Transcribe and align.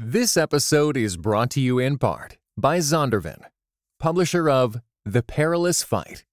This 0.00 0.36
episode 0.36 0.96
is 0.96 1.16
brought 1.16 1.50
to 1.50 1.60
you 1.60 1.80
in 1.80 1.98
part 1.98 2.36
by 2.56 2.78
Zondervan, 2.78 3.40
publisher 3.98 4.48
of 4.48 4.80
The 5.04 5.24
Perilous 5.24 5.82
Fight 5.82 6.24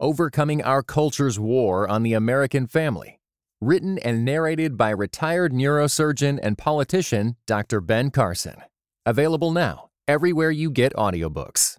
Overcoming 0.00 0.62
Our 0.62 0.82
Culture's 0.82 1.38
War 1.38 1.86
on 1.86 2.04
the 2.04 2.14
American 2.14 2.66
Family, 2.66 3.20
written 3.60 3.98
and 3.98 4.24
narrated 4.24 4.78
by 4.78 4.88
retired 4.88 5.52
neurosurgeon 5.52 6.38
and 6.42 6.56
politician 6.56 7.36
Dr. 7.46 7.82
Ben 7.82 8.10
Carson. 8.10 8.62
Available 9.04 9.50
now 9.50 9.90
everywhere 10.08 10.50
you 10.50 10.70
get 10.70 10.94
audiobooks. 10.94 11.76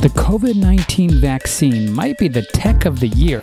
The 0.00 0.12
COVID 0.14 0.56
19 0.56 1.20
vaccine 1.20 1.92
might 1.92 2.16
be 2.16 2.28
the 2.28 2.46
tech 2.54 2.86
of 2.86 3.00
the 3.00 3.08
year, 3.08 3.42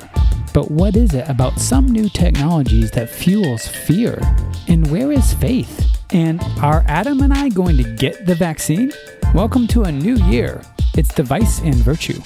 but 0.54 0.70
what 0.70 0.96
is 0.96 1.16
it 1.16 1.28
about 1.28 1.60
some 1.60 1.88
new 1.88 2.08
technologies 2.08 2.92
that 2.92 3.10
fuels 3.10 3.68
fear? 3.68 4.22
And 4.68 4.90
where 4.92 5.12
is 5.12 5.34
faith? 5.34 5.98
And 6.12 6.42
are 6.62 6.84
Adam 6.88 7.22
and 7.22 7.34
I 7.34 7.50
going 7.50 7.76
to 7.78 7.96
get 7.96 8.28
the 8.28 8.36
vaccine? 8.36 8.94
Welcome 9.34 9.66
to 9.70 9.84
a 9.84 9.92
new 9.92 10.16
year. 10.16 10.62
It's 10.96 11.12
Device 11.12 11.60
and 11.62 11.74
Virtue. 11.76 12.22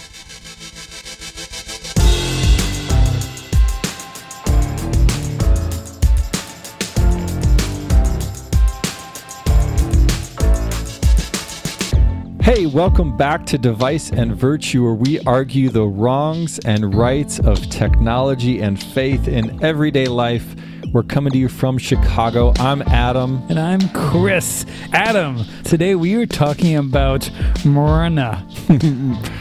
Hey, 12.47 12.65
welcome 12.65 13.17
back 13.17 13.45
to 13.47 13.57
Device 13.57 14.09
and 14.09 14.33
Virtue, 14.33 14.81
where 14.85 14.93
we 14.93 15.19
argue 15.25 15.67
the 15.67 15.85
wrongs 15.85 16.59
and 16.59 16.95
rights 16.95 17.39
of 17.39 17.59
technology 17.69 18.61
and 18.61 18.81
faith 18.81 19.27
in 19.27 19.61
everyday 19.61 20.05
life. 20.05 20.55
We're 20.97 21.03
coming 21.03 21.31
to 21.33 21.37
you 21.37 21.47
from 21.47 21.77
Chicago. 21.77 22.53
I'm 22.57 22.81
Adam. 22.81 23.43
And 23.49 23.59
I'm 23.59 23.87
Chris. 23.89 24.65
Adam, 24.93 25.45
today 25.63 25.93
we 25.93 26.15
are 26.15 26.25
talking 26.25 26.75
about 26.75 27.21
mRNA. 27.61 28.33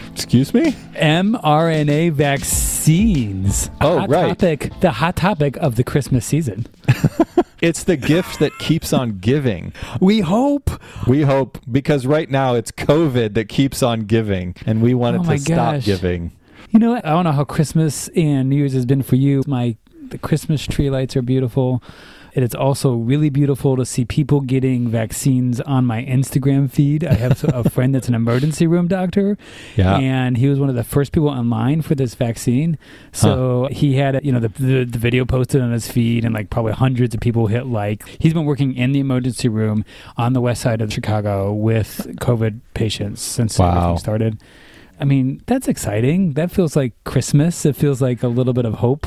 Excuse 0.12 0.52
me? 0.52 0.72
mRNA 0.92 2.12
vaccines. 2.12 3.70
Oh, 3.80 4.00
hot 4.00 4.10
right. 4.10 4.38
Topic, 4.38 4.70
the 4.82 4.90
hot 4.90 5.16
topic 5.16 5.56
of 5.56 5.76
the 5.76 5.84
Christmas 5.84 6.26
season. 6.26 6.66
It's 7.62 7.84
the 7.84 7.96
gift 7.96 8.38
that 8.40 8.58
keeps 8.58 8.92
on 8.92 9.18
giving. 9.18 9.72
We 9.98 10.20
hope. 10.20 10.70
We 11.06 11.22
hope, 11.22 11.58
because 11.72 12.06
right 12.06 12.30
now 12.30 12.54
it's 12.54 12.70
COVID 12.70 13.32
that 13.32 13.48
keeps 13.48 13.82
on 13.82 14.00
giving, 14.00 14.54
and 14.66 14.82
we 14.82 14.92
want 14.92 15.16
Oh 15.16 15.22
it 15.22 15.26
my 15.26 15.36
to 15.36 15.42
stop 15.42 15.80
giving. 15.80 16.32
You 16.70 16.80
know 16.80 16.90
what? 16.90 17.06
I 17.06 17.10
don't 17.10 17.24
know 17.24 17.32
how 17.32 17.44
Christmas 17.44 18.08
and 18.08 18.50
New 18.50 18.56
Year's 18.56 18.74
has 18.74 18.84
been 18.84 19.02
for 19.02 19.16
you. 19.16 19.42
My 19.46 19.78
the 20.10 20.18
Christmas 20.18 20.64
tree 20.66 20.90
lights 20.90 21.16
are 21.16 21.22
beautiful. 21.22 21.82
And 22.34 22.44
it's 22.44 22.54
also 22.54 22.92
really 22.92 23.30
beautiful 23.30 23.76
to 23.76 23.86
see 23.86 24.04
people 24.04 24.42
getting 24.42 24.88
vaccines 24.88 25.58
on 25.62 25.86
my 25.86 26.04
Instagram 26.04 26.70
feed. 26.70 27.02
I 27.02 27.14
have 27.14 27.42
a 27.44 27.70
friend 27.70 27.94
that's 27.94 28.08
an 28.08 28.14
emergency 28.14 28.66
room 28.66 28.88
doctor, 28.88 29.38
Yeah. 29.74 29.96
and 29.96 30.36
he 30.36 30.46
was 30.46 30.60
one 30.60 30.68
of 30.68 30.74
the 30.74 30.84
first 30.84 31.12
people 31.12 31.30
online 31.30 31.80
for 31.80 31.94
this 31.94 32.14
vaccine. 32.14 32.76
So 33.10 33.68
he 33.72 33.94
had, 33.96 34.22
you 34.22 34.32
know, 34.32 34.40
the, 34.40 34.48
the 34.48 34.84
the 34.84 34.98
video 34.98 35.24
posted 35.24 35.62
on 35.62 35.72
his 35.72 35.90
feed, 35.90 36.26
and 36.26 36.34
like 36.34 36.50
probably 36.50 36.72
hundreds 36.74 37.14
of 37.14 37.20
people 37.22 37.46
hit 37.46 37.68
like. 37.68 38.06
He's 38.20 38.34
been 38.34 38.44
working 38.44 38.74
in 38.74 38.92
the 38.92 39.00
emergency 39.00 39.48
room 39.48 39.86
on 40.18 40.34
the 40.34 40.42
west 40.42 40.60
side 40.60 40.82
of 40.82 40.92
Chicago 40.92 41.54
with 41.54 42.06
COVID 42.20 42.60
patients 42.74 43.22
since 43.22 43.58
Wow. 43.58 43.68
everything 43.78 43.98
started. 43.98 44.42
I 45.00 45.04
mean, 45.06 45.40
that's 45.46 45.68
exciting. 45.68 46.34
That 46.34 46.50
feels 46.50 46.76
like 46.76 46.92
Christmas. 47.04 47.64
It 47.64 47.76
feels 47.76 48.02
like 48.02 48.22
a 48.22 48.28
little 48.28 48.52
bit 48.52 48.66
of 48.66 48.74
hope. 48.74 49.06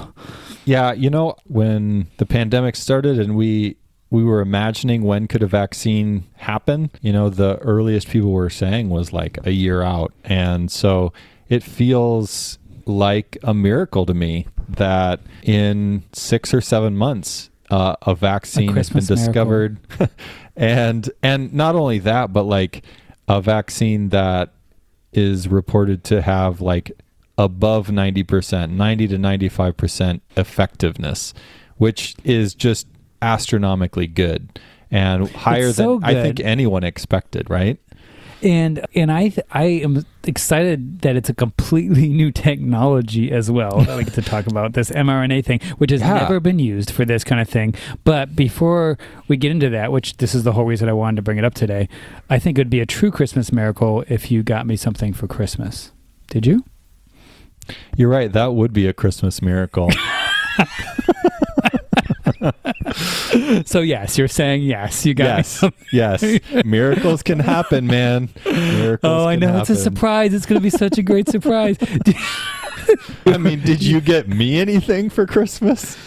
Yeah, 0.70 0.94
you 0.94 1.10
know, 1.10 1.36
when 1.46 2.12
the 2.18 2.28
pandemic 2.28 2.76
started 2.76 3.18
and 3.18 3.36
we 3.36 3.78
we 4.12 4.24
were 4.24 4.40
imagining 4.40 5.02
when 5.02 5.28
could 5.28 5.42
a 5.42 5.48
vaccine 5.48 6.26
happen, 6.36 6.92
you 7.02 7.12
know, 7.12 7.28
the 7.28 7.58
earliest 7.58 8.08
people 8.08 8.32
were 8.32 8.52
saying 8.52 8.92
was 8.92 9.12
like 9.12 9.40
a 9.48 9.52
year 9.52 9.82
out. 9.82 10.14
And 10.24 10.72
so 10.72 11.12
it 11.48 11.64
feels 11.64 12.60
like 12.86 13.36
a 13.42 13.52
miracle 13.52 14.06
to 14.06 14.14
me 14.14 14.46
that 14.68 15.22
in 15.42 16.04
6 16.14 16.54
or 16.54 16.62
7 16.62 16.96
months 16.96 17.50
uh, 17.72 17.96
a 18.04 18.14
vaccine 18.14 18.76
has 18.76 18.92
been 18.92 19.06
discovered. 19.06 19.80
and 20.56 21.10
and 21.24 21.52
not 21.52 21.74
only 21.74 21.98
that, 21.98 22.32
but 22.32 22.44
like 22.44 22.84
a 23.28 23.42
vaccine 23.42 24.10
that 24.10 24.54
is 25.14 25.48
reported 25.48 26.04
to 26.04 26.22
have 26.22 26.62
like 26.62 26.92
above 27.40 27.88
90%, 27.88 28.72
90 28.72 29.08
to 29.08 29.18
95% 29.18 30.20
effectiveness, 30.36 31.34
which 31.78 32.16
is 32.26 32.54
just 32.54 32.86
astronomically 33.22 34.08
good 34.08 34.60
and 34.92 35.30
higher 35.32 35.72
so 35.72 36.00
than 36.00 36.04
I 36.04 36.14
think 36.22 36.42
anyone 36.42 36.84
expected, 36.84 37.50
right? 37.50 37.80
And 38.42 38.86
and 38.96 39.12
I 39.12 39.30
th- 39.30 39.46
I 39.52 39.64
am 39.64 40.06
excited 40.24 41.02
that 41.02 41.18
it's 41.18 41.30
a 41.30 41.34
completely 41.34 42.08
new 42.22 42.32
technology 42.32 43.32
as 43.32 43.52
well 43.52 43.82
that 43.82 43.98
we 43.98 44.06
get 44.06 44.14
to 44.14 44.22
talk 44.22 44.48
about 44.48 44.74
this 44.74 44.90
mRNA 44.92 45.44
thing, 45.44 45.60
which 45.78 45.92
has 45.92 46.00
Yeah. 46.02 46.14
never 46.16 46.40
been 46.40 46.58
used 46.60 46.90
for 46.92 47.04
this 47.04 47.26
kind 47.26 47.42
of 47.42 47.50
thing. 47.50 47.74
But 48.06 48.36
before 48.38 48.98
we 49.28 49.36
get 49.36 49.52
into 49.52 49.70
that, 49.72 49.92
which 49.92 50.18
this 50.18 50.34
is 50.34 50.44
the 50.44 50.54
whole 50.54 50.64
reason 50.66 50.88
I 50.88 50.94
wanted 50.94 51.18
to 51.18 51.22
bring 51.22 51.38
it 51.38 51.44
up 51.44 51.54
today, 51.54 51.90
I 52.30 52.40
think 52.40 52.58
it 52.58 52.62
would 52.62 52.70
be 52.70 52.80
a 52.80 52.86
true 52.86 53.12
Christmas 53.12 53.52
miracle 53.52 54.04
if 54.08 54.32
you 54.32 54.42
got 54.44 54.66
me 54.66 54.76
something 54.78 55.12
for 55.14 55.28
Christmas. 55.28 55.92
Did 56.28 56.46
you? 56.46 56.64
You're 57.96 58.10
right. 58.10 58.32
That 58.32 58.54
would 58.54 58.74
be 58.74 58.88
a 58.88 58.94
Christmas 58.94 59.42
miracle. 59.42 59.90
So 63.66 63.82
yes, 63.82 64.18
you're 64.18 64.28
saying 64.28 64.64
yes. 64.64 65.06
You 65.06 65.14
got 65.14 65.26
yes. 65.38 65.64
yes. 65.92 66.66
Miracles 66.66 67.24
can 67.24 67.40
happen, 67.40 67.88
man. 67.88 68.30
Miracles 68.46 69.12
Oh, 69.12 69.28
I 69.28 69.36
know 69.36 69.60
it's 69.60 69.70
a 69.70 69.76
surprise. 69.76 70.34
It's 70.34 70.46
going 70.46 70.60
to 70.60 70.64
be 70.64 70.70
such 70.70 70.98
a 70.98 71.02
great 71.02 71.30
surprise. 71.30 71.78
I 73.26 73.38
mean, 73.38 73.62
did 73.62 73.84
you 73.84 74.02
get 74.02 74.28
me 74.28 74.60
anything 74.60 75.10
for 75.10 75.26
Christmas? 75.26 75.98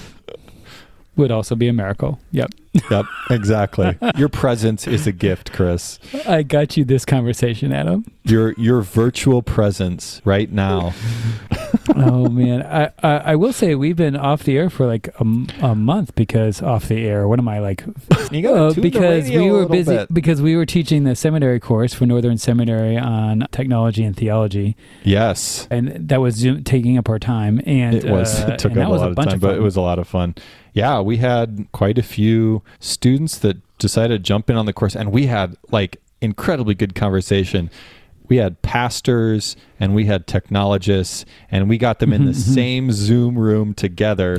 Would 1.16 1.30
also 1.30 1.54
be 1.54 1.68
a 1.68 1.72
miracle. 1.72 2.18
Yep. 2.30 2.50
Yep, 2.90 3.04
exactly. 3.30 3.98
Your 4.16 4.30
presence 4.30 4.86
is 4.86 5.06
a 5.06 5.12
gift, 5.12 5.52
Chris. 5.52 5.98
I 6.26 6.42
got 6.42 6.76
you 6.76 6.84
this 6.84 7.04
conversation, 7.04 7.70
Adam. 7.72 8.06
Your 8.24 8.52
your 8.54 8.80
virtual 8.80 9.42
presence 9.42 10.22
right 10.24 10.50
now. 10.50 10.94
oh 11.96 12.28
man, 12.28 12.62
I, 12.62 12.90
I 13.02 13.32
I 13.32 13.36
will 13.36 13.52
say 13.52 13.74
we've 13.74 13.96
been 13.96 14.16
off 14.16 14.42
the 14.44 14.56
air 14.56 14.70
for 14.70 14.86
like 14.86 15.08
a, 15.20 15.24
a 15.62 15.74
month 15.74 16.14
because 16.14 16.60
off 16.62 16.88
the 16.88 17.04
air. 17.06 17.26
What 17.28 17.38
am 17.38 17.48
I 17.48 17.58
like? 17.60 17.84
You 18.30 18.42
gotta 18.42 18.64
Uh, 18.66 18.72
because 18.74 19.28
we 19.30 19.50
were 19.50 19.66
busy 19.66 19.96
bit. 19.96 20.12
because 20.14 20.40
we 20.42 20.56
were 20.56 20.66
teaching 20.66 21.04
the 21.04 21.14
seminary 21.14 21.60
course 21.60 21.92
for 21.94 22.06
Northern 22.06 22.38
Seminary 22.38 22.96
on 22.96 23.46
technology 23.52 24.04
and 24.04 24.16
theology, 24.16 24.76
Yes. 25.04 25.66
and 25.70 25.88
that 26.08 26.20
was 26.20 26.46
taking 26.64 26.96
up 26.98 27.08
our 27.08 27.18
time. 27.18 27.60
And 27.66 27.94
It 27.96 28.04
was. 28.04 28.42
uh, 28.42 28.52
it 28.52 28.58
took 28.58 28.72
up 28.72 28.78
a 28.88 28.90
lot 28.90 29.08
of 29.10 29.14
bunch 29.16 29.30
time, 29.30 29.38
but 29.40 29.56
it 29.56 29.60
was 29.62 29.76
a 29.76 29.80
lot 29.80 29.98
of 29.98 30.08
fun. 30.08 30.34
Yeah, 30.72 31.00
we 31.00 31.18
had 31.18 31.66
quite 31.72 31.98
a 31.98 32.02
few 32.02 32.62
students 32.80 33.38
that 33.38 33.58
decided 33.78 34.14
to 34.14 34.18
jump 34.18 34.48
in 34.48 34.56
on 34.56 34.64
the 34.66 34.72
course, 34.72 34.96
and 34.96 35.12
we 35.12 35.26
had 35.26 35.56
like 35.70 35.98
incredibly 36.22 36.74
good 36.74 36.94
conversation. 36.94 37.68
We 38.32 38.38
had 38.38 38.62
pastors 38.62 39.56
and 39.78 39.94
we 39.94 40.06
had 40.06 40.26
technologists, 40.26 41.26
and 41.50 41.68
we 41.68 41.76
got 41.76 41.98
them 41.98 42.14
in 42.14 42.24
the 42.24 42.30
mm-hmm. 42.32 42.54
same 42.54 42.90
Zoom 42.90 43.38
room 43.38 43.74
together. 43.74 44.38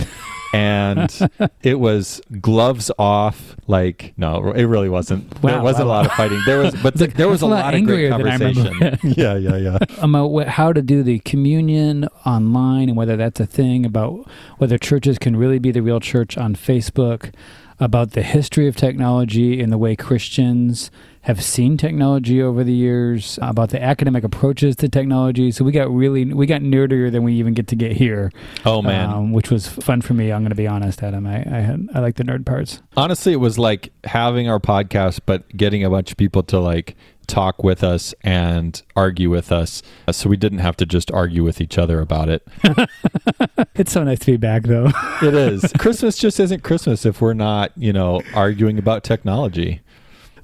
And 0.52 1.16
it 1.62 1.80
was 1.80 2.20
gloves 2.42 2.90
off. 2.98 3.56
Like, 3.68 4.16
no, 4.18 4.52
it 4.52 4.64
really 4.64 4.90
wasn't. 4.90 5.30
there 5.44 5.62
wasn't 5.62 5.90
wow, 5.90 5.94
a 5.94 5.98
lot 5.98 6.06
of 6.08 6.12
fighting. 6.14 6.42
There 6.44 6.58
was, 6.58 6.74
but 6.82 6.96
th- 6.98 7.14
there 7.14 7.30
was 7.30 7.44
a 7.44 7.46
lot 7.46 7.66
lot 7.66 7.76
of 7.76 7.84
great 7.84 8.10
angrier 8.10 8.18
than 8.18 8.28
I 8.28 8.34
remember. 8.34 8.64
conversation. 8.80 9.14
yeah, 9.16 9.36
yeah, 9.36 9.58
yeah. 9.58 9.78
about 10.02 10.30
what, 10.30 10.48
how 10.48 10.74
to 10.74 10.82
do 10.82 11.04
the 11.04 11.20
communion 11.20 12.08
online 12.26 12.90
and 12.90 12.98
whether 12.98 13.16
that's 13.16 13.40
a 13.40 13.46
thing, 13.46 13.86
about 13.86 14.28
whether 14.58 14.80
churches 14.80 15.20
can 15.20 15.36
really 15.36 15.60
be 15.60 15.70
the 15.70 15.84
real 15.84 16.00
church 16.00 16.36
on 16.36 16.56
Facebook, 16.56 17.32
about 17.80 18.14
the 18.14 18.24
history 18.24 18.68
of 18.68 18.76
technology 18.76 19.62
and 19.62 19.72
the 19.72 19.78
way 19.78 19.96
Christians 19.96 20.90
have 21.24 21.44
seen 21.44 21.78
technology 21.78 22.42
over 22.42 22.64
the 22.64 22.74
years, 22.74 23.40
about 23.42 23.70
the 23.70 23.82
academic 23.82 24.24
approaches 24.24 24.76
to 24.78 24.90
technology. 24.90 25.52
So 25.52 25.64
we 25.66 25.72
got 25.72 25.90
really 25.94 26.26
we 26.26 26.46
got 26.46 26.62
nerdier 26.62 27.12
than 27.12 27.24
we 27.24 27.34
even 27.36 27.54
get 27.54 27.68
to 27.70 27.76
get 27.76 27.94
here. 27.94 28.32
Oh 28.66 28.82
man, 28.82 29.10
um, 29.10 29.32
which 29.34 29.50
was 29.50 29.68
fun 29.68 30.02
for 30.02 30.14
me. 30.14 30.32
I'm 30.32 30.42
going 30.42 30.50
to 30.52 30.56
be 30.56 30.68
honest, 30.68 31.02
Adam. 31.02 31.26
I 31.26 31.38
I, 31.38 31.60
had, 31.62 31.88
I 31.94 32.00
like 32.00 32.16
the 32.16 32.24
nerd 32.24 32.46
parts. 32.46 32.82
honestly 32.96 33.34
it 33.34 33.38
was 33.38 33.58
like 33.58 33.92
having 34.04 34.48
our 34.50 34.60
podcast 34.60 35.22
but 35.26 35.48
getting 35.58 35.84
a 35.84 35.90
bunch 35.90 36.12
of 36.12 36.18
people 36.18 36.44
to 36.44 36.60
like 36.60 36.96
talk 37.26 37.64
with 37.64 37.84
us 37.84 38.14
and 38.24 38.82
argue 38.98 39.30
with 39.30 39.50
us 39.52 39.82
uh, 40.08 40.12
so 40.12 40.30
we 40.30 40.36
didn't 40.38 40.60
have 40.60 40.76
to 40.76 40.86
just 40.86 41.10
argue 41.12 41.42
with 41.44 41.62
each 41.62 41.78
other 41.78 42.02
about 42.02 42.28
it 42.30 42.46
It's 43.76 43.92
so 43.92 44.04
nice 44.04 44.20
to 44.20 44.26
be 44.32 44.38
back, 44.38 44.64
though. 44.64 44.90
it 45.22 45.34
is 45.34 45.72
christmas 45.80 46.18
just 46.18 46.40
isn't 46.40 46.64
christmas 46.64 47.06
if 47.06 47.22
we're 47.22 47.34
not 47.34 47.72
you 47.78 47.94
know 47.94 48.22
arguing 48.34 48.78
about 48.78 49.04
technology 49.04 49.82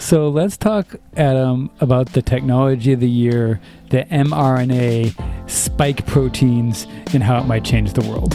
so 0.01 0.30
let's 0.30 0.57
talk, 0.57 0.96
Adam, 1.18 1.69
about 1.81 2.13
the 2.13 2.22
technology 2.22 2.94
of 2.94 3.00
the 3.00 3.10
year, 3.10 3.62
the 3.90 4.06
mRNA 4.06 5.13
spike 5.50 6.07
proteins, 6.07 6.88
and 7.13 7.22
how 7.22 7.40
it 7.40 7.46
might 7.46 7.63
change 7.63 7.94
the 7.94 8.01
world. 8.01 8.34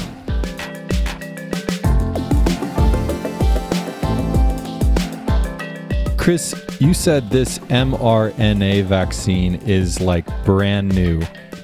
Chris, 6.19 6.55
you 6.81 6.95
said 6.95 7.29
this 7.31 7.59
mRNA 7.59 8.85
vaccine 8.85 9.57
is 9.67 10.01
like 10.01 10.27
brand 10.45 10.95
new 10.95 11.23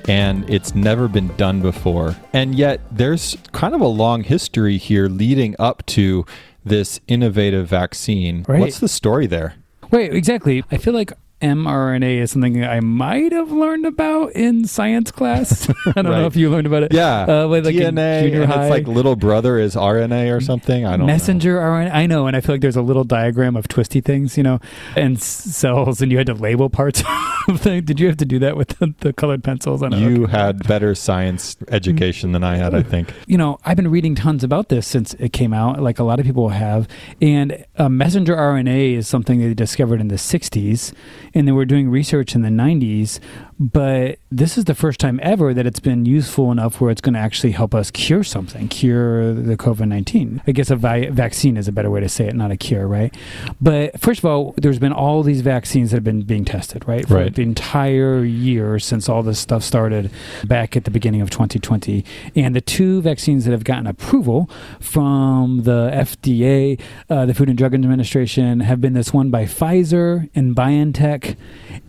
and 0.08 0.48
it's 0.50 0.74
never 0.74 1.08
been 1.08 1.28
done 1.36 1.62
before. 1.62 2.16
And 2.32 2.54
yet, 2.54 2.80
there's 2.90 3.36
kind 3.52 3.74
of 3.74 3.80
a 3.80 3.86
long 3.86 4.24
history 4.24 4.76
here 4.76 5.08
leading 5.08 5.54
up 5.58 5.86
to 5.86 6.26
this 6.64 7.00
innovative 7.06 7.68
vaccine. 7.68 8.44
Right. 8.48 8.60
What's 8.60 8.80
the 8.80 8.88
story 8.88 9.26
there? 9.26 9.54
Right, 9.90 10.12
exactly. 10.14 10.64
I 10.70 10.76
feel 10.76 10.94
like 10.94 11.12
mRNA 11.40 12.18
is 12.20 12.30
something 12.32 12.62
I 12.64 12.80
might 12.80 13.32
have 13.32 13.50
learned 13.50 13.86
about 13.86 14.32
in 14.32 14.66
science 14.66 15.10
class. 15.10 15.68
I 15.86 16.02
don't 16.02 16.06
Right. 16.06 16.20
know 16.20 16.26
if 16.26 16.36
you 16.36 16.50
learned 16.50 16.66
about 16.66 16.82
it. 16.82 16.92
Yeah, 16.92 17.24
uh, 17.28 17.46
like 17.48 17.64
in 17.66 17.94
DNA, 17.94 18.22
junior 18.24 18.46
high. 18.46 18.62
it's 18.64 18.70
like 18.70 18.86
little 18.86 19.16
brother 19.16 19.58
is 19.58 19.74
RNA 19.74 20.34
or 20.36 20.40
something. 20.40 20.84
I 20.84 20.96
don't 20.96 21.06
messenger 21.06 21.58
RNA. 21.58 21.90
I 21.92 22.06
know, 22.06 22.26
and 22.26 22.36
I 22.36 22.40
feel 22.40 22.54
like 22.54 22.60
there's 22.60 22.76
a 22.76 22.82
little 22.82 23.04
diagram 23.04 23.56
of 23.56 23.68
twisty 23.68 24.00
things, 24.00 24.36
you 24.36 24.42
know, 24.42 24.60
and 24.96 25.20
cells, 25.20 26.02
and 26.02 26.10
you 26.12 26.18
had 26.18 26.26
to 26.26 26.34
label 26.34 26.68
parts 26.68 27.02
of 27.48 27.60
things. 27.60 27.84
Did 27.86 28.00
you 28.00 28.06
have 28.08 28.16
to 28.18 28.24
do 28.26 28.38
that 28.40 28.56
with 28.56 28.68
the, 28.78 28.94
the 29.00 29.12
colored 29.12 29.42
pencils? 29.42 29.80
Know. 29.82 29.88
know. 29.88 29.96
You 29.98 30.26
had 30.26 30.66
better 30.68 30.94
science 30.94 31.56
education 31.68 32.32
than 32.32 32.44
I 32.44 32.56
had, 32.56 32.74
I 32.74 32.82
think. 32.82 33.12
you 33.26 33.38
know, 33.38 33.58
I've 33.64 33.76
been 33.76 33.90
reading 33.90 34.14
tons 34.14 34.44
about 34.44 34.68
this 34.68 34.86
since 34.86 35.14
it 35.14 35.32
came 35.32 35.52
out, 35.52 35.80
like 35.80 35.98
a 35.98 36.04
lot 36.04 36.20
of 36.20 36.26
people 36.26 36.50
have. 36.50 36.86
And 37.22 37.64
uh, 37.76 37.88
messenger 37.88 38.36
RNA 38.36 38.94
is 38.96 39.08
something 39.08 39.40
they 39.40 39.54
discovered 39.54 40.00
in 40.00 40.08
the 40.08 40.16
60s, 40.16 40.92
and 41.34 41.46
they 41.46 41.52
were 41.52 41.64
doing 41.64 41.90
research 41.90 42.34
in 42.34 42.42
the 42.42 42.48
90s. 42.48 43.20
But 43.60 44.18
this 44.30 44.56
is 44.56 44.64
the 44.64 44.74
first 44.74 44.98
time 45.00 45.20
ever 45.22 45.52
that 45.52 45.66
it's 45.66 45.80
been 45.80 46.06
useful 46.06 46.50
enough 46.50 46.80
where 46.80 46.90
it's 46.90 47.02
going 47.02 47.12
to 47.12 47.20
actually 47.20 47.52
help 47.52 47.74
us 47.74 47.90
cure 47.90 48.24
something, 48.24 48.68
cure 48.68 49.34
the 49.34 49.54
COVID 49.54 49.86
19. 49.86 50.40
I 50.46 50.52
guess 50.52 50.70
a 50.70 50.76
vi- 50.76 51.10
vaccine 51.10 51.58
is 51.58 51.68
a 51.68 51.72
better 51.72 51.90
way 51.90 52.00
to 52.00 52.08
say 52.08 52.26
it, 52.26 52.34
not 52.34 52.50
a 52.50 52.56
cure, 52.56 52.88
right? 52.88 53.14
But 53.60 54.00
first 54.00 54.20
of 54.20 54.24
all, 54.24 54.54
there's 54.56 54.78
been 54.78 54.94
all 54.94 55.22
these 55.22 55.42
vaccines 55.42 55.90
that 55.90 55.98
have 55.98 56.04
been 56.04 56.22
being 56.22 56.46
tested, 56.46 56.88
right? 56.88 57.06
For 57.06 57.16
Right. 57.16 57.34
the 57.34 57.42
entire 57.42 58.24
year 58.24 58.78
since 58.78 59.10
all 59.10 59.22
this 59.22 59.38
stuff 59.38 59.62
started 59.62 60.10
back 60.46 60.74
at 60.74 60.84
the 60.84 60.90
beginning 60.90 61.20
of 61.20 61.28
2020. 61.28 62.02
And 62.34 62.56
the 62.56 62.62
two 62.62 63.02
vaccines 63.02 63.44
that 63.44 63.50
have 63.50 63.64
gotten 63.64 63.86
approval 63.86 64.48
from 64.80 65.64
the 65.64 65.90
FDA, 65.92 66.78
uh, 67.10 67.26
the 67.26 67.34
Food 67.34 67.50
and 67.50 67.58
Drug 67.58 67.74
Administration, 67.74 68.60
have 68.60 68.80
been 68.80 68.94
this 68.94 69.12
one 69.12 69.28
by 69.28 69.44
Pfizer 69.44 70.30
and 70.34 70.56
BioNTech, 70.56 71.36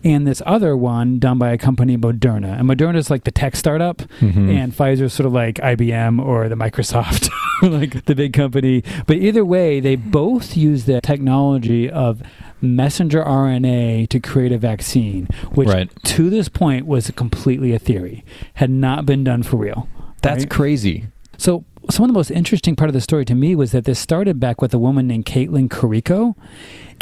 and 0.04 0.26
this 0.26 0.42
other 0.44 0.76
one 0.76 1.18
done 1.18 1.38
by 1.38 1.50
a 1.50 1.61
company, 1.62 1.96
Moderna. 1.96 2.58
And 2.58 2.68
Moderna 2.68 2.96
is 2.96 3.10
like 3.10 3.24
the 3.24 3.30
tech 3.30 3.56
startup, 3.56 3.98
Mhm. 4.20 4.50
and 4.54 4.74
is 5.00 5.12
sort 5.14 5.26
of 5.26 5.32
like 5.32 5.58
IBM 5.62 6.20
or 6.20 6.48
the 6.50 6.54
Microsoft, 6.56 7.30
like 7.62 8.04
the 8.04 8.14
big 8.14 8.34
company. 8.34 8.82
But 9.06 9.16
either 9.16 9.44
way, 9.44 9.80
they 9.80 9.96
both 9.96 10.56
use 10.56 10.84
the 10.84 11.00
technology 11.00 11.88
of 11.88 12.22
messenger 12.60 13.22
RNA 13.24 14.06
to 14.10 14.20
create 14.20 14.52
a 14.52 14.58
vaccine, 14.58 15.26
which 15.54 15.68
Right. 15.68 15.90
to 16.04 16.28
this 16.30 16.48
point 16.48 16.86
was 16.86 17.10
completely 17.12 17.72
a 17.72 17.78
theory, 17.78 18.24
had 18.54 18.70
not 18.70 19.06
been 19.06 19.24
done 19.24 19.42
for 19.42 19.56
real. 19.56 19.88
That's 20.22 20.44
right? 20.44 20.50
crazy. 20.50 21.04
So 21.38 21.64
some 21.90 22.04
of 22.04 22.08
the 22.08 22.14
most 22.14 22.30
interesting 22.30 22.76
part 22.76 22.88
of 22.88 22.94
the 22.94 23.00
story 23.00 23.24
to 23.24 23.34
me 23.34 23.54
was 23.54 23.72
that 23.72 23.84
this 23.84 23.98
started 23.98 24.38
back 24.40 24.62
with 24.62 24.72
a 24.72 24.78
woman 24.78 25.06
named 25.06 25.26
Katalin 25.26 25.68
Karikó 25.68 26.34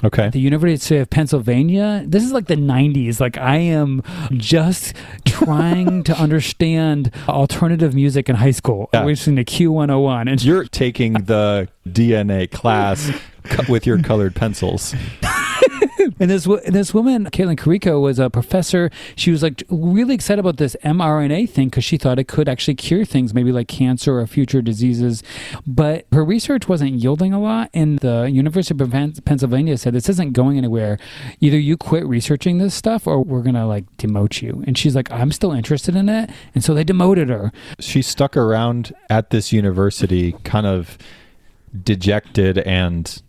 Okay. 0.03 0.25
at 0.27 0.33
the 0.33 0.41
University 0.41 0.97
of 0.97 1.11
Pennsylvania. 1.11 2.03
This 2.07 2.25
is 2.25 2.33
like 2.33 2.47
the 2.47 2.57
90s. 2.57 3.21
Like 3.21 3.37
I 3.39 3.57
am 3.57 4.03
just 4.33 4.95
trying 5.27 6.03
to 6.05 6.17
understand 6.19 7.11
alternative 7.29 7.95
music 7.95 8.29
in 8.29 8.37
high 8.37 8.51
school. 8.53 8.89
Yeah. 8.95 9.03
I 9.03 9.05
was 9.05 9.21
listening 9.21 9.45
to 9.45 9.53
Q101 9.53 10.31
and 10.31 10.43
You're 10.43 10.65
taking 10.65 11.13
the 11.15 11.69
DNA 11.87 12.51
class 12.51 13.11
with 13.69 13.87
your 13.87 14.01
colored 14.03 14.35
pencils. 14.35 14.95
And 16.21 16.31
this 16.31 16.47
wo- 16.47 16.61
this 16.67 16.93
woman, 16.93 17.25
Katalin 17.25 17.57
Karikó, 17.57 18.01
was 18.01 18.19
a 18.19 18.29
professor. 18.29 18.91
She 19.17 19.31
was 19.31 19.43
like 19.43 19.63
really 19.71 20.15
excited 20.15 20.39
about 20.39 20.59
this 20.59 20.77
mRNA 20.85 21.49
thing 21.49 21.69
because 21.69 21.85
she 21.85 21.97
thought 21.97 22.19
it 22.19 22.29
could 22.29 22.49
actually 22.49 22.75
cure 22.75 23.07
things, 23.07 23.33
maybe 23.33 23.51
like 23.51 23.69
cancer 23.69 24.21
or 24.21 24.27
future 24.27 24.61
diseases. 24.61 25.23
But 25.67 26.07
her 26.13 26.25
research 26.25 26.69
wasn't 26.69 26.93
yielding 26.93 27.33
a 27.33 27.41
lot, 27.41 27.71
and 27.73 27.99
the 28.01 28.31
University 28.31 28.81
of 28.81 29.25
Pennsylvania 29.25 29.79
said 29.79 29.95
this 29.95 30.11
isn't 30.11 30.35
going 30.35 30.59
anywhere. 30.59 30.99
Either 31.41 31.59
you 31.59 31.77
quit 31.77 32.07
researching 32.07 32.59
this 32.59 32.75
stuff, 32.75 33.07
or 33.07 33.25
we're 33.25 33.43
gonna 33.43 33.67
like 33.67 33.85
demote 33.97 34.43
you. 34.43 34.63
And 34.67 34.77
she's 34.77 34.95
like, 34.95 35.11
I'm 35.11 35.33
still 35.33 35.53
interested 35.53 35.97
in 35.97 36.09
it, 36.11 36.31
and 36.55 36.63
so 36.63 36.75
they 36.75 36.85
demoted 36.85 37.31
her. 37.31 37.51
She 37.79 38.03
stuck 38.03 38.37
around 38.37 38.93
at 39.09 39.31
this 39.31 39.53
university 39.53 40.33
kind 40.45 40.67
of 40.67 40.99
dejected 41.83 42.59
and 42.59 43.23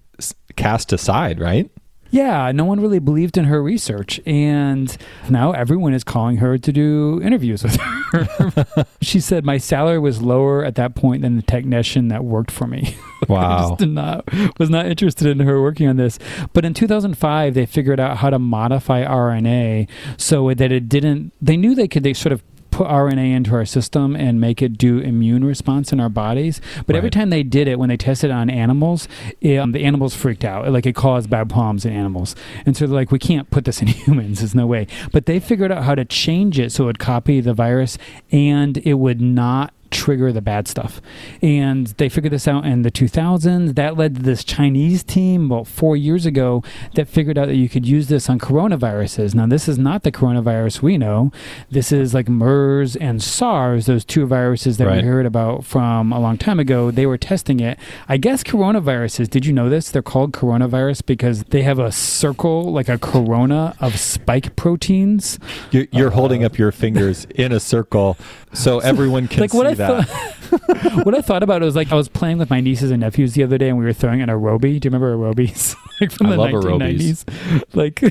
cast 0.55 0.91
aside, 0.91 1.39
right? 1.39 1.71
Yeah, 2.11 2.51
no 2.51 2.65
one 2.65 2.79
really 2.81 2.99
believed 2.99 3.37
in 3.37 3.45
her 3.45 3.63
research. 3.63 4.19
And 4.25 4.95
now 5.29 5.53
everyone 5.53 5.93
is 5.93 6.03
calling 6.03 6.37
her 6.37 6.57
to 6.57 6.71
do 6.73 7.21
interviews 7.23 7.63
with 7.63 7.75
her. 7.77 8.85
she 9.01 9.19
said, 9.19 9.45
My 9.45 9.57
salary 9.57 9.97
was 9.99 10.21
lower 10.21 10.63
at 10.65 10.75
that 10.75 10.93
point 10.93 11.21
than 11.21 11.37
the 11.37 11.41
technician 11.41 12.09
that 12.09 12.23
worked 12.25 12.51
for 12.51 12.67
me. 12.67 12.95
I 13.29 13.31
Wow. 13.31 13.69
just 13.69 13.79
did 13.79 13.89
not, 13.89 14.25
was 14.59 14.69
not 14.69 14.87
interested 14.87 15.27
in 15.27 15.39
her 15.41 15.61
working 15.61 15.87
on 15.87 15.95
this. 15.95 16.17
But 16.53 16.65
in 16.65 16.73
2005, 16.73 17.53
they 17.53 17.65
figured 17.65 17.99
out 17.99 18.17
how 18.17 18.29
to 18.29 18.39
modify 18.39 19.05
RNA 19.05 19.87
so 20.17 20.53
that 20.53 20.71
it 20.71 20.89
didn't, 20.89 21.31
they 21.41 21.55
knew 21.55 21.75
they 21.75 21.87
could, 21.87 22.03
they 22.03 22.13
sort 22.13 22.33
of 22.33 22.41
put 22.81 22.89
RNA 22.89 23.35
into 23.35 23.53
our 23.53 23.65
system 23.65 24.15
and 24.15 24.41
make 24.41 24.59
it 24.59 24.75
do 24.75 24.97
immune 24.97 25.45
response 25.45 25.93
in 25.93 25.99
our 25.99 26.09
bodies. 26.09 26.59
But 26.87 26.95
every 26.95 27.11
time 27.11 27.29
they 27.29 27.43
did 27.43 27.67
it, 27.67 27.77
when 27.77 27.89
they 27.89 27.97
tested 27.97 28.31
it 28.31 28.33
on 28.33 28.49
animals, 28.49 29.07
it, 29.39 29.57
um, 29.57 29.71
the 29.71 29.83
animals 29.85 30.15
freaked 30.15 30.43
out. 30.43 30.67
Like 30.71 30.87
it 30.87 30.95
caused 30.95 31.29
bad 31.29 31.47
problems 31.47 31.85
in 31.85 31.93
animals. 31.93 32.35
And 32.65 32.75
so 32.75 32.87
they're 32.87 32.95
like, 32.95 33.11
we 33.11 33.19
can't 33.19 33.49
put 33.51 33.65
this 33.65 33.81
in 33.81 33.87
humans. 33.87 34.39
There's 34.39 34.55
no 34.55 34.65
way. 34.65 34.87
But 35.11 35.27
they 35.27 35.39
figured 35.39 35.71
out 35.71 35.83
how 35.83 35.93
to 35.93 36.05
change 36.05 36.57
it 36.57 36.71
so 36.71 36.85
it 36.85 36.87
would 36.87 36.99
copy 36.99 37.39
the 37.39 37.53
virus 37.53 37.99
and 38.31 38.77
it 38.79 38.95
would 38.95 39.21
not 39.21 39.73
trigger 39.91 40.31
the 40.31 40.41
bad 40.41 40.67
stuff. 40.67 41.01
And 41.41 41.87
they 41.97 42.09
figured 42.09 42.33
this 42.33 42.47
out 42.47 42.65
in 42.65 42.81
the 42.81 42.91
2000s. 42.91 43.75
That 43.75 43.97
led 43.97 44.15
to 44.15 44.21
this 44.21 44.43
Chinese 44.43 45.03
team 45.03 45.45
about 45.51 45.67
four 45.67 45.95
years 45.95 46.25
ago 46.25 46.63
that 46.95 47.07
figured 47.07 47.37
out 47.37 47.47
that 47.47 47.55
you 47.55 47.69
could 47.69 47.85
use 47.85 48.07
this 48.07 48.29
on 48.29 48.39
coronaviruses. 48.39 49.35
Now, 49.35 49.45
this 49.45 49.67
is 49.67 49.77
not 49.77 50.03
the 50.03 50.11
coronavirus 50.11 50.81
we 50.81 50.97
know. 50.97 51.31
This 51.69 51.91
is 51.91 52.13
like 52.13 52.27
MERS 52.27 52.95
and 52.95 53.21
SARS, 53.21 53.85
those 53.85 54.05
two 54.05 54.25
viruses 54.25 54.77
that 54.77 54.87
Right. 54.87 55.03
we 55.03 55.07
heard 55.07 55.25
about 55.25 55.65
from 55.65 56.11
a 56.11 56.19
long 56.19 56.37
time 56.37 56.59
ago. 56.59 56.91
They 56.91 57.05
were 57.05 57.17
testing 57.17 57.59
it. 57.59 57.77
I 58.07 58.17
guess 58.17 58.43
coronaviruses, 58.43 59.29
did 59.29 59.45
you 59.45 59.53
know 59.53 59.69
this? 59.69 59.91
They're 59.91 60.01
called 60.01 60.31
coronavirus 60.31 61.05
because 61.05 61.43
they 61.45 61.61
have 61.63 61.79
a 61.79 61.91
circle, 61.91 62.71
like 62.71 62.89
a 62.89 62.97
corona 62.97 63.75
of 63.79 63.99
spike 63.99 64.55
proteins. 64.55 65.39
You're, 65.71 65.87
you're 65.91 66.09
holding 66.11 66.41
uh-huh. 66.41 66.53
up 66.53 66.57
your 66.57 66.71
fingers 66.71 67.25
in 67.35 67.51
a 67.51 67.59
circle 67.59 68.17
so 68.53 68.79
everyone 68.79 69.27
can 69.27 69.39
like 69.41 69.51
see 69.51 69.57
what 69.57 69.67
I 69.67 69.73
that. 69.87 70.07
thought. 70.07 70.31
what 71.05 71.15
I 71.15 71.21
thought 71.21 71.43
about 71.43 71.61
it 71.61 71.65
was 71.65 71.75
like 71.75 71.91
I 71.91 71.95
was 71.95 72.09
playing 72.09 72.37
with 72.37 72.49
my 72.49 72.59
nieces 72.59 72.91
and 72.91 73.01
nephews 73.01 73.33
the 73.33 73.43
other 73.43 73.57
day, 73.57 73.69
and 73.69 73.77
we 73.77 73.85
were 73.85 73.93
throwing 73.93 74.21
an 74.21 74.29
aerobie. 74.29 74.79
Do 74.79 74.87
you 74.87 74.91
remember 74.91 75.15
aerobies? 75.15 75.75
like 76.01 76.11
from 76.11 76.27
I 76.27 76.31
the 76.31 76.37
love 76.37 76.51
1990s. 76.51 77.75
Like, 77.75 78.01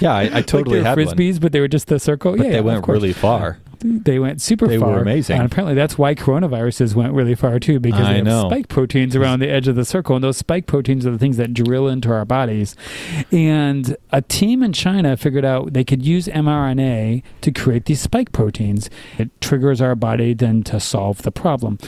yeah, 0.00 0.14
I, 0.14 0.38
I 0.38 0.42
totally 0.42 0.80
like 0.80 0.86
had 0.86 0.96
were 0.96 1.04
one. 1.06 1.06
frisbees, 1.16 1.40
but 1.40 1.52
they 1.52 1.60
were 1.60 1.68
just 1.68 1.88
the 1.88 1.98
circle. 1.98 2.36
But 2.36 2.46
yeah, 2.46 2.52
they 2.52 2.60
of 2.60 2.64
went 2.64 2.86
really 2.86 3.12
far. 3.12 3.58
They 3.82 4.18
went 4.18 4.40
super 4.40 4.66
They 4.68 4.78
were 4.78 4.86
far. 4.86 4.98
amazing. 5.00 5.36
And 5.38 5.46
apparently, 5.46 5.74
that's 5.74 5.98
why 5.98 6.14
coronaviruses 6.14 6.94
went 6.94 7.12
really 7.12 7.34
far 7.34 7.58
too, 7.58 7.80
because 7.80 8.06
I 8.06 8.10
they 8.12 8.16
have 8.18 8.24
know. 8.26 8.48
spike 8.48 8.68
proteins 8.68 9.16
around 9.16 9.40
the 9.40 9.48
edge 9.50 9.68
of 9.68 9.76
the 9.76 9.84
circle, 9.84 10.14
and 10.14 10.22
those 10.24 10.36
spike 10.36 10.66
proteins 10.66 11.04
are 11.06 11.10
the 11.10 11.18
things 11.18 11.36
that 11.36 11.52
drill 11.52 11.88
into 11.88 12.10
our 12.10 12.24
bodies. 12.24 12.76
And 13.30 13.96
a 14.10 14.22
team 14.22 14.62
in 14.62 14.72
China 14.72 15.16
figured 15.16 15.44
out 15.44 15.72
they 15.72 15.84
could 15.84 16.04
use 16.04 16.26
mRNA 16.28 17.22
to 17.40 17.50
create 17.52 17.86
these 17.86 18.00
spike 18.00 18.32
proteins. 18.32 18.88
It 19.18 19.30
triggers 19.40 19.80
our 19.80 19.94
body 19.94 20.34
then 20.34 20.62
to 20.64 20.78
solve 20.80 21.22
the 21.22 21.32
problem. 21.32 21.78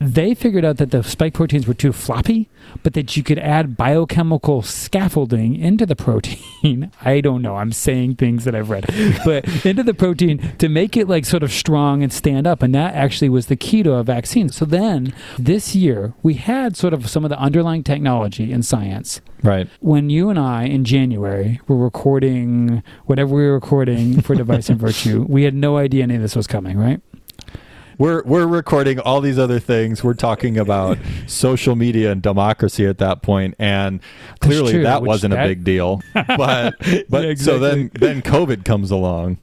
They 0.00 0.34
figured 0.34 0.64
out 0.64 0.76
that 0.76 0.92
the 0.92 1.02
spike 1.02 1.34
proteins 1.34 1.66
were 1.66 1.74
too 1.74 1.92
floppy, 1.92 2.48
but 2.82 2.94
that 2.94 3.16
you 3.16 3.24
could 3.24 3.38
add 3.38 3.76
biochemical 3.76 4.62
scaffolding 4.62 5.56
into 5.56 5.86
the 5.86 5.96
protein. 5.96 6.92
I 7.04 7.20
don't 7.20 7.42
know. 7.42 7.56
I'm 7.56 7.72
saying 7.72 8.14
things 8.16 8.44
that 8.44 8.54
I've 8.54 8.70
read, 8.70 8.86
but 9.24 9.66
into 9.66 9.82
the 9.82 9.94
protein 9.94 10.56
to 10.58 10.68
make 10.68 10.96
it 10.96 11.08
like 11.08 11.24
sort 11.24 11.42
of 11.42 11.50
strong 11.50 12.02
and 12.02 12.12
stand 12.12 12.46
up. 12.46 12.62
And 12.62 12.74
that 12.74 12.94
actually 12.94 13.28
was 13.28 13.46
the 13.46 13.56
key 13.56 13.82
to 13.82 13.94
a 13.94 14.04
vaccine. 14.04 14.50
So 14.50 14.64
then 14.64 15.12
this 15.38 15.74
year, 15.74 16.14
we 16.22 16.34
had 16.34 16.76
sort 16.76 16.94
of 16.94 17.10
some 17.10 17.24
of 17.24 17.30
the 17.30 17.38
underlying 17.38 17.82
technology 17.82 18.52
in 18.52 18.62
science. 18.62 19.20
Right. 19.42 19.68
When 19.80 20.10
you 20.10 20.30
and 20.30 20.38
I 20.38 20.64
in 20.64 20.84
January 20.84 21.60
were 21.66 21.76
recording 21.76 22.82
whatever 23.06 23.34
we 23.34 23.42
were 23.42 23.54
recording 23.54 24.20
for 24.20 24.34
Device 24.36 24.68
and 24.68 24.78
Virtue, 24.78 25.26
we 25.28 25.44
had 25.44 25.54
no 25.54 25.76
idea 25.76 26.02
any 26.04 26.16
of 26.16 26.22
this 26.22 26.36
was 26.36 26.46
coming, 26.46 26.78
right? 26.78 27.00
We're 27.98 28.22
we're 28.22 28.46
recording 28.46 29.00
all 29.00 29.20
these 29.20 29.38
other 29.38 29.58
things. 29.58 30.04
We're 30.04 30.14
talking 30.14 30.56
about 30.56 30.98
social 31.26 31.74
media 31.74 32.12
and 32.12 32.22
democracy 32.22 32.86
at 32.86 32.98
that 32.98 33.22
point, 33.22 33.56
and 33.58 34.00
clearly 34.40 34.72
true, 34.74 34.82
that 34.84 35.02
wasn't 35.02 35.34
that- 35.34 35.44
a 35.44 35.48
big 35.48 35.64
deal. 35.64 36.00
But 36.14 36.76
but 37.08 37.24
Yeah, 37.26 37.34
so 37.34 37.58
then 37.58 37.90
then 37.94 38.22
COVID 38.22 38.64
comes 38.64 38.90
along. 38.92 39.38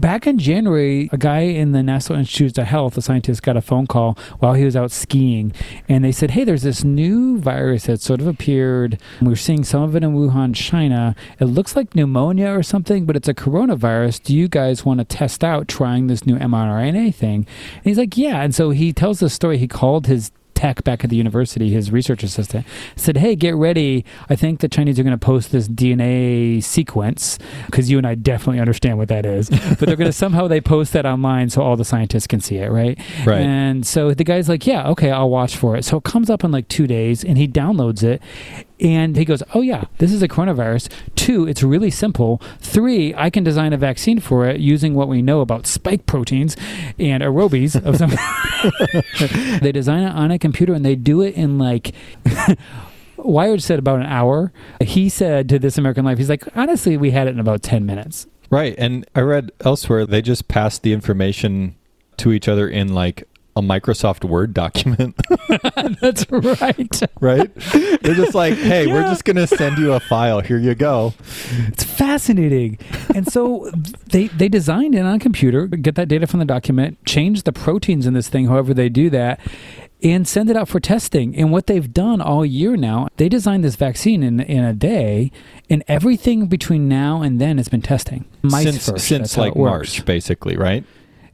Back 0.00 0.26
in 0.26 0.38
January, 0.38 1.08
a 1.12 1.18
guy 1.18 1.40
in 1.40 1.72
the 1.72 1.82
National 1.82 2.18
Institutes 2.18 2.58
of 2.58 2.66
Health, 2.66 2.96
a 2.96 3.02
scientist, 3.02 3.42
got 3.42 3.56
a 3.56 3.60
phone 3.60 3.86
call 3.86 4.16
while 4.38 4.54
he 4.54 4.64
was 4.64 4.74
out 4.74 4.90
skiing, 4.90 5.52
and 5.88 6.04
they 6.04 6.12
said, 6.12 6.32
"Hey, 6.32 6.44
there's 6.44 6.62
this 6.62 6.82
new 6.82 7.38
virus 7.38 7.84
that 7.84 8.00
sort 8.00 8.20
of 8.20 8.26
appeared. 8.26 8.98
We're 9.20 9.36
seeing 9.36 9.64
some 9.64 9.82
of 9.82 9.94
it 9.94 10.02
in 10.02 10.14
Wuhan, 10.14 10.54
China. 10.54 11.14
It 11.38 11.46
looks 11.46 11.76
like 11.76 11.94
pneumonia 11.94 12.48
or 12.48 12.62
something, 12.62 13.04
but 13.04 13.16
it's 13.16 13.28
a 13.28 13.34
coronavirus. 13.34 14.22
Do 14.22 14.34
you 14.34 14.48
guys 14.48 14.84
want 14.84 14.98
to 14.98 15.04
test 15.04 15.44
out 15.44 15.68
trying 15.68 16.06
this 16.06 16.26
new 16.26 16.36
mRNA 16.36 17.14
thing?" 17.14 17.46
And 17.76 17.84
he's 17.84 17.98
like, 17.98 18.16
"Yeah." 18.16 18.42
And 18.42 18.54
so 18.54 18.70
he 18.70 18.92
tells 18.92 19.20
the 19.20 19.28
story. 19.28 19.58
He 19.58 19.68
called 19.68 20.06
his 20.06 20.32
tech 20.60 20.84
back 20.84 21.02
at 21.02 21.08
the 21.08 21.16
university, 21.16 21.70
his 21.70 21.90
research 21.90 22.22
assistant, 22.22 22.66
said, 22.94 23.16
Hey, 23.16 23.34
get 23.34 23.54
ready. 23.54 24.04
I 24.28 24.36
think 24.36 24.60
the 24.60 24.68
Chinese 24.68 25.00
are 25.00 25.02
going 25.02 25.18
to 25.18 25.26
post 25.26 25.52
this 25.52 25.68
DNA 25.68 26.62
sequence 26.62 27.38
because 27.64 27.90
you 27.90 27.96
and 27.96 28.06
I 28.06 28.14
definitely 28.14 28.60
understand 28.60 28.98
what 28.98 29.08
that 29.08 29.24
is. 29.24 29.48
but 29.78 29.80
they're 29.80 29.96
going 29.96 30.10
to 30.10 30.12
somehow 30.12 30.48
they 30.48 30.60
post 30.60 30.92
that 30.92 31.06
online 31.06 31.48
so 31.48 31.62
all 31.62 31.76
the 31.76 31.84
scientists 31.84 32.26
can 32.26 32.40
see 32.40 32.58
it, 32.58 32.70
right? 32.70 32.98
Right. 33.24 33.40
And 33.40 33.86
so 33.86 34.12
the 34.12 34.24
guy's 34.24 34.50
like, 34.50 34.66
Yeah, 34.66 34.86
okay, 34.90 35.10
I'll 35.10 35.30
watch 35.30 35.56
for 35.56 35.76
it. 35.76 35.84
So 35.86 35.96
it 35.96 36.04
comes 36.04 36.28
up 36.28 36.44
in 36.44 36.50
like 36.50 36.68
two 36.68 36.86
days 36.86 37.24
and 37.24 37.38
he 37.38 37.48
downloads 37.48 38.02
it 38.02 38.20
and 38.80 39.16
he 39.16 39.24
goes, 39.24 39.42
Oh, 39.54 39.60
yeah, 39.60 39.84
this 39.98 40.12
is 40.12 40.22
a 40.22 40.28
coronavirus. 40.28 40.90
Two, 41.14 41.46
it's 41.46 41.62
really 41.62 41.90
simple. 41.90 42.40
Three, 42.58 43.14
I 43.14 43.30
can 43.30 43.44
design 43.44 43.72
a 43.72 43.76
vaccine 43.76 44.20
for 44.20 44.46
it 44.46 44.60
using 44.60 44.94
what 44.94 45.08
we 45.08 45.22
know 45.22 45.40
about 45.40 45.66
spike 45.66 46.06
proteins 46.06 46.56
and 46.98 47.22
aerobies 47.22 47.76
of 47.84 47.96
some. 47.96 48.10
they 49.60 49.72
design 49.72 50.02
it 50.02 50.12
on 50.12 50.30
a 50.30 50.38
computer 50.38 50.72
and 50.72 50.84
they 50.84 50.96
do 50.96 51.20
it 51.20 51.34
in 51.34 51.58
like. 51.58 51.94
Wired 53.16 53.62
said 53.62 53.78
about 53.78 54.00
an 54.00 54.06
hour. 54.06 54.50
He 54.82 55.10
said 55.10 55.46
to 55.50 55.58
This 55.58 55.76
American 55.76 56.06
Life, 56.06 56.16
he's 56.16 56.30
like, 56.30 56.44
honestly, 56.56 56.96
we 56.96 57.10
had 57.10 57.26
it 57.26 57.32
in 57.32 57.38
about 57.38 57.62
10 57.62 57.84
minutes. 57.84 58.26
Right. 58.48 58.74
And 58.78 59.06
I 59.14 59.20
read 59.20 59.52
elsewhere 59.60 60.06
they 60.06 60.22
just 60.22 60.48
passed 60.48 60.82
the 60.82 60.94
information 60.94 61.76
to 62.16 62.32
each 62.32 62.48
other 62.48 62.66
in 62.66 62.94
like 62.94 63.28
a 63.56 63.62
Microsoft 63.62 64.24
Word 64.24 64.54
document. 64.54 65.16
That's 66.00 66.30
right. 66.30 67.02
right? 67.20 67.54
They're 68.02 68.14
just 68.14 68.34
like, 68.34 68.54
hey, 68.54 68.86
we're 68.86 69.02
just 69.02 69.24
going 69.24 69.36
to 69.36 69.46
send 69.46 69.78
you 69.78 69.92
a 69.92 70.00
file. 70.00 70.40
Here 70.40 70.58
you 70.58 70.74
go. 70.74 71.14
It's 71.68 71.84
fascinating. 71.84 72.78
And 73.14 73.30
so 73.30 73.70
they 74.06 74.28
they 74.28 74.48
designed 74.48 74.94
it 74.94 75.00
on 75.00 75.14
a 75.14 75.18
computer, 75.18 75.66
get 75.66 75.94
that 75.96 76.08
data 76.08 76.26
from 76.26 76.40
the 76.40 76.46
document, 76.46 77.04
change 77.04 77.42
the 77.42 77.52
proteins 77.52 78.06
in 78.06 78.14
this 78.14 78.28
thing, 78.28 78.46
however 78.46 78.72
they 78.72 78.88
do 78.88 79.10
that, 79.10 79.40
and 80.02 80.26
send 80.26 80.48
it 80.48 80.56
out 80.56 80.68
for 80.68 80.80
testing. 80.80 81.36
And 81.36 81.50
what 81.50 81.66
they've 81.66 81.92
done 81.92 82.20
all 82.20 82.46
year 82.46 82.76
now, 82.76 83.08
they 83.16 83.28
designed 83.28 83.64
this 83.64 83.76
vaccine 83.76 84.22
in 84.22 84.40
in 84.40 84.64
a 84.64 84.72
day, 84.72 85.32
and 85.68 85.82
everything 85.88 86.46
between 86.46 86.88
now 86.88 87.22
and 87.22 87.40
then 87.40 87.58
has 87.58 87.68
been 87.68 87.82
testing. 87.82 88.26
Mice 88.42 88.64
since 88.64 88.88
first, 88.88 89.08
since 89.08 89.36
like. 89.36 89.56
March, 89.56 90.04
basically, 90.04 90.56
right? 90.56 90.84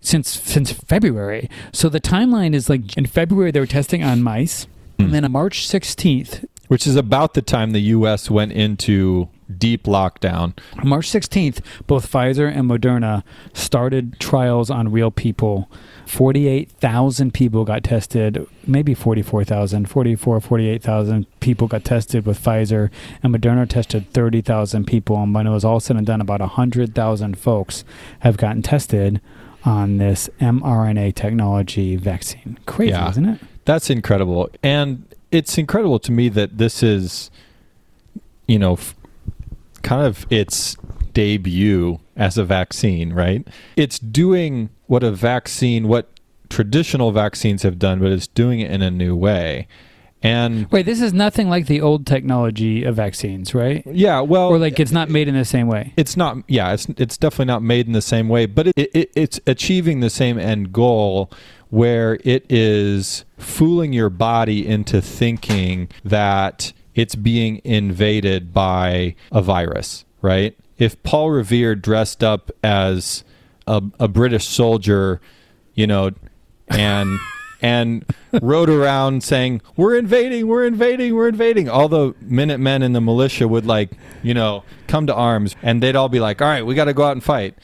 Since 0.06 0.28
since 0.28 0.70
February. 0.70 1.50
So 1.72 1.88
the 1.88 2.00
timeline 2.00 2.54
is 2.54 2.70
like 2.70 2.96
in 2.96 3.06
February 3.06 3.50
they 3.50 3.58
were 3.58 3.66
testing 3.66 4.04
on 4.04 4.22
mice, 4.22 4.68
and 4.98 5.08
hmm. 5.08 5.12
then 5.12 5.25
on 5.25 5.32
March 5.32 5.66
sixteenth, 5.66 6.44
Which 6.68 6.86
is 6.86 6.94
about 6.94 7.34
the 7.34 7.42
time 7.42 7.72
the 7.72 7.80
U.S. 7.80 8.30
went 8.30 8.52
into 8.52 9.28
deep 9.58 9.84
lockdown. 9.84 10.54
March 10.82 11.08
16th, 11.08 11.60
both 11.86 12.10
Pfizer 12.10 12.50
and 12.50 12.70
Moderna 12.70 13.22
started 13.52 14.18
trials 14.18 14.70
on 14.70 14.90
real 14.90 15.10
people. 15.10 15.70
48,000 16.06 17.34
people 17.34 17.64
got 17.64 17.82
tested, 17.82 18.46
maybe 18.66 18.94
44,000, 18.94 19.88
44, 19.88 20.40
48,000 20.40 21.40
people 21.40 21.66
got 21.66 21.84
tested 21.84 22.26
with 22.26 22.42
Pfizer, 22.42 22.90
and 23.22 23.34
Moderna 23.34 23.68
tested 23.68 24.12
30,000 24.12 24.86
people. 24.86 25.20
And 25.20 25.34
when 25.34 25.46
it 25.46 25.50
was 25.50 25.64
all 25.64 25.80
said 25.80 25.96
and 25.96 26.06
done, 26.06 26.20
about 26.20 26.40
100,000 26.40 27.38
folks 27.38 27.84
have 28.20 28.36
gotten 28.36 28.62
tested 28.62 29.20
on 29.66 29.99
this 29.99 30.30
mRNA 30.40 31.14
technology 31.14 31.96
vaccine. 31.96 32.58
Crazy, 32.66 32.92
Yeah. 32.92 33.11
isn't 33.11 33.26
it? 33.28 33.40
That's 33.66 33.90
incredible. 33.90 34.49
And 34.62 35.04
it's 35.32 35.58
incredible 35.58 35.99
to 35.99 36.12
me 36.12 36.28
that 36.30 36.56
this 36.56 36.82
is, 36.82 37.30
you 38.46 38.58
know, 38.58 38.75
f- 38.75 38.94
kind 39.82 40.06
of 40.06 40.25
its 40.30 40.76
debut 41.12 41.99
as 42.16 42.38
a 42.38 42.44
vaccine, 42.44 43.12
right? 43.12 43.46
It's 43.76 43.99
doing 43.99 44.70
what 44.87 45.02
a 45.02 45.11
vaccine, 45.11 45.88
what 45.88 46.08
traditional 46.49 47.11
vaccines 47.11 47.62
have 47.64 47.78
done, 47.78 47.99
but 47.99 48.12
it's 48.12 48.28
doing 48.28 48.61
it 48.61 48.70
in 48.70 48.82
a 48.82 48.90
new 48.90 49.16
way. 49.16 49.66
And 50.26 50.71
Wait, 50.73 50.87
this 50.87 51.00
is 51.00 51.12
nothing 51.12 51.49
like 51.49 51.66
the 51.66 51.80
old 51.80 52.06
technology 52.06 52.83
of 52.85 52.97
vaccines, 52.97 53.54
right? 53.54 53.83
yeah, 53.87 54.21
well, 54.21 54.49
Or 54.49 54.59
like 54.59 54.80
it's 54.80 54.90
not 54.92 55.09
made 55.09 55.28
in 55.28 55.35
the 55.37 55.45
same 55.45 55.68
way. 55.68 55.92
it's 55.97 56.16
not 56.16 56.38
yeah 56.49 56.73
it's 56.73 56.87
it's 56.97 57.16
definitely 57.16 57.45
not 57.47 57.62
made 57.62 57.87
in 57.87 57.92
the 57.92 58.02
same 58.02 58.28
way 58.28 58.47
but 58.47 58.66
it, 58.68 58.75
it 58.92 59.12
it's 59.14 59.40
achieving 59.47 60.00
the 60.00 60.11
same 60.11 60.38
end 60.38 60.73
goal 60.73 61.30
where 61.71 62.18
it 62.25 62.45
is 62.50 63.25
fooling 63.38 63.92
your 63.92 64.11
body 64.11 64.66
into 64.66 65.00
thinking 65.00 65.88
that 66.04 66.73
it's 66.95 67.14
being 67.14 67.61
invaded 67.64 68.52
by 68.52 69.14
a 69.33 69.42
virus 69.42 70.04
right 70.23 70.56
if 70.78 71.00
paul 71.02 71.30
revere 71.30 71.75
dressed 71.75 72.23
up 72.25 72.50
as 72.62 73.25
a, 73.66 73.83
a 74.00 74.09
british 74.09 74.47
soldier 74.47 75.21
you 75.75 75.87
know 75.87 76.11
and 76.68 77.18
and 77.62 78.04
rode 78.42 78.68
around 78.68 79.22
saying 79.22 79.60
we're 79.76 79.96
invading 79.96 80.46
we're 80.46 80.66
invading 80.66 81.14
we're 81.14 81.28
invading. 81.28 81.68
All 81.68 81.88
the 81.88 82.14
minutemen 82.20 82.82
and 82.82 82.94
the 82.94 83.00
militia 83.00 83.48
would 83.48 83.66
like 83.66 83.90
you 84.22 84.34
know 84.34 84.64
come 84.88 85.06
to 85.06 85.14
arms 85.14 85.56
and 85.62 85.82
they'd 85.82 85.96
all 85.96 86.08
be 86.08 86.20
like 86.20 86.40
all 86.42 86.48
right 86.48 86.64
we 86.64 86.75
got 86.75 86.84
to 86.84 86.94
go 86.94 87.04
out 87.04 87.12
and 87.12 87.25
fight. 87.25 87.56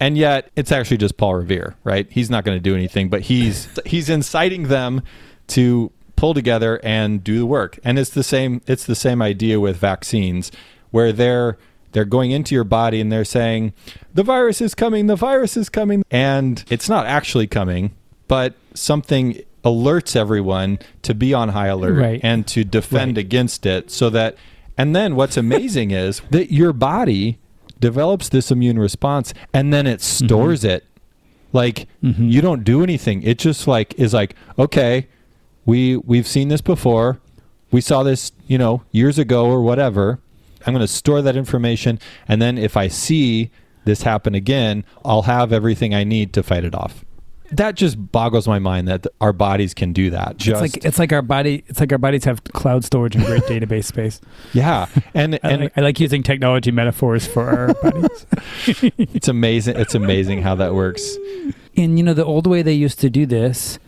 And 0.00 0.18
yet 0.18 0.50
it's 0.56 0.72
actually 0.72 0.98
just 0.98 1.16
paul 1.16 1.34
revere 1.34 1.76
right? 1.84 2.06
He's 2.10 2.30
not 2.30 2.44
going 2.44 2.56
to 2.56 2.62
do 2.62 2.74
anything 2.74 3.08
but 3.08 3.22
he's 3.22 3.68
he's 3.86 4.08
inciting 4.08 4.64
them 4.68 5.02
to 5.48 5.92
pull 6.16 6.34
together 6.34 6.80
and 6.82 7.22
do 7.22 7.38
the 7.38 7.46
work. 7.46 7.78
And 7.84 7.98
it's 7.98 8.10
the 8.10 8.24
same 8.24 8.62
it's 8.66 8.84
the 8.84 8.94
same 8.94 9.20
idea 9.20 9.60
with 9.60 9.76
vaccines 9.76 10.50
where 10.90 11.12
they're 11.12 11.58
they're 11.94 12.04
going 12.04 12.32
into 12.32 12.54
your 12.54 12.64
body 12.64 13.00
and 13.00 13.10
they're 13.10 13.24
saying 13.24 13.72
the 14.12 14.22
virus 14.22 14.60
is 14.60 14.74
coming 14.74 15.06
the 15.06 15.16
virus 15.16 15.56
is 15.56 15.68
coming 15.68 16.04
and 16.10 16.64
it's 16.68 16.88
not 16.88 17.06
actually 17.06 17.46
coming 17.46 17.92
but 18.28 18.54
something 18.74 19.40
alerts 19.64 20.14
everyone 20.16 20.78
to 21.02 21.14
be 21.14 21.32
on 21.32 21.50
high 21.50 21.68
alert 21.68 21.96
Right. 21.98 22.20
and 22.22 22.46
to 22.48 22.64
defend 22.64 23.16
Right. 23.16 23.24
against 23.24 23.64
it 23.66 23.90
so 23.90 24.10
that 24.10 24.36
and 24.76 24.94
then 24.94 25.16
what's 25.16 25.36
amazing 25.36 25.90
is 26.04 26.20
that 26.30 26.52
your 26.52 26.72
body 26.72 27.38
develops 27.80 28.28
this 28.28 28.50
immune 28.50 28.78
response 28.78 29.32
and 29.52 29.72
then 29.72 29.86
it 29.86 30.00
stores 30.02 30.64
it 30.64 30.84
like 31.52 31.86
Mhm. 32.02 32.30
you 32.30 32.40
don't 32.40 32.64
do 32.64 32.82
anything 32.82 33.22
it 33.22 33.38
just 33.38 33.66
like 33.66 33.94
is 33.98 34.12
like 34.12 34.34
okay 34.58 35.06
we 35.64 35.96
we've 35.96 36.26
seen 36.26 36.48
this 36.48 36.60
before 36.60 37.18
we 37.70 37.80
saw 37.80 38.02
this 38.02 38.32
you 38.46 38.58
know 38.58 38.82
years 38.92 39.18
ago 39.18 39.46
or 39.46 39.62
whatever 39.62 40.18
i'm 40.66 40.74
going 40.74 40.80
to 40.80 40.88
store 40.88 41.22
that 41.22 41.36
information 41.36 41.98
and 42.28 42.40
then 42.42 42.58
if 42.58 42.76
i 42.76 42.88
see 42.88 43.50
this 43.84 44.02
happen 44.02 44.34
again 44.34 44.84
i'll 45.04 45.22
have 45.22 45.52
everything 45.52 45.94
i 45.94 46.04
need 46.04 46.32
to 46.32 46.42
fight 46.42 46.64
it 46.64 46.74
off 46.74 47.03
that 47.56 47.74
just 47.74 48.12
boggles 48.12 48.46
my 48.46 48.58
mind 48.58 48.88
that 48.88 49.02
th- 49.04 49.14
our 49.20 49.32
bodies 49.32 49.74
can 49.74 49.92
do 49.92 50.10
that 50.10 50.36
just 50.36 50.62
It's 50.62 50.74
like 50.74 50.84
it's 50.84 50.98
like 50.98 51.12
our 51.12 51.22
body. 51.22 51.64
It's 51.68 51.80
like 51.80 51.92
our 51.92 51.98
bodies 51.98 52.24
have 52.24 52.44
cloud 52.44 52.84
storage 52.84 53.16
and 53.16 53.24
great 53.24 53.42
database 53.42 53.84
space. 53.84 54.20
yeah 54.52 54.86
and 55.14 55.34
I, 55.36 55.38
and 55.50 55.62
like, 55.62 55.78
I 55.78 55.80
like 55.80 56.00
using 56.00 56.22
technology 56.22 56.70
metaphors 56.70 57.26
for 57.26 57.48
our 57.48 57.74
bodies. 57.82 58.26
it's 58.98 59.28
amazing 59.28 59.76
it's 59.76 59.94
amazing 59.94 60.42
how 60.42 60.54
that 60.54 60.74
works 60.74 61.16
and 61.76 61.98
you 61.98 62.04
know, 62.04 62.14
the 62.14 62.24
old 62.24 62.46
way 62.46 62.62
they 62.62 62.72
used 62.72 63.00
to 63.00 63.10
do 63.10 63.26
this, 63.26 63.78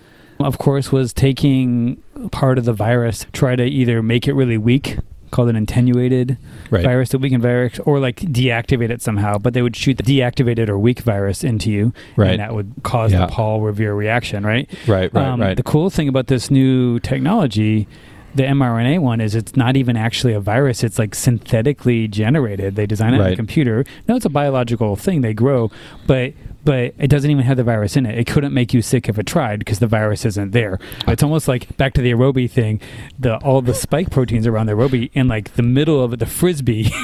of 0.41 0.59
course, 0.59 0.91
was 0.91 1.13
taking 1.13 2.03
part 2.33 2.59
of 2.59 2.65
the 2.65 2.73
virus, 2.73 3.27
try 3.33 3.57
to 3.57 3.65
either 3.65 4.03
make 4.03 4.27
it 4.27 4.35
really 4.35 4.59
weak, 4.59 4.99
called 5.37 5.49
an 5.51 5.57
attenuated 5.57 6.39
right 6.71 6.83
virus, 6.83 7.13
a 7.15 7.19
weakened 7.19 7.43
virus, 7.43 7.79
or 7.81 7.99
like 8.01 8.17
deactivate 8.17 8.91
it 8.91 9.03
somehow. 9.03 9.37
But 9.39 9.53
they 9.55 9.63
would 9.63 9.77
shoot 9.77 9.99
the 9.99 10.03
deactivated 10.03 10.69
or 10.69 10.79
weak 10.79 11.01
virus 11.01 11.45
into 11.45 11.71
you, 11.71 11.93
Right. 12.17 12.31
and 12.31 12.41
that 12.41 12.55
would 12.55 12.73
cause 12.83 13.13
Yeah. 13.13 13.27
the 13.27 13.27
Paul 13.29 13.61
Revere 13.61 13.95
reaction, 13.95 14.45
right? 14.45 14.69
right 14.87 15.13
right 15.13 15.27
Um, 15.27 15.41
right 15.41 15.57
The 15.57 15.63
cool 15.63 15.91
thing 15.91 16.09
about 16.09 16.29
this 16.29 16.51
new 16.51 16.99
technology, 17.01 17.87
the 18.35 18.45
mRNA 18.45 18.99
one, 19.01 19.21
is 19.21 19.35
it's 19.35 19.57
not 19.57 19.77
even 19.77 19.97
actually 19.97 20.33
a 20.33 20.41
virus. 20.41 20.83
It's 20.83 20.99
like 20.99 21.15
synthetically 21.15 22.09
generated. 22.09 22.75
They 22.77 22.87
design 22.87 23.15
it 23.15 23.21
on 23.21 23.33
a 23.33 23.37
computer. 23.37 23.85
No, 24.09 24.17
it's 24.17 24.25
a 24.27 24.31
biological 24.31 24.97
thing. 24.97 25.21
They 25.21 25.35
grow, 25.35 25.71
but 26.07 26.33
but 26.67 26.93
it 26.99 27.07
doesn't 27.09 27.31
even 27.31 27.45
have 27.45 27.57
the 27.57 27.65
virus 27.65 27.97
in 27.97 28.05
it. 28.05 28.19
It 28.19 28.27
couldn't 28.27 28.53
make 28.53 28.75
you 28.75 28.83
sick 28.83 29.09
if 29.09 29.19
it 29.19 29.27
tried 29.27 29.61
because 29.61 29.79
the 29.79 29.87
virus 29.87 30.27
isn't 30.27 30.51
there. 30.51 30.79
It's 31.09 31.23
almost 31.23 31.49
like 31.49 31.75
back 31.79 31.95
to 31.95 32.03
the 32.03 32.11
aerobie 32.13 32.51
thing. 32.51 32.81
The 33.19 33.37
all 33.39 33.63
the 33.63 33.73
spike 33.75 34.11
proteins 34.11 34.47
around 34.47 34.67
the 34.67 34.73
aerobie, 34.73 35.11
and 35.15 35.29
like 35.29 35.55
the 35.55 35.63
middle 35.63 36.03
of 36.05 36.13
it, 36.13 36.19
the 36.19 36.27
frisbee. 36.27 36.91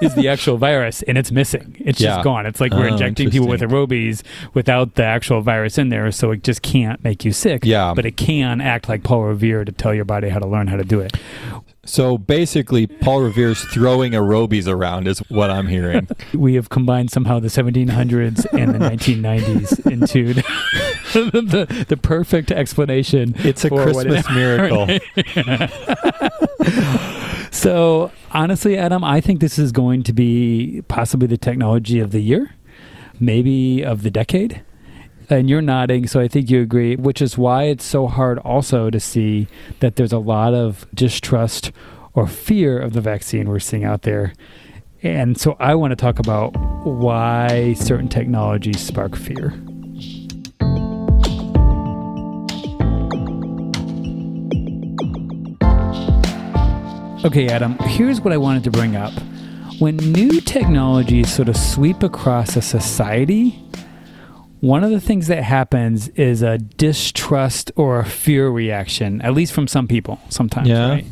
is 0.00 0.14
the 0.14 0.28
actual 0.28 0.56
virus 0.56 1.02
and 1.02 1.18
it's 1.18 1.30
missing. 1.30 1.76
It's 1.78 2.00
Yeah. 2.00 2.14
just 2.14 2.24
gone. 2.24 2.46
It's 2.46 2.58
like 2.58 2.72
we're 2.72 2.88
Oh, 2.88 2.92
injecting 2.94 3.28
people 3.30 3.46
with 3.48 3.60
aerobies 3.60 4.22
without 4.54 4.94
the 4.94 5.04
actual 5.04 5.42
virus 5.42 5.76
in 5.76 5.90
there, 5.90 6.10
so 6.10 6.30
it 6.30 6.42
just 6.42 6.62
can't 6.62 7.04
make 7.04 7.22
you 7.22 7.32
sick. 7.32 7.62
Yeah. 7.66 7.92
But 7.94 8.06
it 8.06 8.16
can 8.16 8.62
act 8.62 8.88
like 8.88 9.02
Paul 9.02 9.24
Revere 9.24 9.66
to 9.66 9.70
tell 9.70 9.92
your 9.92 10.06
body 10.06 10.30
how 10.30 10.38
to 10.38 10.46
learn 10.46 10.68
how 10.68 10.76
to 10.76 10.84
do 10.84 11.00
it. 11.00 11.18
So 11.84 12.16
basically, 12.16 12.86
Paul 12.86 13.22
Revere's 13.22 13.64
throwing 13.64 14.12
aerobies 14.12 14.68
around 14.68 15.08
is 15.08 15.18
what 15.28 15.50
I'm 15.50 15.66
hearing. 15.66 16.08
We 16.32 16.54
have 16.54 16.70
combined 16.70 17.10
somehow 17.10 17.40
the 17.40 17.48
1700s 17.48 18.46
and 18.58 18.74
the 18.74 18.78
1990s 18.78 19.90
into 19.90 20.34
the, 20.34 20.42
the, 21.12 21.84
the 21.88 21.96
perfect 21.96 22.50
explanation. 22.50 23.34
It's 23.38 23.64
a 23.64 23.70
Christmas 23.70 24.28
miracle. 24.30 24.86
So, 27.52 28.10
honestly, 28.32 28.78
Adam, 28.78 29.04
I 29.04 29.20
think 29.20 29.40
this 29.40 29.58
is 29.58 29.72
going 29.72 30.02
to 30.04 30.12
be 30.12 30.82
possibly 30.88 31.28
the 31.28 31.36
technology 31.36 32.00
of 32.00 32.10
the 32.10 32.20
year, 32.20 32.54
maybe 33.20 33.82
of 33.82 34.02
the 34.02 34.10
decade. 34.10 34.62
And 35.32 35.48
you're 35.48 35.62
nodding, 35.62 36.06
so 36.06 36.20
I 36.20 36.28
think 36.28 36.50
you 36.50 36.60
agree, 36.60 36.94
which 36.94 37.22
is 37.22 37.38
why 37.38 37.62
it's 37.62 37.86
so 37.86 38.06
hard 38.06 38.38
also 38.40 38.90
to 38.90 39.00
see 39.00 39.48
that 39.80 39.96
there's 39.96 40.12
a 40.12 40.18
lot 40.18 40.52
of 40.52 40.84
distrust 40.92 41.72
or 42.12 42.26
fear 42.26 42.78
of 42.78 42.92
the 42.92 43.00
vaccine 43.00 43.48
we're 43.48 43.58
seeing 43.58 43.82
out 43.82 44.02
there. 44.02 44.34
And 45.02 45.40
so 45.40 45.56
I 45.58 45.74
want 45.74 45.92
to 45.92 45.96
talk 45.96 46.18
about 46.18 46.54
why 46.84 47.72
certain 47.78 48.10
technologies 48.10 48.78
spark 48.78 49.16
fear. 49.16 49.54
Okay, 57.24 57.48
Adam, 57.48 57.78
here's 57.78 58.20
what 58.20 58.34
I 58.34 58.36
wanted 58.36 58.64
to 58.64 58.70
bring 58.70 58.96
up. 58.96 59.14
When 59.78 59.96
new 59.96 60.42
technologies 60.42 61.34
sort 61.34 61.48
of 61.48 61.56
sweep 61.56 62.02
across 62.02 62.54
a 62.54 62.60
society, 62.60 63.58
one 64.62 64.84
of 64.84 64.92
the 64.92 65.00
things 65.00 65.26
that 65.26 65.42
happens 65.42 66.06
is 66.10 66.40
a 66.40 66.56
distrust 66.56 67.72
or 67.74 67.98
a 67.98 68.04
fear 68.04 68.48
reaction, 68.48 69.20
at 69.22 69.34
least 69.34 69.52
from 69.52 69.66
some 69.66 69.88
people 69.88 70.20
sometimes, 70.28 70.68
Yeah. 70.68 70.88
right? 70.88 71.04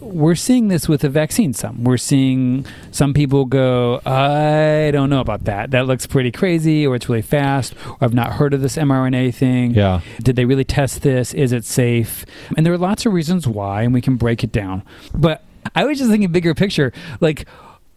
We're 0.00 0.34
seeing 0.34 0.68
this 0.68 0.88
with 0.88 1.02
the 1.02 1.10
vaccine 1.10 1.52
some. 1.52 1.84
We're 1.84 1.98
seeing 1.98 2.64
some 2.92 3.12
people 3.12 3.44
go, 3.44 4.00
I 4.06 4.90
don't 4.92 5.10
know 5.10 5.20
about 5.20 5.44
that. 5.44 5.72
That 5.72 5.86
looks 5.86 6.06
pretty 6.06 6.30
crazy, 6.30 6.86
or 6.86 6.96
it's 6.96 7.06
really 7.06 7.20
fast, 7.20 7.74
or 7.86 7.98
I've 8.00 8.14
not 8.14 8.32
heard 8.34 8.54
of 8.54 8.62
this 8.62 8.76
mRNA 8.78 9.34
thing. 9.34 9.74
Yeah. 9.74 10.00
Did 10.22 10.36
they 10.36 10.46
really 10.46 10.64
test 10.64 11.02
this? 11.02 11.34
Is 11.34 11.52
it 11.52 11.66
safe? 11.66 12.24
And 12.56 12.64
there 12.64 12.72
are 12.72 12.78
lots 12.78 13.04
of 13.04 13.12
reasons 13.12 13.46
why, 13.46 13.82
and 13.82 13.92
we 13.92 14.00
can 14.00 14.16
break 14.16 14.42
it 14.42 14.52
down. 14.52 14.82
But 15.12 15.44
I 15.74 15.84
was 15.84 15.98
just 15.98 16.10
thinking 16.10 16.32
bigger 16.32 16.54
picture, 16.54 16.94
like 17.20 17.46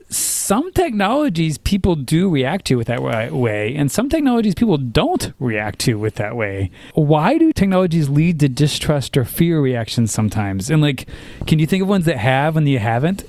some 0.09 0.71
technologies 0.73 1.59
people 1.59 1.95
do 1.95 2.29
react 2.29 2.65
to 2.65 2.75
with 2.75 2.87
that 2.87 3.01
way, 3.31 3.75
and 3.75 3.91
some 3.91 4.09
technologies 4.09 4.55
people 4.55 4.77
don't 4.77 5.33
react 5.39 5.79
to 5.79 5.99
with 5.99 6.15
that 6.15 6.35
way. 6.35 6.71
Why 6.95 7.37
do 7.37 7.53
technologies 7.53 8.09
lead 8.09 8.39
to 8.39 8.49
distrust 8.49 9.15
or 9.15 9.23
fear 9.23 9.61
reactions 9.61 10.11
sometimes? 10.11 10.71
And 10.71 10.81
like, 10.81 11.07
can 11.45 11.59
you 11.59 11.67
think 11.67 11.83
of 11.83 11.89
ones 11.89 12.05
that 12.05 12.17
have 12.17 12.57
and 12.57 12.67
you 12.67 12.79
haven't? 12.79 13.23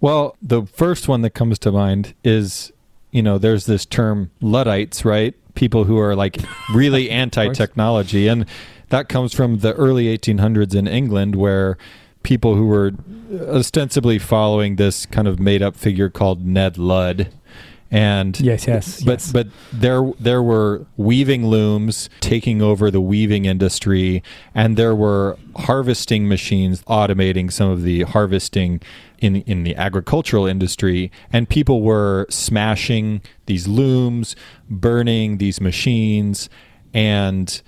Well, 0.00 0.36
the 0.42 0.66
first 0.66 1.08
one 1.08 1.22
that 1.22 1.30
comes 1.30 1.58
to 1.60 1.72
mind 1.72 2.14
is, 2.22 2.72
you 3.10 3.22
know, 3.22 3.38
there's 3.38 3.64
this 3.64 3.86
term 3.86 4.30
Luddites, 4.42 5.04
right? 5.04 5.34
People 5.54 5.84
who 5.84 5.98
are 5.98 6.14
like 6.14 6.36
really 6.74 7.10
anti 7.22 7.52
technology. 7.54 8.28
And 8.28 8.44
that 8.90 9.08
comes 9.08 9.32
from 9.32 9.58
the 9.58 9.72
early 9.72 10.16
1800s 10.16 10.74
in 10.74 10.86
England, 10.86 11.36
where 11.36 11.78
people 12.26 12.56
who 12.56 12.66
were 12.66 12.90
ostensibly 13.48 14.18
following 14.18 14.74
this 14.74 15.06
kind 15.06 15.28
of 15.28 15.38
made 15.38 15.62
up 15.62 15.76
figure 15.76 16.10
called 16.10 16.44
Ned 16.44 16.76
Ludd. 16.76 17.32
And 17.88 18.38
Yes, 18.40 18.66
yes. 18.66 19.00
but 19.04 19.20
yes. 19.20 19.30
but 19.30 19.46
there 19.72 20.10
there 20.18 20.42
were 20.42 20.84
weaving 20.96 21.46
looms 21.46 22.10
taking 22.18 22.60
over 22.60 22.90
the 22.90 23.00
weaving 23.00 23.44
industry, 23.44 24.24
and 24.56 24.76
there 24.76 24.94
were 24.94 25.38
harvesting 25.54 26.26
machines 26.26 26.82
automating 26.88 27.52
some 27.52 27.70
of 27.70 27.84
the 27.84 28.02
harvesting 28.02 28.82
in 29.20 29.36
in 29.42 29.62
the 29.62 29.76
agricultural 29.76 30.46
industry, 30.46 31.12
and 31.32 31.48
people 31.48 31.80
were 31.80 32.26
smashing 32.28 33.22
these 33.46 33.68
looms, 33.68 34.34
burning 34.68 35.38
these 35.38 35.60
machines, 35.60 36.50
and 36.92 37.62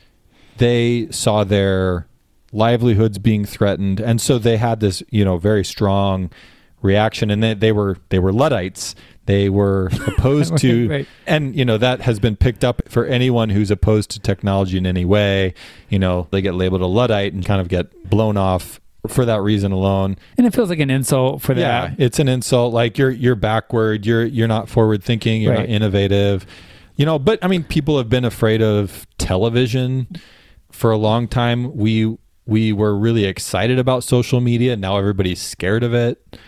they 0.56 1.06
saw 1.12 1.44
their 1.44 2.07
livelihoods 2.52 3.18
being 3.18 3.44
threatened, 3.44 4.00
and 4.00 4.20
so 4.20 4.38
they 4.38 4.56
had 4.56 4.80
this 4.80 5.02
you 5.10 5.24
know 5.24 5.36
very 5.38 5.64
strong 5.64 6.30
reaction, 6.82 7.30
and 7.30 7.42
they, 7.42 7.54
they 7.54 7.72
were 7.72 7.98
they 8.10 8.18
were 8.18 8.32
Luddites. 8.32 8.94
They 9.26 9.50
were 9.50 9.90
opposed 10.06 10.56
to, 10.58 10.88
Right. 10.88 11.06
and 11.26 11.54
you 11.54 11.64
know 11.64 11.76
that 11.76 12.00
has 12.02 12.18
been 12.18 12.34
picked 12.36 12.64
up 12.64 12.82
for 12.88 13.04
anyone 13.04 13.50
who's 13.50 13.70
opposed 13.70 14.10
to 14.12 14.20
technology 14.20 14.78
in 14.78 14.86
any 14.86 15.04
way. 15.04 15.52
You 15.90 15.98
know, 15.98 16.28
they 16.30 16.40
get 16.40 16.54
labeled 16.54 16.80
a 16.80 16.86
luddite 16.86 17.34
and 17.34 17.44
kind 17.44 17.60
of 17.60 17.68
get 17.68 18.08
blown 18.08 18.36
off 18.38 18.80
for 19.06 19.24
that 19.26 19.40
reason 19.42 19.70
alone. 19.70 20.16
and 20.38 20.46
it 20.46 20.54
feels 20.54 20.70
like 20.70 20.80
an 20.80 20.90
insult 20.90 21.40
for 21.42 21.54
that. 21.54 21.90
Yeah, 21.90 21.94
it's 22.04 22.18
an 22.18 22.28
insult. 22.28 22.72
Like 22.72 22.96
you're 22.96 23.10
you're 23.10 23.34
backward. 23.36 24.06
You're 24.06 24.24
you're 24.24 24.48
not 24.48 24.68
forward 24.70 25.04
thinking. 25.04 25.42
You're 25.42 25.54
not 25.54 25.66
innovative. 25.68 26.46
You 26.96 27.04
know, 27.06 27.18
but 27.18 27.38
I 27.44 27.48
mean, 27.48 27.64
people 27.64 27.98
have 27.98 28.08
been 28.08 28.24
afraid 28.24 28.62
of 28.62 29.06
television 29.18 30.08
for 30.72 30.90
a 30.90 30.96
long 30.96 31.28
time. 31.28 31.76
We 31.76 32.16
we 32.48 32.72
were 32.72 32.96
really 32.96 33.26
excited 33.26 33.78
about 33.78 34.02
social 34.02 34.40
media. 34.40 34.74
Now 34.74 34.96
everybody's 34.96 35.40
scared 35.40 35.84
of 35.84 35.92
it. 35.92 36.38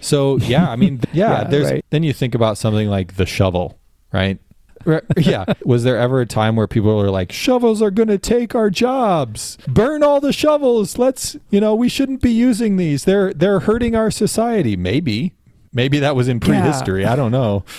So 0.00 0.38
yeah, 0.38 0.68
I 0.68 0.76
mean, 0.76 1.00
yeah. 1.12 1.42
Yeah, 1.42 1.44
there's 1.44 1.70
right. 1.70 1.84
then 1.90 2.02
you 2.02 2.12
think 2.12 2.34
about 2.34 2.58
something 2.58 2.88
like 2.88 3.14
the 3.14 3.24
shovel, 3.24 3.78
right? 4.12 4.38
Right, 4.84 5.02
yeah. 5.16 5.44
Was 5.64 5.84
there 5.84 5.96
ever 5.98 6.20
a 6.20 6.26
time 6.26 6.56
where 6.56 6.66
people 6.66 6.96
were 6.96 7.10
like, 7.10 7.30
shovels 7.30 7.80
are 7.80 7.92
going 7.92 8.08
to 8.08 8.18
take 8.18 8.54
our 8.54 8.70
jobs. 8.70 9.56
Burn 9.68 10.02
all 10.02 10.20
the 10.20 10.32
shovels. 10.32 10.98
Let's, 10.98 11.36
you 11.50 11.60
know, 11.60 11.74
we 11.74 11.88
shouldn't 11.88 12.22
be 12.22 12.32
using 12.32 12.76
these. 12.76 13.04
They're 13.04 13.32
they're 13.32 13.60
hurting 13.60 13.94
our 13.94 14.10
society. 14.10 14.76
Maybe. 14.76 15.32
Maybe 15.72 15.98
that 16.00 16.16
was 16.16 16.26
in 16.26 16.40
prehistory. 16.40 17.04
I 17.04 17.14
don't 17.16 17.32
know. 17.32 17.64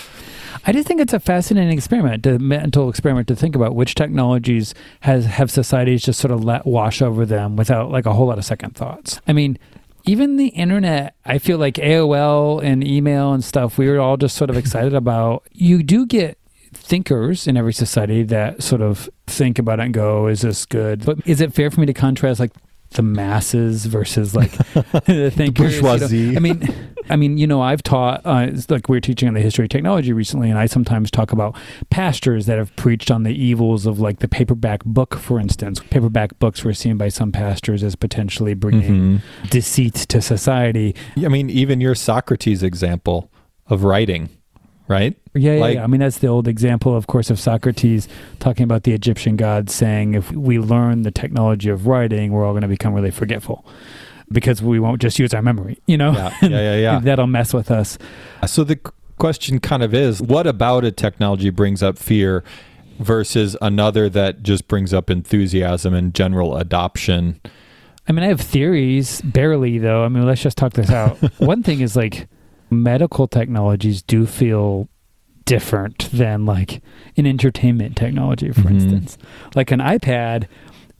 I 0.68 0.72
just 0.72 0.86
think 0.86 1.00
it's 1.00 1.14
a 1.14 1.18
fascinating 1.18 1.72
experiment, 1.72 2.26
a 2.26 2.38
mental 2.38 2.90
experiment 2.90 3.26
to 3.28 3.34
think 3.34 3.56
about 3.56 3.74
which 3.74 3.94
technologies 3.94 4.74
has 5.00 5.24
have 5.24 5.50
societies 5.50 6.02
just 6.02 6.20
sort 6.20 6.30
of 6.30 6.44
let 6.44 6.66
wash 6.66 7.00
over 7.00 7.24
them 7.24 7.56
without 7.56 7.90
like 7.90 8.04
a 8.04 8.12
whole 8.12 8.26
lot 8.26 8.36
of 8.36 8.44
second 8.44 8.76
thoughts. 8.76 9.18
I 9.26 9.32
mean, 9.32 9.58
even 10.04 10.36
the 10.36 10.48
internet, 10.48 11.14
I 11.24 11.38
feel 11.38 11.56
like 11.56 11.76
AOL 11.76 12.62
and 12.62 12.86
email 12.86 13.32
and 13.32 13.42
stuff, 13.42 13.78
we 13.78 13.88
were 13.88 13.98
all 13.98 14.18
just 14.18 14.36
sort 14.36 14.50
of 14.50 14.56
excited 14.58 14.92
about. 14.92 15.48
You 15.52 15.82
do 15.82 16.04
get 16.04 16.36
thinkers 16.74 17.46
in 17.46 17.56
every 17.56 17.72
society 17.72 18.22
that 18.24 18.62
sort 18.62 18.82
of 18.82 19.08
think 19.26 19.58
about 19.58 19.80
it 19.80 19.84
and 19.84 19.94
go, 19.94 20.26
is 20.26 20.42
this 20.42 20.66
good? 20.66 21.02
But 21.02 21.26
is 21.26 21.40
it 21.40 21.54
fair 21.54 21.70
for 21.70 21.80
me 21.80 21.86
to 21.86 21.94
contrast 21.94 22.40
like 22.40 22.52
the 22.90 23.02
masses 23.02 23.86
versus 23.86 24.34
like 24.34 24.50
the 25.06 25.30
thinkers? 25.34 25.76
you 26.12 26.32
know? 26.32 26.36
I 26.36 26.40
mean, 26.40 26.74
I 27.10 27.16
mean, 27.16 27.38
you 27.38 27.46
know, 27.46 27.60
I've 27.62 27.82
taught 27.82 28.20
uh, 28.24 28.50
like 28.68 28.88
we 28.88 28.96
are 28.96 29.00
teaching 29.00 29.28
on 29.28 29.34
the 29.34 29.40
history 29.40 29.64
of 29.64 29.70
technology 29.70 30.12
recently, 30.12 30.50
and 30.50 30.58
I 30.58 30.66
sometimes 30.66 31.10
talk 31.10 31.32
about 31.32 31.56
pastors 31.90 32.46
that 32.46 32.58
have 32.58 32.74
preached 32.76 33.10
on 33.10 33.22
the 33.22 33.30
evils 33.32 33.86
of 33.86 33.98
like 34.00 34.18
the 34.18 34.28
paperback 34.28 34.84
book, 34.84 35.14
for 35.16 35.38
instance. 35.40 35.80
Paperback 35.90 36.38
books 36.38 36.64
were 36.64 36.74
seen 36.74 36.96
by 36.96 37.08
some 37.08 37.32
pastors 37.32 37.82
as 37.82 37.94
potentially 37.96 38.54
bringing 38.54 39.18
Mhm. 39.18 39.50
deceit 39.50 39.94
to 39.94 40.20
society. 40.20 40.94
I 41.16 41.28
mean, 41.28 41.48
even 41.50 41.80
your 41.80 41.94
Socrates 41.94 42.62
example 42.62 43.30
of 43.66 43.84
writing, 43.84 44.28
right? 44.88 45.16
Yeah, 45.34 45.54
yeah, 45.54 45.60
Like- 45.60 45.74
yeah. 45.76 45.84
I 45.84 45.86
mean, 45.86 46.00
that's 46.00 46.18
the 46.18 46.26
old 46.28 46.48
example, 46.48 46.96
of 46.96 47.06
course, 47.06 47.30
of 47.30 47.38
Socrates 47.38 48.08
talking 48.40 48.64
about 48.64 48.82
the 48.84 48.92
Egyptian 48.92 49.36
gods 49.36 49.74
saying, 49.74 50.14
if 50.14 50.32
we 50.32 50.58
learn 50.58 51.02
the 51.02 51.10
technology 51.10 51.68
of 51.68 51.86
writing, 51.86 52.32
we're 52.32 52.44
all 52.44 52.52
going 52.52 52.62
to 52.62 52.68
become 52.68 52.94
really 52.94 53.10
forgetful 53.10 53.64
because 54.32 54.60
we 54.62 54.78
won't 54.80 55.00
just 55.00 55.18
use 55.18 55.32
our 55.32 55.42
memory, 55.42 55.78
you 55.86 55.96
know? 55.96 56.12
Yeah, 56.12 56.34
yeah, 56.42 56.48
yeah, 56.48 56.76
yeah. 56.80 56.98
That'll 57.00 57.26
mess 57.26 57.54
with 57.54 57.70
us. 57.70 57.98
So 58.46 58.64
the 58.64 58.78
question 59.18 59.58
kind 59.60 59.82
of 59.82 59.94
is 59.94 60.20
what 60.22 60.46
about 60.46 60.84
a 60.84 60.90
technology 60.92 61.50
brings 61.50 61.82
up 61.82 61.98
fear 61.98 62.44
versus 62.98 63.56
another 63.62 64.08
that 64.08 64.42
just 64.42 64.68
brings 64.68 64.92
up 64.92 65.08
enthusiasm 65.10 65.94
and 65.94 66.14
general 66.14 66.56
adoption? 66.56 67.40
I 68.08 68.12
mean, 68.12 68.24
I 68.24 68.28
have 68.28 68.40
theories, 68.40 69.20
barely 69.22 69.78
though. 69.78 70.04
I 70.04 70.08
mean, 70.08 70.24
let's 70.26 70.42
just 70.42 70.56
talk 70.56 70.72
this 70.72 70.90
out. 70.90 71.16
One 71.38 71.62
thing 71.62 71.80
is 71.80 71.94
like 71.94 72.26
medical 72.70 73.26
technologies 73.28 74.02
do 74.02 74.26
feel 74.26 74.88
different 75.44 76.10
than 76.12 76.44
like 76.44 76.82
an 77.16 77.26
entertainment 77.26 77.96
technology, 77.96 78.50
for 78.52 78.62
Mhm. 78.68 78.70
instance. 78.72 79.18
Like 79.54 79.70
an 79.70 79.80
iPad, 79.80 80.44